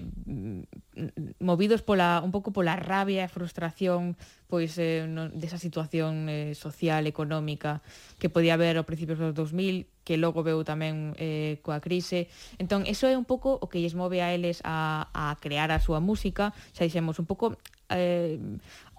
movidos 1.40 1.82
pola 1.82 2.22
un 2.24 2.32
pouco 2.32 2.56
pola 2.56 2.76
rabia 2.80 3.28
e 3.28 3.30
frustración 3.32 4.16
pois 4.48 4.78
eh, 4.78 5.06
no, 5.10 5.28
desa 5.30 5.60
situación 5.60 6.30
eh, 6.30 6.56
social, 6.56 7.08
económica 7.08 7.82
que 8.20 8.30
podía 8.30 8.56
haber 8.56 8.78
ao 8.80 8.88
principio 8.88 9.20
dos 9.20 9.36
2000 9.36 9.88
que 10.06 10.16
logo 10.16 10.46
veu 10.46 10.62
tamén 10.64 11.18
eh, 11.20 11.60
coa 11.66 11.84
crise 11.84 12.32
entón, 12.62 12.88
eso 12.88 13.10
é 13.10 13.18
un 13.18 13.28
pouco 13.28 13.58
o 13.60 13.68
que 13.68 13.82
lles 13.82 13.98
move 13.98 14.22
a 14.24 14.32
eles 14.32 14.64
a, 14.64 15.10
a 15.12 15.36
crear 15.42 15.74
a 15.74 15.84
súa 15.84 16.00
música 16.00 16.56
xa 16.72 16.88
dixemos 16.88 17.20
un 17.20 17.28
pouco 17.28 17.58
eh, 17.90 18.40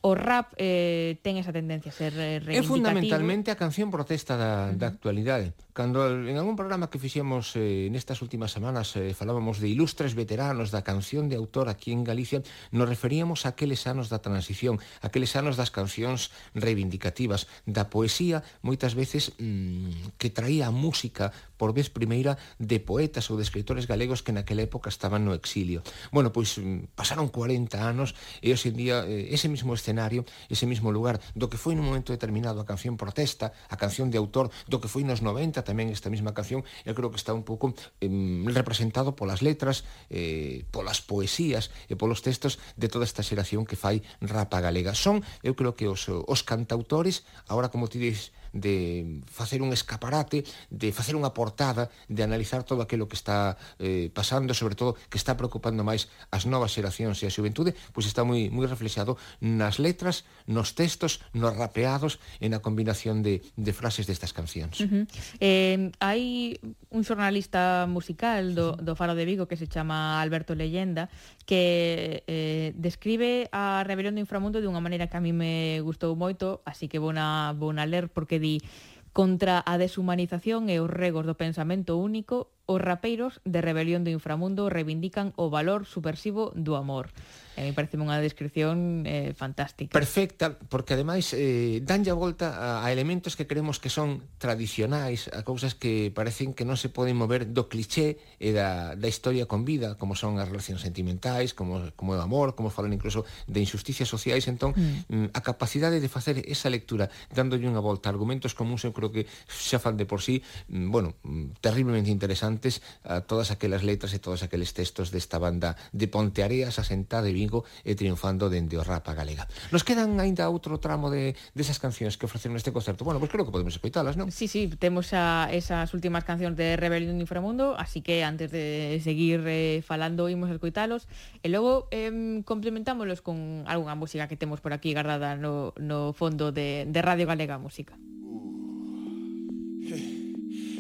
o 0.07 0.15
rap 0.15 0.55
eh, 0.61 1.19
ten 1.25 1.41
esa 1.41 1.51
tendencia 1.51 1.91
a 1.91 1.97
ser 1.97 2.15
eh, 2.15 2.39
reivindicativo. 2.39 2.63
É 2.63 2.63
fundamentalmente 2.63 3.49
a 3.51 3.59
canción 3.59 3.91
protesta 3.91 4.39
da, 4.39 4.71
uh 4.71 4.75
-huh. 4.75 4.79
da 4.79 4.87
actualidade 4.95 5.51
Cando 5.77 6.09
en 6.09 6.39
algún 6.39 6.57
programa 6.57 6.89
que 6.89 6.97
fixemos 6.97 7.53
eh, 7.53 7.93
nestas 7.93 8.25
últimas 8.25 8.49
semanas 8.49 8.97
eh, 8.97 9.13
falábamos 9.13 9.61
de 9.61 9.69
ilustres 9.69 10.17
veteranos 10.17 10.73
da 10.73 10.81
canción 10.81 11.29
de 11.29 11.37
autor 11.37 11.69
aquí 11.69 11.93
en 11.93 12.01
Galicia, 12.01 12.41
nos 12.73 12.89
referíamos 12.89 13.45
a 13.45 13.53
aqueles 13.53 13.85
anos 13.85 14.09
da 14.09 14.25
transición, 14.25 14.81
aqueles 15.05 15.37
anos 15.37 15.61
das 15.61 15.69
cancións 15.69 16.33
reivindicativas, 16.57 17.45
da 17.69 17.93
poesía, 17.93 18.41
moitas 18.65 18.97
veces 18.97 19.37
mmm, 19.37 20.17
que 20.17 20.33
traía 20.33 20.73
a 20.73 20.73
música 20.73 21.29
por 21.61 21.77
vez 21.77 21.93
primeira 21.93 22.41
de 22.57 22.81
poetas 22.81 23.29
ou 23.29 23.37
de 23.37 23.45
escritores 23.45 23.85
galegos 23.85 24.25
que 24.25 24.33
naquela 24.33 24.65
época 24.65 24.89
estaban 24.89 25.29
no 25.29 25.37
exilio. 25.37 25.85
Bueno, 26.09 26.33
pois 26.33 26.57
mm, 26.57 26.97
pasaron 26.97 27.29
40 27.29 27.85
anos 27.85 28.17
e 28.41 28.49
hoxe 28.49 28.73
en 28.73 28.81
día 28.81 29.05
eh, 29.05 29.29
ese 29.29 29.53
mismo 29.53 29.77
escenario, 29.77 30.25
ese 30.49 30.65
mismo 30.65 30.89
lugar 30.89 31.21
do 31.37 31.53
que 31.53 31.61
foi 31.61 31.77
nun 31.77 31.85
momento 31.85 32.17
determinado 32.17 32.65
a 32.65 32.69
canción 32.69 32.97
protesta, 32.97 33.53
a 33.69 33.77
canción 33.77 34.09
de 34.09 34.17
autor 34.17 34.49
do 34.73 34.81
que 34.81 34.89
foi 34.89 35.05
nos 35.05 35.21
90 35.21 35.66
tamén 35.67 35.91
esta 35.91 36.09
mesma 36.09 36.31
canción, 36.31 36.63
eu 36.87 36.95
creo 36.95 37.11
que 37.11 37.19
está 37.19 37.35
un 37.35 37.43
pouco 37.43 37.75
eh, 37.99 38.09
representado 38.47 39.19
polas 39.19 39.43
letras, 39.43 39.83
eh, 40.09 40.63
polas 40.71 41.03
poesías 41.03 41.75
e 41.91 41.99
polos 41.99 42.23
textos 42.23 42.63
de 42.79 42.87
toda 42.87 43.03
esta 43.03 43.27
xeración 43.27 43.67
que 43.67 43.75
fai 43.75 44.07
Rapa 44.23 44.63
Galega. 44.63 44.95
Son, 44.95 45.27
eu 45.43 45.59
creo 45.59 45.75
que 45.75 45.91
os, 45.91 46.07
os 46.07 46.41
cantautores, 46.47 47.27
agora 47.51 47.69
como 47.75 47.91
ti 47.91 47.99
dís, 47.99 48.31
de 48.57 49.21
facer 49.29 49.61
un 49.61 49.73
escaparate, 49.73 50.45
de 50.73 50.89
facer 50.91 51.15
unha 51.15 51.37
portada, 51.37 51.93
de 52.09 52.25
analizar 52.25 52.65
todo 52.65 52.81
aquilo 52.81 53.07
que 53.07 53.17
está 53.17 53.61
eh, 53.79 54.09
pasando, 54.11 54.57
sobre 54.57 54.75
todo 54.75 54.97
que 55.13 55.21
está 55.21 55.37
preocupando 55.37 55.85
máis 55.85 56.09
as 56.33 56.49
novas 56.49 56.73
xeracións 56.73 57.21
e 57.21 57.29
a 57.29 57.35
xuventude, 57.35 57.77
pois 57.93 58.09
está 58.09 58.25
moi 58.25 58.49
moi 58.49 58.65
reflexado 58.65 59.21
nas 59.45 59.77
letras, 59.77 60.25
nos 60.49 60.73
textos, 60.73 61.21
nos 61.37 61.53
rapeados 61.53 62.19
e 62.41 62.49
na 62.49 62.65
combinación 62.65 63.21
de, 63.21 63.45
de 63.55 63.73
frases 63.77 64.09
destas 64.09 64.33
cancións. 64.33 64.81
Uh 64.81 64.89
-huh. 64.89 65.05
eh, 65.39 65.93
hai 66.01 66.57
un 66.89 67.03
xornalista 67.05 67.85
musical 67.85 68.57
do, 68.57 68.79
do 68.81 68.97
Faro 68.97 69.13
de 69.13 69.29
Vigo 69.29 69.45
que 69.45 69.61
se 69.61 69.69
chama 69.69 70.23
Alberto 70.23 70.57
Leyenda 70.57 71.13
que 71.45 72.25
eh, 72.27 72.73
describe 72.75 73.49
a 73.53 73.85
Rebelión 73.87 74.15
do 74.17 74.25
Inframundo 74.25 74.59
de 74.59 74.67
unha 74.71 74.83
maneira 74.83 75.07
que 75.07 75.19
a 75.19 75.23
mí 75.23 75.31
me 75.31 75.79
gustou 75.85 76.15
moito, 76.19 76.65
así 76.67 76.91
que 76.91 76.99
vou 76.99 77.15
na, 77.15 77.55
vou 77.55 77.71
na 77.71 77.87
ler 77.87 78.09
porque 78.11 78.43
di 78.43 78.46
di 78.47 78.63
contra 79.11 79.65
a 79.67 79.75
deshumanización 79.75 80.71
e 80.71 80.79
os 80.79 80.87
regos 80.93 81.27
do 81.27 81.35
pensamento 81.35 81.99
único 81.99 82.55
Os 82.67 82.83
rapeiros 82.83 83.39
de 83.47 83.63
Rebelión 83.63 84.03
do 84.03 84.11
Inframundo 84.11 84.67
reivindican 84.67 85.31
o 85.39 85.55
valor 85.55 85.87
supersivo 85.87 86.51
do 86.59 86.75
amor. 86.75 87.15
E 87.55 87.63
me 87.63 87.73
parece 87.73 87.95
unha 87.95 88.19
descripción 88.19 89.07
eh, 89.07 89.33
fantástica. 89.39 89.95
Perfecta, 89.95 90.59
porque 90.67 90.99
ademais 90.99 91.31
eh, 91.31 91.79
danlle 91.87 92.11
a 92.11 92.19
volta 92.19 92.59
a, 92.59 92.83
a 92.83 92.91
elementos 92.91 93.39
que 93.39 93.47
creemos 93.47 93.79
que 93.79 93.87
son 93.87 94.27
tradicionais, 94.43 95.31
a 95.31 95.47
cousas 95.47 95.79
que 95.79 96.11
parecen 96.11 96.59
que 96.59 96.67
non 96.67 96.75
se 96.75 96.91
poden 96.91 97.15
mover 97.15 97.47
do 97.47 97.71
cliché 97.71 98.19
e 98.43 98.51
da, 98.51 98.99
da 98.99 99.09
historia 99.09 99.47
con 99.47 99.63
vida, 99.63 99.95
como 99.95 100.19
son 100.19 100.37
as 100.43 100.51
relacións 100.51 100.83
sentimentais, 100.83 101.55
como, 101.55 101.95
como 101.95 102.13
o 102.13 102.21
amor, 102.21 102.59
como 102.59 102.69
falan 102.69 102.91
incluso 102.93 103.23
de 103.47 103.63
injusticias 103.63 104.11
sociais. 104.11 104.51
Entón, 104.51 104.75
mm. 104.75 105.07
mm 105.07 105.27
a 105.33 105.41
capacidade 105.41 106.03
de 106.03 106.11
facer 106.11 106.43
esa 106.51 106.67
lectura, 106.67 107.09
dándolle 107.31 107.71
unha 107.71 107.81
volta 107.81 108.11
a 108.11 108.13
argumentos 108.13 108.59
comuns, 108.59 108.83
eu 108.83 108.91
creo 108.91 109.15
que 109.15 109.31
xa 109.47 109.79
fan 109.79 109.95
de 109.95 110.05
por 110.05 110.19
sí, 110.19 110.43
mm, 110.67 110.91
bueno, 110.91 111.15
mm, 111.23 111.63
terriblemente 111.63 112.11
interesante 112.11 112.56
antes, 112.57 112.81
a 113.05 113.21
todas 113.21 113.53
aquelas 113.53 113.85
letras 113.85 114.17
e 114.17 114.19
todos 114.19 114.41
aqueles 114.41 114.73
textos 114.73 115.13
desta 115.13 115.37
banda 115.37 115.77
de 115.93 116.09
Ponteareas 116.09 116.81
asentada 116.81 117.29
de 117.29 117.37
Vigo 117.37 117.69
e 117.85 117.93
triunfando 117.93 118.49
dende 118.49 118.81
o 118.81 118.83
rapa 118.87 119.13
galega. 119.13 119.45
Nos 119.69 119.85
quedan 119.85 120.17
aínda 120.17 120.49
outro 120.49 120.81
tramo 120.81 121.13
de 121.13 121.37
desas 121.53 121.77
de 121.77 121.85
cancións 121.85 122.17
que 122.17 122.25
ofreceron 122.25 122.57
neste 122.57 122.73
concerto. 122.73 123.05
Bueno, 123.05 123.21
pois 123.21 123.29
pues 123.29 123.37
creo 123.37 123.45
que 123.45 123.53
podemos 123.53 123.77
escoitalas, 123.77 124.17
non? 124.17 124.33
Sí, 124.33 124.49
sí, 124.49 124.73
temos 124.81 125.13
a 125.13 125.53
esas 125.53 125.93
últimas 125.93 126.25
cancións 126.25 126.57
de 126.57 126.81
Rebelión 126.81 127.21
do 127.21 127.25
Inframundo, 127.27 127.77
así 127.77 128.01
que 128.01 128.25
antes 128.25 128.49
de 128.49 128.97
seguir 129.05 129.45
eh, 129.45 129.85
falando 129.85 130.33
imos 130.33 130.49
escoitalos 130.49 131.11
e 131.45 131.53
logo 131.53 131.93
eh, 131.93 132.41
complementámoslos 132.47 133.21
con 133.21 133.67
algunha 133.69 133.99
música 133.99 134.31
que 134.31 134.41
temos 134.41 134.65
por 134.65 134.73
aquí 134.73 134.97
guardada 134.97 135.37
no, 135.37 135.77
no 135.77 136.17
fondo 136.17 136.55
de, 136.55 136.89
de 136.89 137.01
Radio 137.03 137.27
Galega 137.27 137.59
Música. 137.59 137.99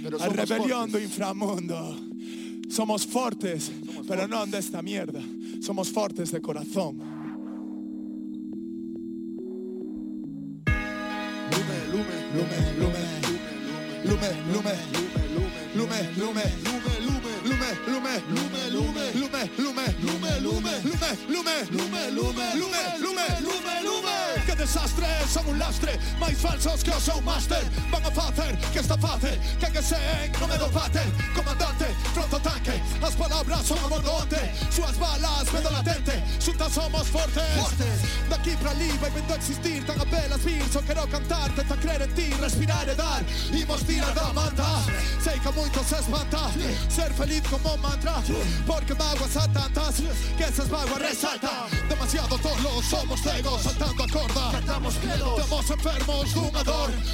Pero 0.07 0.23
a 0.23 0.29
rebelión 0.31 0.87
do 0.91 1.03
inframundo 1.03 1.75
Somos 2.71 3.07
fortes, 3.07 3.71
somos 3.85 4.07
pero 4.07 4.23
fortes. 4.23 4.31
non 4.31 4.47
desta 4.51 4.83
mierda 4.83 5.19
Somos 5.59 5.91
fortes 5.91 6.31
de 6.31 6.39
corazón. 6.41 7.03
Lume, 11.51 11.79
lume, 11.91 12.17
lume, 12.35 12.59
lume, 12.79 13.03
lume, 14.07 14.31
lume, 14.47 14.47
lume, 14.47 14.75
lume, 14.95 15.19
lume, 15.35 15.59
lume, 15.75 16.01
lume, 16.15 16.45
lume, 16.63 16.95
lume, 17.03 17.16
lume, 17.87 18.23
lume, 18.29 18.71
lume, 18.71 19.05
lume, 19.15 19.43
lume, 19.59 19.85
lume, 19.99 20.41
lume, 20.41 20.73
lume, 20.83 21.15
lume, 21.29 21.57
lume, 21.71 22.11
lume, 22.11 22.47
lume, 22.55 22.87
lume, 23.01 23.27
lume, 23.41 23.83
lume. 23.83 24.17
Que 24.47 24.55
desastre, 24.55 25.07
son 25.33 25.47
un 25.49 25.59
lastre, 25.59 25.99
máis 26.21 26.39
falsos 26.39 26.83
que 26.83 26.91
o 26.91 27.01
seu 27.01 27.21
máster. 27.23 27.65
Van 27.91 28.05
a 28.05 28.11
facer 28.11 28.57
que 28.73 28.79
esta 28.81 28.97
face, 28.97 29.39
que 29.59 29.67
que 29.73 29.83
se 29.83 29.99
non 30.41 30.49
me 30.49 30.59
do 30.59 30.69
facer. 30.71 31.07
Comandante, 31.35 31.87
pronto 32.15 32.39
tanque, 32.41 32.81
as 33.03 33.15
palabras 33.15 33.67
son 33.67 33.79
abordonte, 33.79 34.41
súas 34.71 34.97
balas 34.99 35.53
medo 35.53 35.71
latente, 35.71 36.23
xuntas 36.39 36.73
somos 36.73 37.09
fortes. 37.09 37.51
Fortes. 37.59 37.99
Daqui 38.29 38.57
pra 38.57 38.71
ali 38.71 38.91
vai 38.99 39.11
vendo 39.11 39.35
existir, 39.35 39.85
tan 39.85 40.01
apelas 40.01 40.43
vir, 40.45 40.63
só 40.71 40.81
quero 40.83 41.07
cantarte, 41.09 41.65
tan 41.65 41.79
creer 41.79 42.03
en 42.03 42.15
ti, 42.15 42.31
respirar 42.41 42.89
e 42.89 42.95
dar. 42.95 43.23
Imos 43.53 43.83
tirar 43.85 44.15
da 44.15 44.33
manta, 44.33 44.85
sei 45.23 45.39
que 45.41 45.51
moitos 45.53 45.87
se 45.87 45.97
espanta, 45.97 46.51
ser 46.89 47.13
feliz 47.15 47.43
con 47.49 47.56
como 47.59 47.77
mantra 47.79 48.23
Porque 48.67 48.95
vaguas 48.95 49.37
a 49.37 49.49
tantas 49.53 49.97
que 50.37 50.45
esas 50.45 50.69
vaguas 50.69 50.99
resaltan 50.99 51.51
Demasiado 51.89 52.39
todos 52.39 52.85
somos 52.85 53.21
ciegos 53.21 53.63
saltando 53.63 54.05
a 54.05 54.09
corda. 54.09 54.53
Cantamos 54.53 54.95
pedos, 54.95 55.41
estamos 55.41 55.71
enfermos 55.71 56.35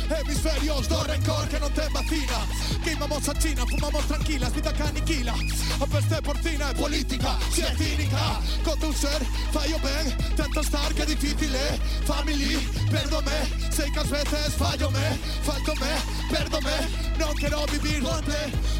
de 0.09 0.21
Hemisferios 0.21 0.89
de 0.89 1.05
rencor 1.05 1.49
que 1.49 1.61
no 1.61 1.69
te 1.71 1.89
vacina 1.89 2.47
Quemamos 2.85 3.29
a 3.29 3.35
China, 3.35 3.65
fumamos 3.69 4.05
tranquilas, 4.07 4.53
vida 4.55 4.73
que 4.73 4.83
aniquila 4.83 5.35
Apeste 5.81 6.23
porcina 6.23 6.71
es 6.71 6.79
política, 6.79 7.39
si 7.53 7.63
es 7.63 7.77
cínica. 7.77 8.41
Con 8.65 8.79
tu 8.79 8.93
ser, 8.93 9.21
fallo 9.53 9.77
ven, 9.83 10.17
tanto 10.37 10.61
estar 10.61 10.95
que 10.95 11.07
difícil 11.07 11.55
es. 11.55 12.07
Family, 12.07 12.57
perdome, 12.91 13.33
secas 13.71 14.09
veces 14.11 14.55
fallo 14.57 14.91
me, 14.91 15.17
falto 15.43 15.75
me, 15.77 16.37
perdome 16.37 16.71
No 17.19 17.35
quiero 17.35 17.67
vivir 17.67 18.03
golpe, 18.03 18.37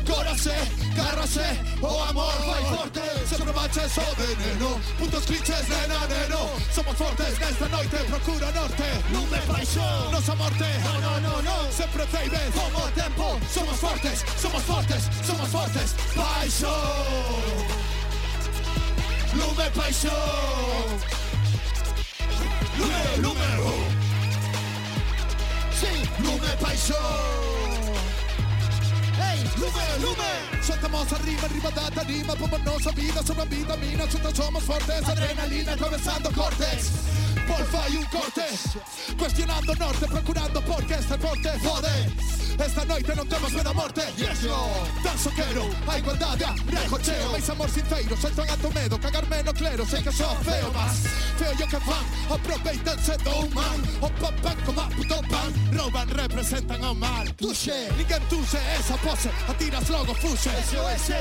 coraje, 0.07 0.55
cárrase. 0.95 1.52
o 1.81 2.03
amor 2.11 2.37
vai 2.47 2.63
forte 2.77 3.01
Sempre 3.29 3.53
manchas 3.53 3.97
o 3.97 4.15
veneno. 4.17 4.81
Puntos 4.99 5.25
clichés, 5.25 5.69
nena, 5.69 6.07
neno. 6.07 6.51
Somos 6.75 6.97
fortes 6.97 7.39
nesta 7.39 7.69
noite, 7.69 7.97
procura 8.09 8.51
norte. 8.53 8.89
Non 9.13 9.27
me 9.31 9.39
paixón, 9.47 10.11
nosa 10.13 10.35
morte. 10.35 10.69
No, 10.85 11.01
no, 11.01 11.21
no, 11.21 11.43
no, 11.43 11.73
sempre 11.73 12.07
teibe 12.07 12.39
Como 12.55 12.81
tempo, 12.93 13.41
somos 13.53 13.79
fortes, 13.79 14.25
somos 14.37 14.63
fortes 14.63 15.03
Somos 15.27 15.49
fortes, 15.49 15.95
paixón 16.15 16.71
Lume 19.35 19.71
paixón 19.71 20.89
Lume, 22.79 23.17
lume, 23.19 23.51
oh. 23.61 23.85
Sí, 25.81 25.93
lume 26.23 26.57
paixón 26.61 27.92
Hey, 29.23 29.45
lume, 29.57 29.87
lume. 30.01 30.63
Soltamos 30.63 31.13
arriba, 31.13 31.43
arriba 31.45 31.71
da 31.71 31.91
tarima, 31.91 32.35
vámonos 32.35 32.87
a 32.87 32.91
vida, 32.93 33.23
sobre 33.23 33.45
vida, 33.47 33.77
mina. 33.77 34.05
Nosotros 34.05 34.35
somos 34.35 34.63
fuertes, 34.65 35.09
adrenalina 35.09 35.73
atravesando 35.73 36.31
cortes. 36.33 36.91
Porfa 37.47 37.89
y 37.89 37.97
un 37.97 38.05
corte, 38.07 38.45
cuestionando 39.19 39.75
norte, 39.75 40.07
procurando 40.07 40.61
porque 40.63 40.95
este 40.95 41.17
deporte 41.17 41.51
jode. 41.65 42.33
Esta 42.65 42.85
noche 42.85 43.15
no 43.17 43.25
temas 43.25 43.53
buena 43.53 43.73
muerte. 43.73 44.03
Yes, 44.17 44.43
yo. 44.43 44.69
Tan 45.03 45.19
soquero, 45.19 45.69
a 45.89 45.99
igualdad 45.99 46.37
de 46.37 46.47
recocheo. 46.71 47.33
Veis 47.33 47.49
amor 47.51 47.69
sin 47.71 47.85
feiro, 47.87 48.17
soy 48.17 48.31
tan 48.33 48.47
medo, 48.75 49.01
cagarme 49.01 49.43
no 49.43 49.53
clero. 49.53 49.85
Sé 49.87 50.03
que 50.03 50.13
sos 50.13 50.37
feo 50.45 50.71
más, 50.73 50.99
feo 51.39 51.53
yo 51.59 51.67
que 51.67 51.81
fan. 51.81 52.05
Aproveitanse 52.31 53.17
de 53.17 53.31
un 53.31 53.53
man, 53.55 53.83
o 54.01 54.09
papan 54.09 54.57
como 54.65 54.89
puto 54.91 55.21
pan. 55.29 55.53
Roban, 55.73 56.09
representan 56.11 56.85
a 56.85 56.95
mal. 56.95 57.35
Tuche, 57.37 57.89
ninguém 57.97 58.21
tuche 58.29 58.59
esa 58.79 58.97
porra. 58.99 59.12
pose, 59.13 59.31
a 59.49 59.55
tiras 59.55 59.89
logo 59.91 60.15
fuxe 60.15 60.51
SOS, 60.71 61.13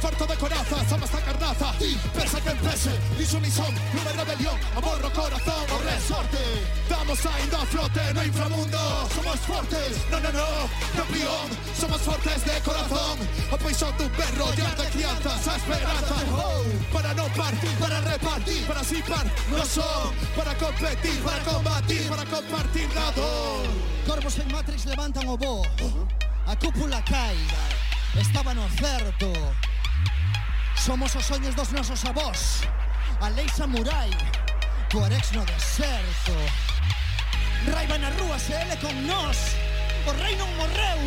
farto 0.00 0.26
de 0.26 0.36
coraza, 0.36 0.84
sama 0.88 1.04
esta 1.04 1.20
carnaza 1.20 1.72
Pensa 2.14 2.40
que 2.40 2.50
empece, 2.50 2.90
lixo 3.18 3.40
ni 3.40 3.50
son, 3.50 3.74
nube 3.94 4.12
rebelión 4.16 4.58
Amorro, 4.76 5.10
corazón, 5.12 5.64
o 5.74 5.78
resorte 5.82 6.38
Damos 6.88 7.26
ainda 7.26 7.62
a 7.62 7.66
flote 7.66 8.14
no 8.14 8.24
inframundo. 8.24 8.78
Somos 9.14 9.40
fortes, 9.40 9.92
no, 10.10 10.20
no, 10.20 10.32
no, 10.32 10.48
campeón 10.94 11.48
Somos 11.78 12.00
fortes 12.00 12.44
de 12.44 12.60
corazón 12.60 13.18
O 13.50 13.56
paixón 13.58 13.94
dun 13.98 14.10
perro, 14.10 14.46
llar 14.54 14.76
de 14.76 14.86
crianzas, 14.90 15.48
a 15.48 15.56
esperanza 15.56 16.16
oh. 16.32 16.62
Para 16.92 17.14
non 17.14 17.30
partir, 17.34 17.74
para 17.82 18.00
repartir, 18.00 18.62
para 18.66 18.84
sipar 18.84 19.26
No 19.50 19.64
son, 19.66 20.14
para 20.36 20.54
competir, 20.54 21.18
para 21.22 21.42
combatir, 21.42 22.06
para 22.08 22.24
compartir 22.26 22.88
la 22.94 23.10
dor 23.12 23.66
Corvos 24.06 24.38
en 24.38 24.48
Matrix 24.52 24.86
levantan 24.86 25.26
o 25.28 25.36
bo 25.36 25.62
uh-huh. 25.62 26.29
A 26.50 26.56
cúpula 26.56 27.00
cai 27.02 27.38
Estaba 28.20 28.52
no 28.52 28.68
certo 28.70 29.30
Somos 30.74 31.14
os 31.14 31.24
soños 31.24 31.54
dos 31.54 31.70
nosos 31.70 32.04
avós. 32.04 32.62
A 33.20 33.28
lei 33.28 33.48
samurai 33.48 34.10
Corex 34.90 35.30
no 35.30 35.44
deserto. 35.44 36.34
Raiva 37.72 37.98
na 37.98 38.10
rúa 38.18 38.38
se 38.38 38.52
ele 38.54 38.76
con 38.78 39.06
nós. 39.06 39.36
O 40.08 40.10
rei 40.22 40.34
non 40.34 40.50
morreu. 40.56 41.00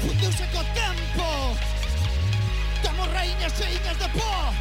Fundiuse 0.00 0.46
co 0.54 0.64
tempo. 0.72 1.28
Temos 2.80 3.08
reiñas 3.12 3.60
e 3.60 3.66
iñas 3.76 3.98
de 3.98 4.08
pó 4.16 4.54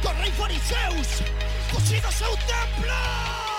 Co 0.00 0.12
rei 0.22 0.32
fariseus 0.32 1.20
Cosido 1.70 2.10
seu 2.12 2.34
templo. 2.48 3.49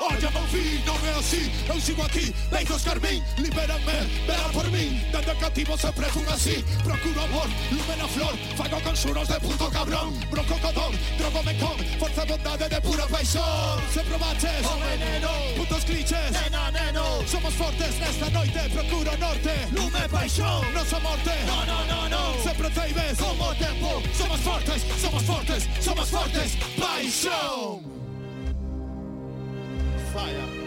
Olha, 0.00 0.30
meu 0.30 0.42
filho, 0.48 0.84
não 0.86 0.94
é 1.06 1.18
assim. 1.18 1.50
Eu 1.68 1.80
sigo 1.80 2.02
aqui, 2.02 2.32
bem 2.50 2.64
os 2.64 2.82
Carmim. 2.82 3.22
Libera-me, 3.36 4.26
vela 4.26 4.48
por 4.52 4.70
mim. 4.70 5.02
Dando 5.10 5.34
cativo 5.38 5.76
sempre 5.76 6.06
fui 6.06 6.24
assim. 6.28 6.62
Procuro 6.84 7.20
amor, 7.20 7.48
lume 7.72 7.96
na 7.96 8.06
flor. 8.06 8.36
Fago 8.56 8.80
con 8.80 8.96
suros 8.96 9.28
de 9.28 9.40
puto 9.40 9.68
cabrón. 9.70 10.14
Bronco 10.30 10.56
codón, 10.60 10.92
drogo 11.18 11.42
me 11.42 11.58
con. 11.58 11.76
Forza 11.98 12.24
bondade 12.24 12.68
de 12.68 12.80
pura 12.80 13.06
paixón 13.06 13.80
Sempre 13.92 14.18
baches, 14.18 14.64
o 14.64 14.70
oh, 14.70 14.78
veneno. 14.78 15.30
Putos 15.56 15.84
clichés, 15.84 16.30
nena, 16.30 16.70
neno. 16.70 17.04
Somos 17.26 17.54
fortes 17.54 17.98
nesta 17.98 18.30
noite. 18.30 18.68
Procuro 18.72 19.16
norte, 19.18 19.54
lume 19.72 20.08
paixão. 20.08 20.62
Nossa 20.72 21.00
morte, 21.00 21.34
no, 21.46 21.66
no, 21.66 21.84
no, 21.86 22.08
no. 22.08 22.42
Sempre 22.42 22.70
teibes, 22.70 23.18
como 23.18 23.54
tempo. 23.56 24.02
Somos 24.16 24.40
fortes, 24.40 24.82
somos 25.00 25.22
fortes, 25.24 25.68
somos 25.80 26.08
fortes. 26.08 26.56
Paixão. 26.78 28.07
Paixón 30.18 30.58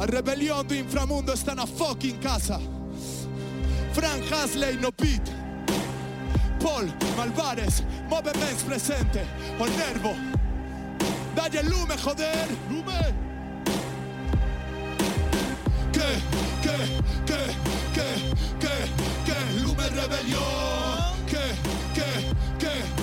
A 0.00 0.06
rebelión 0.06 0.66
do 0.66 0.74
inframundo 0.74 1.32
está 1.34 1.54
na 1.54 1.66
fucking 1.66 2.18
casa. 2.20 2.58
Frank 3.92 4.24
Hasley 4.32 4.78
no 4.78 4.90
beat. 4.96 5.28
Paul 6.58 6.86
Malvares, 7.18 7.84
move 8.08 8.32
presente. 8.66 9.20
O 9.58 9.66
nervo. 9.66 10.14
Dalle 11.34 11.62
lume, 11.64 11.98
joder. 11.98 12.48
Lume. 12.70 13.14
Que, 15.92 16.08
que, 16.62 16.76
que, 17.26 17.40
que, 17.92 18.08
que, 18.58 18.74
que, 19.26 19.62
lume 19.62 19.86
rebelión. 19.88 21.26
Que, 21.26 22.99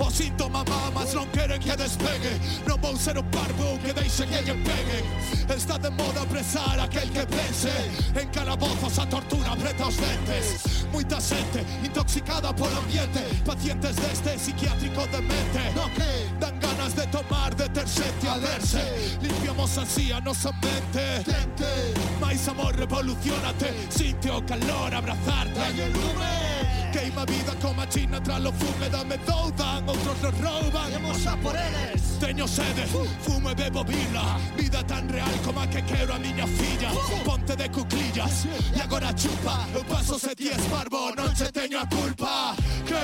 o 0.00 0.10
síntomas 0.10 0.64
mamas 0.68 1.14
no 1.14 1.26
quieren 1.26 1.60
que 1.60 1.76
despegue. 1.76 2.40
No 2.66 2.76
va 2.78 2.90
a 2.90 2.96
ser 2.96 3.18
un 3.18 3.30
barbo 3.30 3.78
que 3.84 3.92
dice 3.92 4.26
que 4.26 4.38
ellos 4.38 4.56
peguen. 4.64 5.04
Está 5.48 5.78
de 5.78 5.90
moda 5.90 6.22
apresar 6.22 6.80
a 6.80 6.84
aquel 6.84 7.10
que 7.10 7.26
pese. 7.26 7.72
En 8.14 8.28
calabozos 8.30 8.98
a 8.98 9.06
tortura 9.06 9.52
aprieta 9.52 9.84
dentes. 9.84 10.86
Muita 10.92 11.20
gente 11.20 11.64
intoxicada 11.84 12.54
por 12.54 12.72
ambiente. 12.72 13.20
Pacientes 13.44 13.96
de 13.96 14.12
este 14.12 14.38
psiquiátrico 14.38 15.06
demente. 15.06 15.72
No 15.74 15.86
que 15.94 16.10
dan 16.40 16.58
ganas 16.60 16.94
de 16.96 17.06
tomar 17.08 17.54
de 17.54 17.68
tercete 17.68 18.28
a 18.28 18.38
verse. 18.38 19.18
Limpiamos 19.20 19.76
ansianosamente. 19.76 21.24
Tente. 21.24 21.94
Mais 22.20 22.48
amor, 22.48 22.74
revolucionate. 22.76 23.74
Sitio, 23.90 24.44
calor, 24.46 24.94
abrazarte. 24.94 26.69
Queima 26.92 27.24
vida 27.24 27.54
como 27.60 27.82
a 27.82 27.88
china 27.88 28.20
tras 28.22 28.40
lo 28.40 28.52
fume 28.52 28.88
Dame 28.90 29.16
doudan, 29.18 29.88
outros 29.88 30.16
nos 30.22 30.34
rouban 30.38 30.90
Vamos 30.92 31.26
a 31.26 31.36
por 31.36 31.54
eles 31.54 32.18
Teño 32.18 32.46
sede, 32.46 32.86
fumo 33.22 33.50
e 33.50 33.54
bebo 33.54 33.84
birra 33.84 34.38
Vida 34.56 34.82
tan 34.86 35.08
real 35.08 35.32
como 35.44 35.60
a 35.60 35.66
que 35.66 35.82
quero 35.82 36.14
a 36.14 36.18
miña 36.18 36.46
filla. 36.46 36.90
Ponte 37.24 37.56
de 37.56 37.68
cuclillas 37.70 38.46
e 38.74 38.80
agora 38.80 39.12
chupa 39.14 39.66
Eu 39.74 39.84
paso 39.84 40.18
se 40.18 40.34
ti 40.34 40.48
es 40.48 40.62
parvo, 40.68 41.14
non 41.16 41.32
che 41.34 41.50
teño 41.50 41.78
a 41.78 41.86
culpa. 41.86 42.54
Que, 42.84 43.02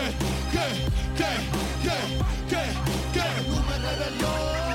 que, 0.53 0.66
que, 1.16 1.32
que, 1.82 1.97
que, 2.49 2.97
Que, 3.12 4.66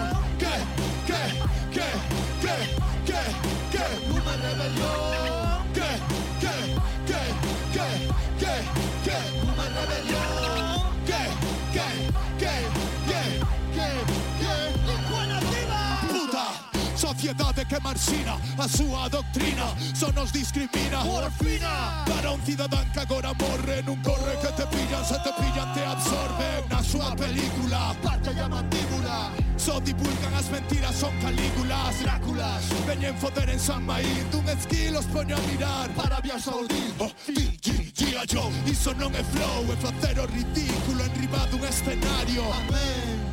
sociedade 17.22 17.66
que 17.66 17.80
marxina 17.80 18.34
a 18.58 18.68
súa 18.68 19.08
doctrina 19.08 19.70
só 19.94 20.12
nos 20.12 20.32
discrimina. 20.32 21.04
Morfina! 21.06 22.04
Para 22.08 22.32
un 22.32 22.42
cidadán 22.42 22.92
que 22.92 23.00
agora 23.00 23.32
morre 23.38 23.84
nun 23.86 24.02
corre 24.02 24.34
que 24.42 24.50
te 24.58 24.66
pillan, 24.66 25.06
se 25.06 25.20
te 25.22 25.30
pillan, 25.38 25.70
te 25.72 25.86
absorben. 25.86 26.66
Na 26.70 26.82
súa 26.82 27.14
película 27.16 27.94
Parte 28.02 28.32
a 28.34 28.50
mandíbula. 28.50 29.30
Só 29.56 29.80
divulgan 29.80 30.34
as 30.34 30.50
mentiras, 30.50 30.96
son 30.96 31.14
calígulas. 31.22 32.02
Dráculas! 32.02 32.66
Veñen 32.88 33.16
foder 33.16 33.52
en 33.52 33.60
San 33.60 33.86
Maín 33.86 34.26
Dun 34.32 34.50
esquilo 34.50 34.98
os 34.98 35.06
poño 35.06 35.38
a 35.38 35.42
mirar. 35.46 35.94
Para 35.94 36.20
vias 36.22 36.48
ao 36.48 36.66
Oh, 36.98 37.12
dil, 37.28 37.54
dil, 37.62 37.94
G.I. 37.94 38.26
Joe. 38.26 38.50
Iso 38.66 38.98
non 38.98 39.14
é 39.14 39.22
flow, 39.22 39.70
é 39.70 39.78
facer 39.78 40.18
o 40.18 40.26
ridículo 40.26 41.06
Enribado 41.06 41.54
un 41.54 41.70
escenario. 41.70 42.42
Amén! 42.50 43.31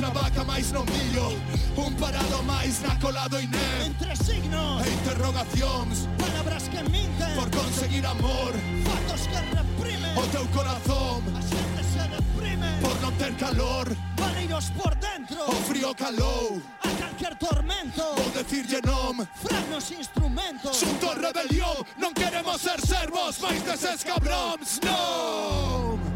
outra 0.00 0.10
vaca 0.10 0.44
máis 0.44 0.72
no 0.72 0.84
millo 0.84 1.36
Un 1.76 1.92
parado 1.94 2.42
máis 2.44 2.80
na 2.80 2.96
colado 2.98 3.38
e 3.38 3.46
ne 3.46 3.84
Entre 3.84 4.16
signos. 4.16 4.86
E 4.86 4.90
interrogacións. 4.90 6.08
Palabras 6.18 6.68
que 6.68 6.82
minten. 6.88 7.34
Por 7.36 7.50
conseguir 7.50 8.04
amor. 8.06 8.52
Fatos 8.84 9.22
que 9.28 9.40
reprimen. 9.56 10.16
O 10.16 10.24
teu 10.28 10.46
corazón. 10.48 11.20
A 11.36 11.42
xente 11.42 11.82
se 11.84 12.04
deprime 12.08 12.70
Por 12.80 12.96
non 13.00 13.12
ter 13.20 13.32
calor. 13.36 13.86
Valeiros 14.16 14.72
por 14.72 14.96
dentro. 14.96 15.44
O 15.46 15.56
frío 15.68 15.92
calou. 15.94 16.60
A 16.80 16.88
calquer 16.96 17.36
tormento. 17.36 18.04
Vou 18.16 18.30
decirlle 18.32 18.80
non 18.80 19.20
Fragnos 19.36 19.92
instrumentos. 19.92 20.80
Xunto 20.80 21.12
rebelión 21.12 21.84
Non 22.00 22.16
queremos 22.16 22.60
ser 22.60 22.80
servos 22.80 23.36
Mais 23.40 23.60
deses 23.68 24.00
cabróns. 24.00 24.80
Non 24.80 26.09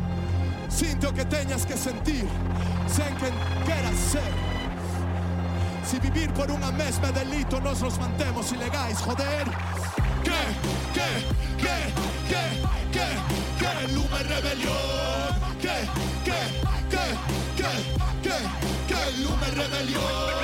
Siente 0.75 1.07
que 1.13 1.25
tenhas 1.25 1.65
que 1.65 1.77
sentir, 1.77 2.27
sem 2.89 3.15
quem 3.15 3.33
queras 3.65 3.97
ser. 3.97 4.33
Si 5.85 6.01
vivir 6.01 6.33
por 6.33 6.51
una 6.51 6.73
mesma 6.73 7.13
delito 7.13 7.61
nos 7.61 7.81
los 7.81 7.97
mantemos 7.97 8.51
ilegales, 8.51 8.99
joder. 8.99 9.45
¿Qué? 10.25 10.43
¿Qué? 10.93 11.11
¿Qué? 11.63 11.79
¿Qué? 12.29 12.45
¿Qué? 12.91 13.07
¿Qué? 13.61 13.93
Lume 13.95 14.19
rebelión. 14.25 15.31
¿Qué? 15.63 15.89
¿Qué? 16.25 16.41
¿Qué? 16.91 17.07
¿Qué? 17.57 17.71
¿Qué? 18.21 18.37
¿Qué? 18.89 19.23
Lume 19.23 19.47
rebelión. 19.53 20.44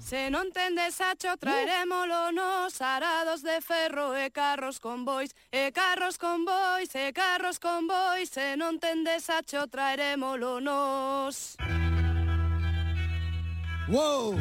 Se 0.00 0.30
non 0.30 0.52
tende 0.52 0.90
sacho 0.90 1.36
traeremoslo 1.36 2.32
nos 2.32 2.80
arados 2.80 3.42
de 3.42 3.60
ferro 3.60 4.16
e 4.16 4.30
carros 4.30 4.80
convois, 4.80 5.30
e 5.52 5.70
carros 5.72 6.16
convois, 6.16 6.88
e 6.94 7.12
carros 7.12 7.58
convois, 7.58 8.30
se 8.30 8.56
non 8.56 8.78
tende 8.78 9.20
sacho 9.20 9.68
traeremoslo 9.68 10.60
nos. 10.60 11.56
Wow! 13.88 14.36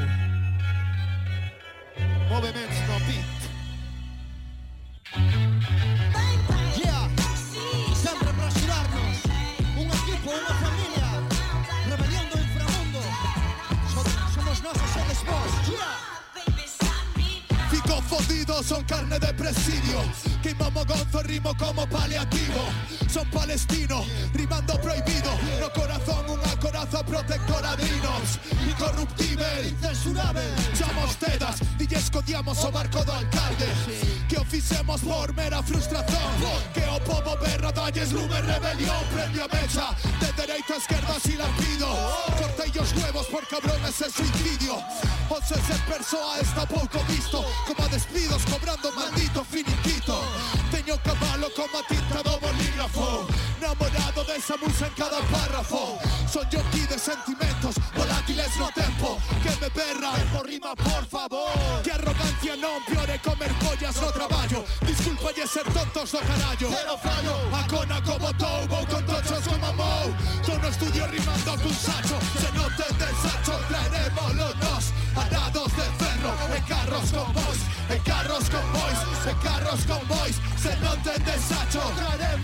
Son 18.47 18.83
carne 18.85 19.19
de 19.19 19.33
presidio. 19.33 20.01
Queimamo 20.41 20.83
gonzo, 20.85 21.21
rimo 21.23 21.55
como 21.57 21.87
paliativo. 21.87 22.61
Son 23.07 23.29
palestino, 23.29 24.03
rimando 24.33 24.79
prohibido. 24.81 25.31
No 25.59 25.71
corazón 25.73 26.25
coraza 26.59 27.03
protectora 27.03 27.75
de 27.75 27.87
inos 27.87 28.39
Incorruptível, 28.67 29.75
Censurável 29.81 30.53
Chamos 30.77 31.15
tedas, 31.17 31.59
dilles 31.77 32.09
codiamos 32.09 32.63
o 32.63 32.71
barco 32.71 33.03
do 33.03 33.11
alcalde 33.11 33.67
Que 34.27 34.37
o 34.37 34.43
fixemos 34.43 35.01
por 35.01 35.33
mera 35.33 35.63
frustración. 35.63 36.31
Que 36.73 36.83
o 36.83 36.99
povo 36.99 37.37
berra 37.37 37.71
dalles 37.71 38.11
lume 38.11 38.41
rebelión. 38.41 39.03
Prende 39.13 39.41
a 39.41 39.47
mecha, 39.47 39.95
de 40.19 40.31
dereita 40.33 40.73
a 40.73 40.77
esquerda 40.77 41.15
si 41.19 41.37
la 41.37 41.47
pido 41.57 41.87
Cortei 42.37 42.71
os 42.79 42.91
huevos 42.93 43.27
por 43.27 43.47
cabrón 43.47 43.79
ese 43.87 44.09
suicidio. 44.11 44.75
O 45.29 45.41
se 45.41 45.55
ser 45.55 45.79
persoa 45.87 46.39
está 46.39 46.65
pouco 46.65 46.99
visto. 47.07 47.43
Como 47.65 47.83
a 47.83 47.87
despidos 47.87 48.43
cobrando 48.45 48.91
maldito 48.91 49.43
finiquito. 49.43 50.21
Teño 50.71 50.97
cabalo 51.03 51.49
como 51.55 51.79
a 51.79 51.83
tinta 51.87 52.21
do 52.23 52.39
bolígrafo 52.39 53.27
Namorado 53.61 54.23
desa 54.25 54.55
musa 54.57 54.87
en 54.87 54.93
cada 54.93 55.19
párrafo. 55.31 55.97
Son 56.31 56.46
jockey 56.51 56.85
de 56.87 56.97
sentimentos 56.97 57.75
volátiles 57.95 58.55
no 58.57 58.69
tempo. 58.71 59.17
Que 59.43 59.49
me 59.61 59.69
berra 59.69 60.11
Por 60.33 60.47
rima, 60.47 60.75
por 60.75 61.05
favor. 61.05 61.81
Que 61.83 61.91
arrogancia 61.91 62.55
non 62.55 62.83
piore 62.85 63.19
comer 63.19 63.51
pollas 63.59 63.95
no 64.01 64.11
traballo 64.11 64.63
Disculpa 64.81 65.29
ser 65.47 65.63
tontos 65.71 66.11
do 66.11 66.19
carallo 66.19 66.67
Pero 66.69 66.97
fallo. 66.97 67.35
A 67.53 67.63
cona 67.67 68.01
como 68.01 68.33
tou, 68.33 68.67
vou 68.67 68.85
con 68.87 69.03
tochos 69.05 69.43
como 69.47 69.73
mou. 69.73 70.07
Tô 70.45 70.57
no 70.57 70.67
estudio 70.67 71.07
rimando 71.07 71.51
cun 71.63 71.73
sacho. 71.73 72.17
Se 72.41 72.49
non 72.51 72.69
tendes 72.75 73.15
sacho, 73.23 73.53
traeremoslo 73.67 74.47
nos 74.61 74.85
Arados 75.17 75.71
de 75.73 75.87
ferro, 75.97 76.33
e 76.53 76.59
carros 76.69 77.09
con 77.11 77.33
bois 77.33 77.61
E 77.89 77.97
carros 78.05 78.45
con 78.49 78.65
bois, 78.73 78.99
e 79.25 79.33
carros 79.41 79.81
con 79.87 80.03
bois 80.07 80.35
Se 80.61 80.75
non 80.83 80.97
tendes 81.01 81.41
sacho, 81.41 81.81
traeremoslo 81.95 82.27
nos 82.27 82.36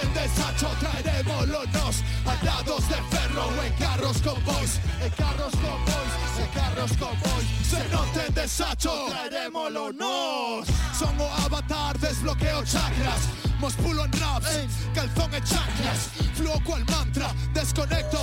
del 0.00 0.14
desacho 0.14 0.68
traeremos 0.80 1.48
los 1.48 1.66
nos 1.68 2.02
atados 2.26 2.88
de 2.88 2.94
ferro 2.94 3.48
en 3.64 3.72
carros 3.74 4.22
con 4.22 4.44
boys, 4.44 4.80
en 5.02 5.10
carros 5.10 5.52
con 5.52 5.84
boys, 5.84 6.38
en 6.40 6.60
carros 6.60 6.90
con 6.98 7.20
boys. 7.20 7.66
Se 7.68 7.88
note 7.88 8.26
el 8.26 8.34
desacho 8.34 9.06
traeremos 9.10 9.72
los 9.72 9.94
nos. 9.94 10.66
Son 10.98 11.14
avatar, 11.44 11.98
desbloqueo 11.98 12.64
chakras. 12.64 13.47
Mos 13.60 13.74
pulo 13.74 14.04
en 14.04 14.12
raps, 14.12 14.46
calzón 14.94 15.34
e 15.34 15.40
chanclas 15.42 16.10
Fluo 16.34 16.60
cual 16.64 16.84
mantra, 16.86 17.34
desconecto 17.52 18.18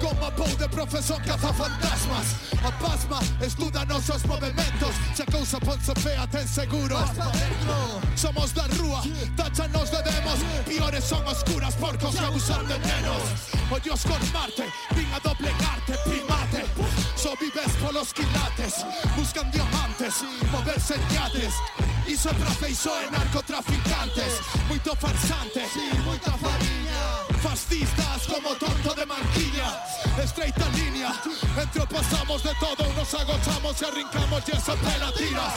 Como 0.00 0.24
a 0.24 0.30
pou 0.30 0.48
de 0.56 0.66
profesor 0.68 1.20
caza 1.22 1.52
fantasmas 1.52 2.26
A 2.64 2.72
pasma, 2.72 3.20
estuda 3.40 3.84
nosos 3.84 4.24
movimentos 4.24 4.94
Se 5.14 5.22
a 5.22 5.26
cousa 5.26 5.60
ponse 5.60 5.92
fea, 6.00 6.26
ten 6.26 6.48
seguro. 6.48 6.96
Somos 8.16 8.52
da 8.54 8.66
rúa, 8.78 9.02
tachanos 9.36 9.90
de 9.90 10.02
demos 10.02 10.40
Piores 10.66 11.04
son 11.04 11.26
oscuras 11.26 11.74
porcos 11.74 12.14
que 12.14 12.24
abusan 12.24 12.66
de 12.66 12.78
nenos 12.78 13.22
Ollos 13.70 14.02
con 14.02 14.32
Marte, 14.32 14.64
vin 14.96 15.12
a 15.12 15.20
doblegarte, 15.20 15.94
primate 16.04 16.29
So 17.20 17.36
vives 17.38 17.76
con 17.82 17.92
los 17.92 18.14
quilates, 18.14 18.82
buscan 19.14 19.50
diamantes, 19.50 20.22
mover 20.50 20.80
señales. 20.80 21.52
Hizo 22.08 22.30
trafe, 22.30 22.70
hizo 22.70 22.90
en 22.98 23.12
narcotraficantes, 23.12 24.40
muy 24.68 24.78
farsante, 24.78 25.66
sí, 25.70 25.90
muy 26.06 26.16
farinha. 26.16 26.79
Fascistas 27.42 28.26
como 28.26 28.54
tonto 28.56 28.94
de 28.94 29.06
manquilla 29.06 29.82
Estreita 30.22 30.68
línea 30.74 31.10
Entre 31.56 31.86
pasamos 31.86 32.42
de 32.42 32.50
todo 32.60 32.92
Nos 32.94 33.14
agotamos 33.14 33.80
y 33.80 33.84
arrincamos 33.84 34.42
Y 34.46 34.56
esa 34.56 34.74
pena 34.74 35.10
tiras 35.16 35.54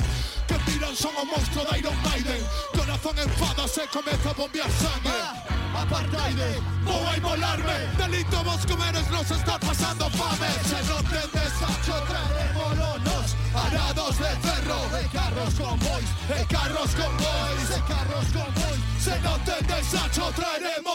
Que 0.48 0.72
tiran 0.72 0.96
son 0.96 1.12
un 1.22 1.28
monstruo 1.28 1.66
de 1.66 1.80
Iron 1.80 2.02
Maiden. 2.04 2.42
Corazón 2.74 3.20
enfada 3.20 3.68
Se 3.68 3.86
comienza 3.88 4.30
a 4.30 4.34
bombear 4.34 4.70
sangre 4.72 5.54
Apartheid 5.76 6.38
Voy 6.86 7.06
a 7.06 7.18
inmolarme 7.18 7.74
Delito 7.98 8.44
vos 8.46 8.66
comeres 8.66 9.10
Nos 9.10 9.30
está 9.32 9.60
pasando 9.60 10.10
fame. 10.12 10.48
Se 10.64 10.84
no 10.88 10.98
te 11.04 11.38
desacho 11.38 12.04
Traeremos 12.08 13.36
Arados 13.56 14.18
de 14.18 14.36
ferro. 14.42 14.90
De 14.90 15.08
carros 15.10 15.54
con 15.56 15.80
boys 15.80 16.10
De 16.28 16.46
carros 16.48 16.92
con 16.96 17.18
boys 17.18 17.70
De 17.70 17.82
carros 17.94 18.26
con 18.34 18.54
boys. 18.56 19.04
Se 19.04 19.20
no 19.20 19.38
te 19.40 19.74
desacho 19.74 20.32
Traeremos 20.36 20.94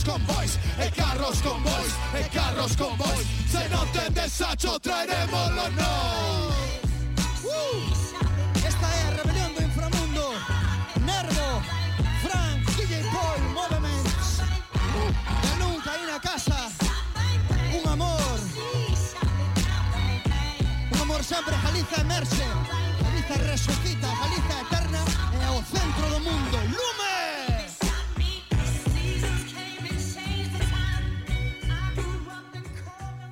carros 0.00 0.04
con 0.04 0.26
boys, 0.26 0.58
e 0.78 0.90
carros 0.90 1.42
con 1.42 1.62
boys, 1.62 1.94
e 2.14 2.28
carros 2.30 2.76
con 2.76 2.96
boys. 2.96 3.26
Se 3.50 3.68
non 3.68 3.86
tendes 3.92 4.40
a 4.40 4.54
traeremos 4.80 5.50
los 5.54 5.72
no. 5.72 6.79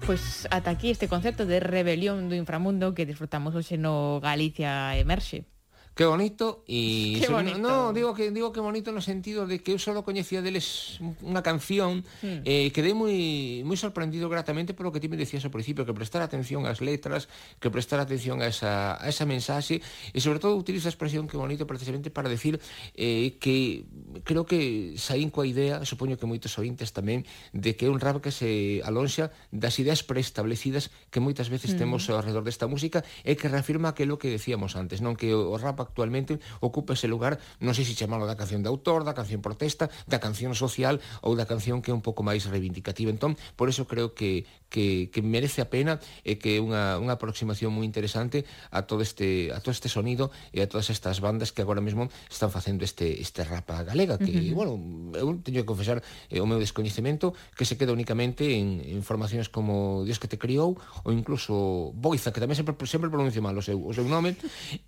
Pois 0.08 0.48
ata 0.50 0.70
aquí 0.70 0.88
este 0.88 1.06
concerto 1.06 1.44
de 1.44 1.60
Rebelión 1.60 2.32
do 2.32 2.34
Inframundo 2.34 2.96
que 2.96 3.04
disfrutamos 3.04 3.52
hoxe 3.52 3.76
no 3.76 4.24
Galicia 4.24 4.96
Emerxe. 4.96 5.44
Qué 5.98 6.06
bonito 6.06 6.62
y 6.64 7.18
Qué 7.18 7.26
bonito. 7.26 7.58
no, 7.58 7.92
digo 7.92 8.14
que 8.14 8.30
digo 8.30 8.52
que 8.52 8.60
bonito 8.60 8.92
no 8.92 9.00
sentido 9.02 9.48
de 9.48 9.58
que 9.58 9.74
eu 9.74 9.82
solo 9.82 10.06
coñecía 10.06 10.38
deles 10.46 11.02
unha 11.26 11.42
canción 11.42 12.06
mm. 12.22 12.46
eh 12.46 12.70
quedei 12.70 12.94
moi 12.94 13.66
moi 13.66 13.74
sorprendido 13.74 14.30
gratamente 14.30 14.78
polo 14.78 14.94
que 14.94 15.02
ti 15.02 15.10
me 15.10 15.18
decías 15.18 15.42
ao 15.42 15.50
principio 15.50 15.82
que 15.82 15.90
prestar 15.90 16.22
atención 16.22 16.70
ás 16.70 16.78
letras, 16.78 17.26
que 17.58 17.66
prestar 17.66 17.98
atención 17.98 18.38
a 18.38 18.46
esa 18.46 18.94
a 18.94 19.10
esa 19.10 19.26
mensaxe 19.26 19.82
e 20.14 20.18
sobre 20.22 20.38
todo 20.38 20.54
utilizo 20.54 20.86
a 20.86 20.94
expresión 20.94 21.26
que 21.26 21.34
bonito 21.34 21.66
precisamente 21.66 22.14
para 22.14 22.30
decir 22.30 22.62
eh 22.94 23.34
que 23.42 23.82
creo 24.22 24.46
que 24.46 24.94
saín 24.94 25.34
coa 25.34 25.50
idea, 25.50 25.82
supoño 25.82 26.14
que 26.14 26.30
moitos 26.30 26.54
ointes 26.62 26.94
tamén 26.94 27.26
de 27.50 27.74
que 27.74 27.86
é 27.86 27.92
un 27.92 27.98
rap 27.98 28.22
que 28.22 28.30
se 28.30 28.86
alonxa 28.86 29.34
das 29.50 29.74
ideas 29.82 30.06
preestablecidas 30.06 30.94
que 31.10 31.18
moitas 31.18 31.50
veces 31.50 31.74
mm. 31.74 31.78
temos 31.82 32.06
ao 32.06 32.22
redor 32.22 32.46
desta 32.46 32.70
música 32.70 33.02
e 33.26 33.34
que 33.34 33.50
reafirma 33.50 33.90
aquilo 33.90 34.14
que 34.14 34.30
decíamos 34.30 34.78
antes, 34.78 35.02
non 35.02 35.18
que 35.18 35.34
o 35.34 35.58
rap 35.58 35.87
actualmente 35.88 36.38
ocupa 36.60 36.92
ese 36.92 37.08
lugar, 37.08 37.40
non 37.64 37.72
sei 37.72 37.88
se 37.88 37.96
chamalo 37.96 38.28
da 38.28 38.36
canción 38.36 38.60
de 38.60 38.68
autor, 38.68 39.08
da 39.08 39.16
canción 39.16 39.40
protesta, 39.40 39.88
da 40.04 40.20
canción 40.20 40.52
social 40.52 41.00
ou 41.24 41.32
da 41.32 41.48
canción 41.48 41.80
que 41.80 41.90
é 41.90 41.96
un 41.96 42.04
pouco 42.04 42.20
máis 42.20 42.44
reivindicativa. 42.44 43.08
Entón, 43.08 43.40
por 43.56 43.72
eso 43.72 43.88
creo 43.88 44.12
que 44.12 44.44
que, 44.68 45.10
que 45.10 45.20
merece 45.22 45.60
a 45.64 45.70
pena 45.72 46.00
e 46.24 46.36
que 46.36 46.56
é 46.56 46.60
unha, 46.60 47.00
unha 47.00 47.16
aproximación 47.16 47.72
moi 47.72 47.88
interesante 47.88 48.44
a 48.70 48.84
todo 48.84 49.00
este 49.00 49.50
a 49.52 49.58
todo 49.64 49.72
este 49.72 49.88
sonido 49.88 50.30
e 50.52 50.60
a 50.60 50.68
todas 50.68 50.92
estas 50.92 51.20
bandas 51.24 51.50
que 51.52 51.64
agora 51.64 51.80
mesmo 51.80 52.12
están 52.28 52.52
facendo 52.52 52.84
este 52.84 53.20
este 53.20 53.44
rapa 53.44 53.82
galega 53.82 54.20
que, 54.20 54.30
uh 54.30 54.40
-huh. 54.40 54.54
bueno, 54.54 54.72
eu 55.16 55.28
teño 55.40 55.64
que 55.64 55.68
confesar 55.68 56.04
eh, 56.28 56.40
o 56.40 56.46
meu 56.46 56.60
descoñecemento 56.60 57.32
que 57.56 57.64
se 57.64 57.80
queda 57.80 57.92
únicamente 57.96 58.44
en, 58.56 58.84
en 58.84 59.00
formacións 59.00 59.48
como 59.48 60.04
Dios 60.04 60.20
que 60.20 60.28
te 60.28 60.36
criou 60.36 60.76
ou 61.04 61.10
incluso 61.10 61.92
Boiza, 61.96 62.32
que 62.32 62.40
tamén 62.40 62.56
sempre, 62.56 62.76
sempre 62.84 63.08
pronuncio 63.08 63.40
mal 63.40 63.56
o 63.56 63.64
seu, 63.64 63.80
o 63.80 63.92
seu 63.96 64.04
nome, 64.04 64.36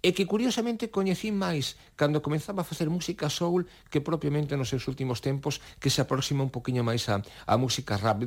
e 0.04 0.12
que 0.12 0.28
curiosamente 0.28 0.92
coñecín 0.92 1.36
máis 1.40 1.80
cando 1.96 2.20
comenzaba 2.20 2.62
a 2.62 2.66
facer 2.68 2.92
música 2.92 3.32
soul 3.32 3.64
que 3.88 4.04
propiamente 4.04 4.56
nos 4.56 4.68
seus 4.68 4.84
últimos 4.86 5.24
tempos 5.24 5.64
que 5.80 5.88
se 5.88 6.04
aproxima 6.04 6.44
un 6.44 6.52
poquinho 6.52 6.84
máis 6.84 7.08
a, 7.08 7.24
a 7.46 7.54
música 7.56 7.96
rap. 7.96 8.22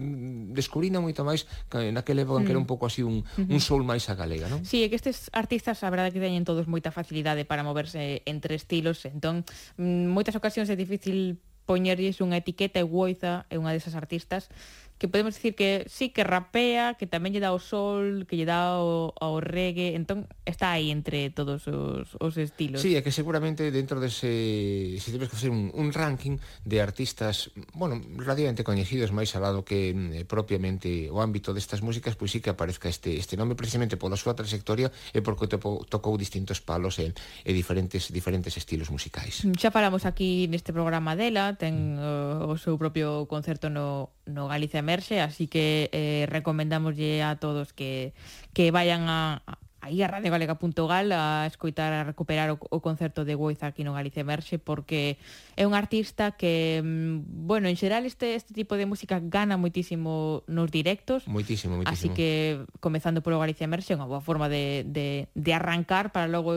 Descubrina 0.53 0.97
moito 0.97 1.21
máis 1.21 1.42
máis 1.71 1.89
naquela 1.93 2.23
época 2.23 2.41
mm. 2.41 2.45
que 2.45 2.51
era 2.51 2.61
un 2.61 2.67
mm. 2.67 2.71
pouco 2.71 2.85
así 2.87 3.01
un, 3.05 3.23
un 3.37 3.59
soul 3.61 3.83
máis 3.85 4.07
a 4.09 4.15
galega, 4.15 4.49
non? 4.49 4.63
Sí, 4.65 4.83
é 4.83 4.87
que 4.89 4.97
estes 4.97 5.29
artistas 5.31 5.81
a 5.83 5.89
verdade 5.93 6.11
que 6.15 6.21
teñen 6.23 6.47
todos 6.47 6.65
moita 6.65 6.89
facilidade 6.89 7.43
para 7.45 7.61
moverse 7.61 8.23
entre 8.25 8.55
estilos, 8.55 9.03
entón 9.05 9.47
mm, 9.79 10.09
moitas 10.11 10.35
ocasións 10.35 10.69
é 10.71 10.75
difícil 10.77 11.39
poñerlles 11.65 12.19
unha 12.19 12.39
etiqueta 12.39 12.79
e 12.79 12.85
Woiza 12.85 13.47
é 13.47 13.55
unha 13.55 13.71
desas 13.71 13.95
artistas 13.95 14.51
que 14.97 15.07
podemos 15.07 15.35
decir 15.35 15.55
que 15.55 15.85
sí, 15.89 16.09
que 16.09 16.23
rapea, 16.23 16.95
que 16.95 17.07
tamén 17.07 17.35
lle 17.35 17.43
dá 17.43 17.51
o 17.51 17.59
sol, 17.59 18.23
que 18.23 18.39
lle 18.39 18.47
dá 18.47 18.79
o, 18.79 19.11
ao 19.19 19.43
reggae, 19.43 19.97
entón 19.97 20.29
está 20.47 20.71
aí 20.71 20.91
entre 20.91 21.27
todos 21.31 21.67
os, 21.67 22.15
os 22.19 22.33
estilos. 22.39 22.79
Sí, 22.79 22.95
é 22.95 23.03
que 23.03 23.11
seguramente 23.11 23.67
dentro 23.69 23.99
dese, 23.99 24.95
se 24.99 25.09
temos 25.11 25.27
que 25.27 25.35
facer 25.35 25.51
un, 25.51 25.73
un 25.75 25.91
ranking 25.91 26.39
de 26.63 26.77
artistas, 26.79 27.51
bueno, 27.75 27.99
relativamente 28.15 28.63
coñecidos 28.63 29.11
máis 29.11 29.33
alado 29.35 29.67
que 29.67 29.91
eh, 29.91 30.23
propiamente 30.23 31.11
o 31.11 31.19
ámbito 31.19 31.51
destas 31.51 31.83
músicas, 31.83 32.15
pois 32.15 32.31
sí 32.31 32.39
que 32.39 32.53
aparezca 32.53 32.87
este, 32.87 33.19
este 33.19 33.35
nome 33.35 33.59
precisamente 33.59 33.99
pola 33.99 34.15
súa 34.15 34.37
trayectoria 34.37 34.87
e 35.11 35.19
porque 35.19 35.51
topo, 35.51 35.83
tocou 35.83 36.15
distintos 36.15 36.63
palos 36.63 36.97
e, 37.03 37.11
e 37.43 37.51
diferentes 37.51 38.07
diferentes 38.09 38.55
estilos 38.55 38.87
musicais. 38.87 39.43
Xa 39.59 39.69
falamos 39.69 40.07
aquí 40.07 40.47
neste 40.47 40.71
programa 40.71 41.19
dela, 41.19 41.59
ten 41.59 41.99
mm. 41.99 42.47
o, 42.47 42.53
o 42.53 42.61
seu 42.61 42.79
propio 42.79 43.27
concerto 43.27 43.67
no 43.67 44.15
no 44.25 44.47
Galicia 44.47 44.79
Emerxe, 44.79 45.21
así 45.21 45.47
que 45.47 45.89
eh, 45.91 46.25
recomendamos 46.29 46.95
a 47.23 47.35
todos 47.37 47.73
que, 47.73 48.13
que 48.53 48.71
vayan 48.71 49.09
a, 49.09 49.43
a 49.45 49.57
aí 49.83 50.01
a 50.01 50.07
radiogalega.gal 50.07 51.11
a 51.11 51.45
escoitar 51.45 51.91
a 51.91 52.03
recuperar 52.07 52.51
o, 52.51 52.57
o 52.57 52.79
concerto 52.79 53.27
de 53.27 53.35
Goiza 53.35 53.67
aquí 53.67 53.83
no 53.83 53.91
Galicia 53.91 54.23
Emerxe 54.23 54.55
porque 54.57 55.19
é 55.59 55.67
un 55.67 55.75
artista 55.75 56.31
que 56.31 56.79
mm, 56.79 57.43
bueno, 57.43 57.67
en 57.67 57.75
xeral 57.75 58.07
este 58.07 58.39
este 58.39 58.55
tipo 58.55 58.79
de 58.79 58.87
música 58.87 59.19
gana 59.19 59.59
moitísimo 59.59 60.47
nos 60.47 60.71
directos. 60.71 61.27
Moitísimo, 61.27 61.75
moitísimo. 61.75 61.91
Así 61.91 62.07
que 62.15 62.63
comezando 62.79 63.19
polo 63.19 63.43
Galicia 63.43 63.67
Emerxe 63.67 63.91
é 63.91 63.99
unha 63.99 64.07
boa 64.07 64.23
forma 64.23 64.47
de, 64.47 64.87
de, 64.87 65.27
de 65.35 65.51
arrancar 65.51 66.15
para 66.15 66.31
logo 66.31 66.55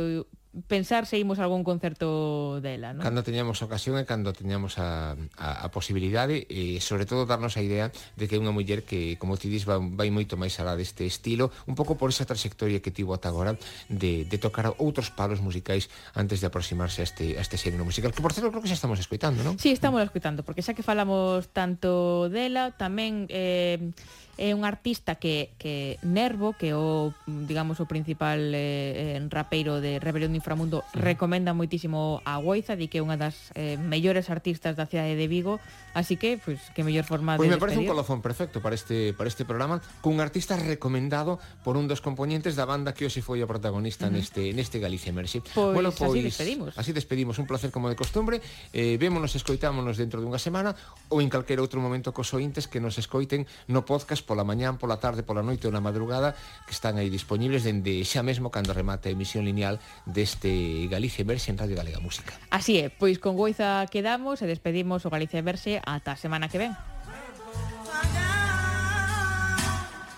pensar 0.65 1.05
se 1.05 1.21
imos 1.21 1.37
algún 1.39 1.61
concerto 1.61 2.61
dela, 2.65 2.97
non? 2.97 3.05
Cando 3.05 3.21
teñamos 3.21 3.61
ocasión 3.61 4.01
e 4.01 4.09
cando 4.09 4.33
teñamos 4.33 4.81
a, 4.81 5.13
a, 5.37 5.49
a 5.65 5.69
posibilidade 5.69 6.49
e 6.49 6.81
sobre 6.81 7.05
todo 7.05 7.29
darnos 7.29 7.61
a 7.61 7.63
idea 7.63 7.93
de 8.17 8.25
que 8.25 8.37
é 8.37 8.41
unha 8.41 8.57
muller 8.57 8.89
que, 8.89 9.21
como 9.21 9.37
ti 9.37 9.53
dis, 9.53 9.69
vai, 9.69 9.77
vai 9.77 10.09
moito 10.09 10.41
máis 10.41 10.57
alá 10.57 10.73
deste 10.73 11.05
estilo, 11.05 11.53
un 11.69 11.77
pouco 11.77 12.01
por 12.01 12.09
esa 12.09 12.25
trayectoria 12.25 12.81
que 12.81 12.89
tivo 12.89 13.13
ata 13.13 13.29
agora 13.29 13.61
de, 13.93 14.25
de 14.25 14.37
tocar 14.41 14.73
outros 14.81 15.13
palos 15.13 15.45
musicais 15.45 15.93
antes 16.17 16.41
de 16.41 16.49
aproximarse 16.49 17.05
a 17.05 17.07
este, 17.07 17.37
a 17.37 17.43
este 17.45 17.61
xénero 17.61 17.85
musical, 17.85 18.17
que 18.17 18.25
por 18.25 18.33
certo 18.33 18.49
creo 18.49 18.65
que 18.65 18.73
xa 18.73 18.81
estamos 18.81 18.97
escoitando, 18.97 19.45
non? 19.45 19.61
Sí, 19.61 19.77
estamos 19.77 20.01
escoitando, 20.01 20.41
porque 20.41 20.65
xa 20.65 20.73
que 20.73 20.87
falamos 20.87 21.53
tanto 21.53 22.33
dela, 22.33 22.73
tamén 22.73 23.29
eh, 23.29 23.93
é 24.37 24.53
un 24.53 24.69
artista 24.69 25.17
que, 25.17 25.51
que 25.57 25.99
Nervo, 26.05 26.53
que 26.53 26.77
o, 26.77 27.17
digamos, 27.27 27.81
o 27.81 27.89
principal 27.89 28.53
eh, 28.53 29.17
eh, 29.17 29.29
rapeiro 29.33 29.81
de 29.81 29.97
Rebelión 29.97 30.37
do 30.37 30.39
Inframundo, 30.39 30.85
sí. 30.93 31.01
recomenda 31.01 31.57
moitísimo 31.57 32.21
a 32.29 32.37
Goiza, 32.37 32.77
di 32.77 32.93
que 32.93 33.01
é 33.01 33.03
unha 33.03 33.17
das 33.17 33.49
eh, 33.57 33.81
mellores 33.81 34.29
artistas 34.29 34.77
da 34.77 34.85
cidade 34.85 35.17
de 35.17 35.25
Vigo, 35.25 35.57
así 35.97 36.21
que, 36.21 36.37
pues, 36.37 36.61
que 36.77 36.85
mellor 36.85 37.09
forma 37.09 37.41
pues 37.41 37.49
de 37.49 37.57
Pois 37.57 37.57
me 37.57 37.61
parece 37.61 37.81
un 37.81 37.89
colofón 37.89 38.21
perfecto 38.21 38.61
para 38.61 38.77
este, 38.77 39.17
para 39.17 39.33
este 39.33 39.49
programa, 39.49 39.81
cun 40.05 40.21
artista 40.21 40.61
recomendado 40.61 41.41
por 41.65 41.81
un 41.81 41.89
dos 41.89 42.05
componentes 42.05 42.61
da 42.61 42.69
banda 42.69 42.93
que 42.93 43.09
hoxe 43.09 43.25
foi 43.25 43.41
o 43.41 43.49
protagonista 43.49 44.05
uh 44.05 44.13
-huh. 44.13 44.21
neste, 44.21 44.53
neste 44.53 44.77
Galicia 44.77 45.17
Mercy. 45.17 45.41
Pois, 45.57 45.73
bueno, 45.73 45.97
pois 45.97 46.13
así 46.13 46.21
despedimos. 46.21 46.77
Así 46.77 46.93
despedimos, 46.93 47.41
un 47.41 47.49
placer 47.49 47.73
como 47.73 47.89
de 47.89 47.97
costumbre, 47.97 48.45
eh, 48.77 49.01
vémonos, 49.01 49.33
escoitámonos 49.33 49.97
dentro 49.97 50.21
dunha 50.21 50.37
semana 50.37 50.77
ou 51.09 51.25
en 51.25 51.33
calquera 51.33 51.65
outro 51.65 51.81
momento 51.81 52.13
cos 52.13 52.37
ointes 52.37 52.69
que 52.69 52.85
nos 52.85 53.01
escoiten 53.01 53.49
no 53.73 53.89
podcast 53.89 54.26
pola 54.27 54.43
mañán, 54.43 54.77
pola 54.77 54.99
tarde, 54.99 55.23
pola 55.23 55.47
noite 55.47 55.65
ou 55.65 55.73
na 55.73 55.81
madrugada 55.81 56.35
que 56.67 56.75
están 56.75 56.99
aí 56.99 57.09
disponibles 57.09 57.63
dende 57.63 58.03
xa 58.03 58.27
mesmo 58.27 58.51
cando 58.51 58.75
remate 58.75 59.09
a 59.09 59.15
emisión 59.15 59.47
lineal 59.47 59.79
deste 60.05 60.91
Galicia 60.91 61.23
Verse 61.23 61.55
en 61.55 61.57
Radio 61.57 61.79
Galega 61.79 62.03
Música. 62.03 62.35
Así 62.51 62.83
é, 62.83 62.91
pois 62.91 63.23
con 63.23 63.39
Goiza 63.39 63.87
quedamos 63.87 64.43
e 64.43 64.51
despedimos 64.51 65.07
o 65.07 65.09
Galicia 65.09 65.41
Verse 65.41 65.79
ata 65.87 66.13
a 66.13 66.21
semana 66.21 66.51
que 66.51 66.59
ven. 66.59 66.75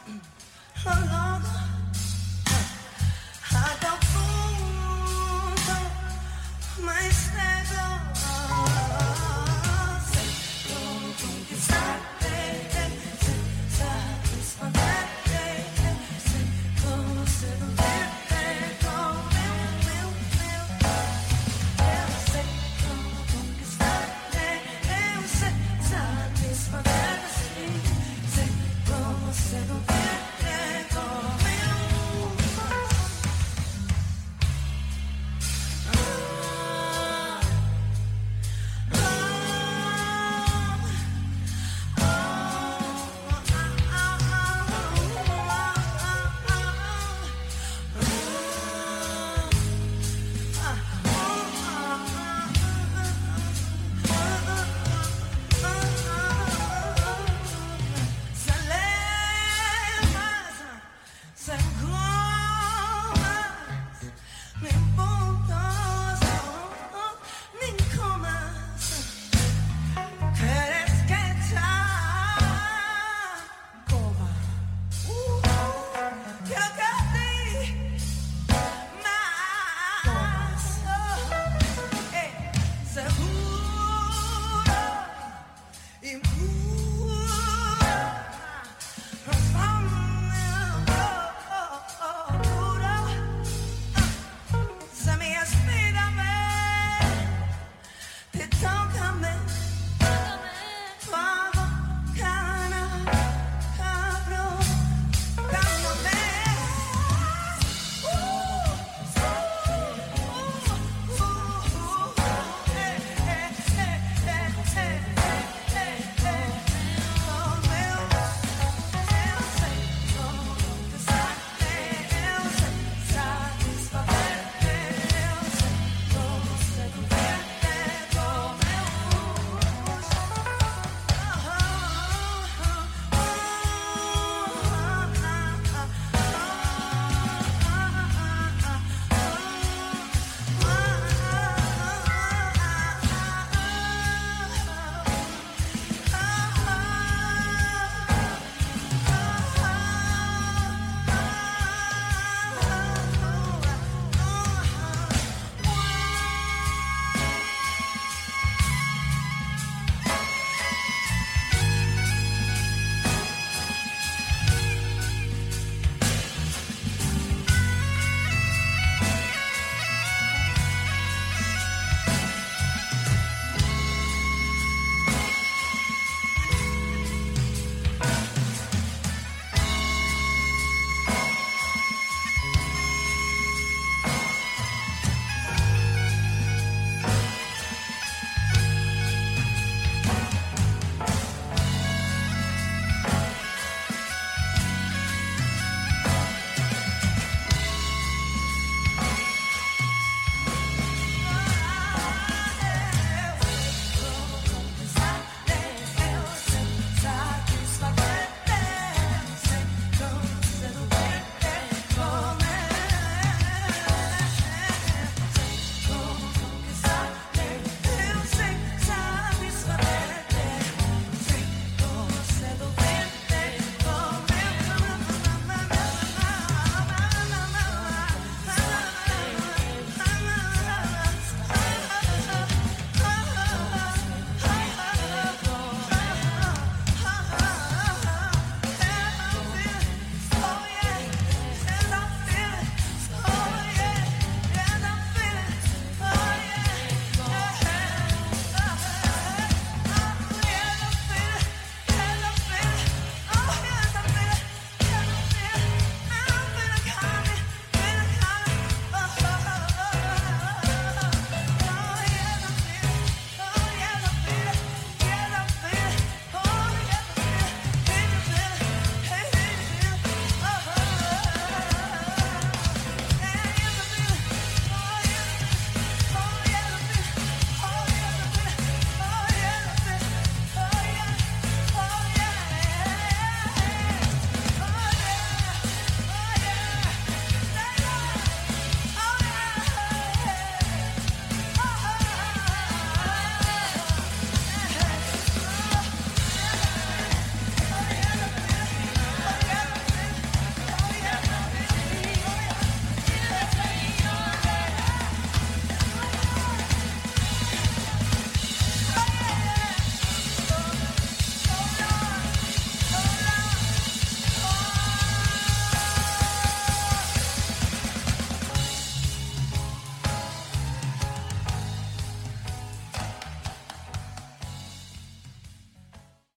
Mm, 0.08 0.20
Hello. 0.88 1.12
Oh, 1.12 1.17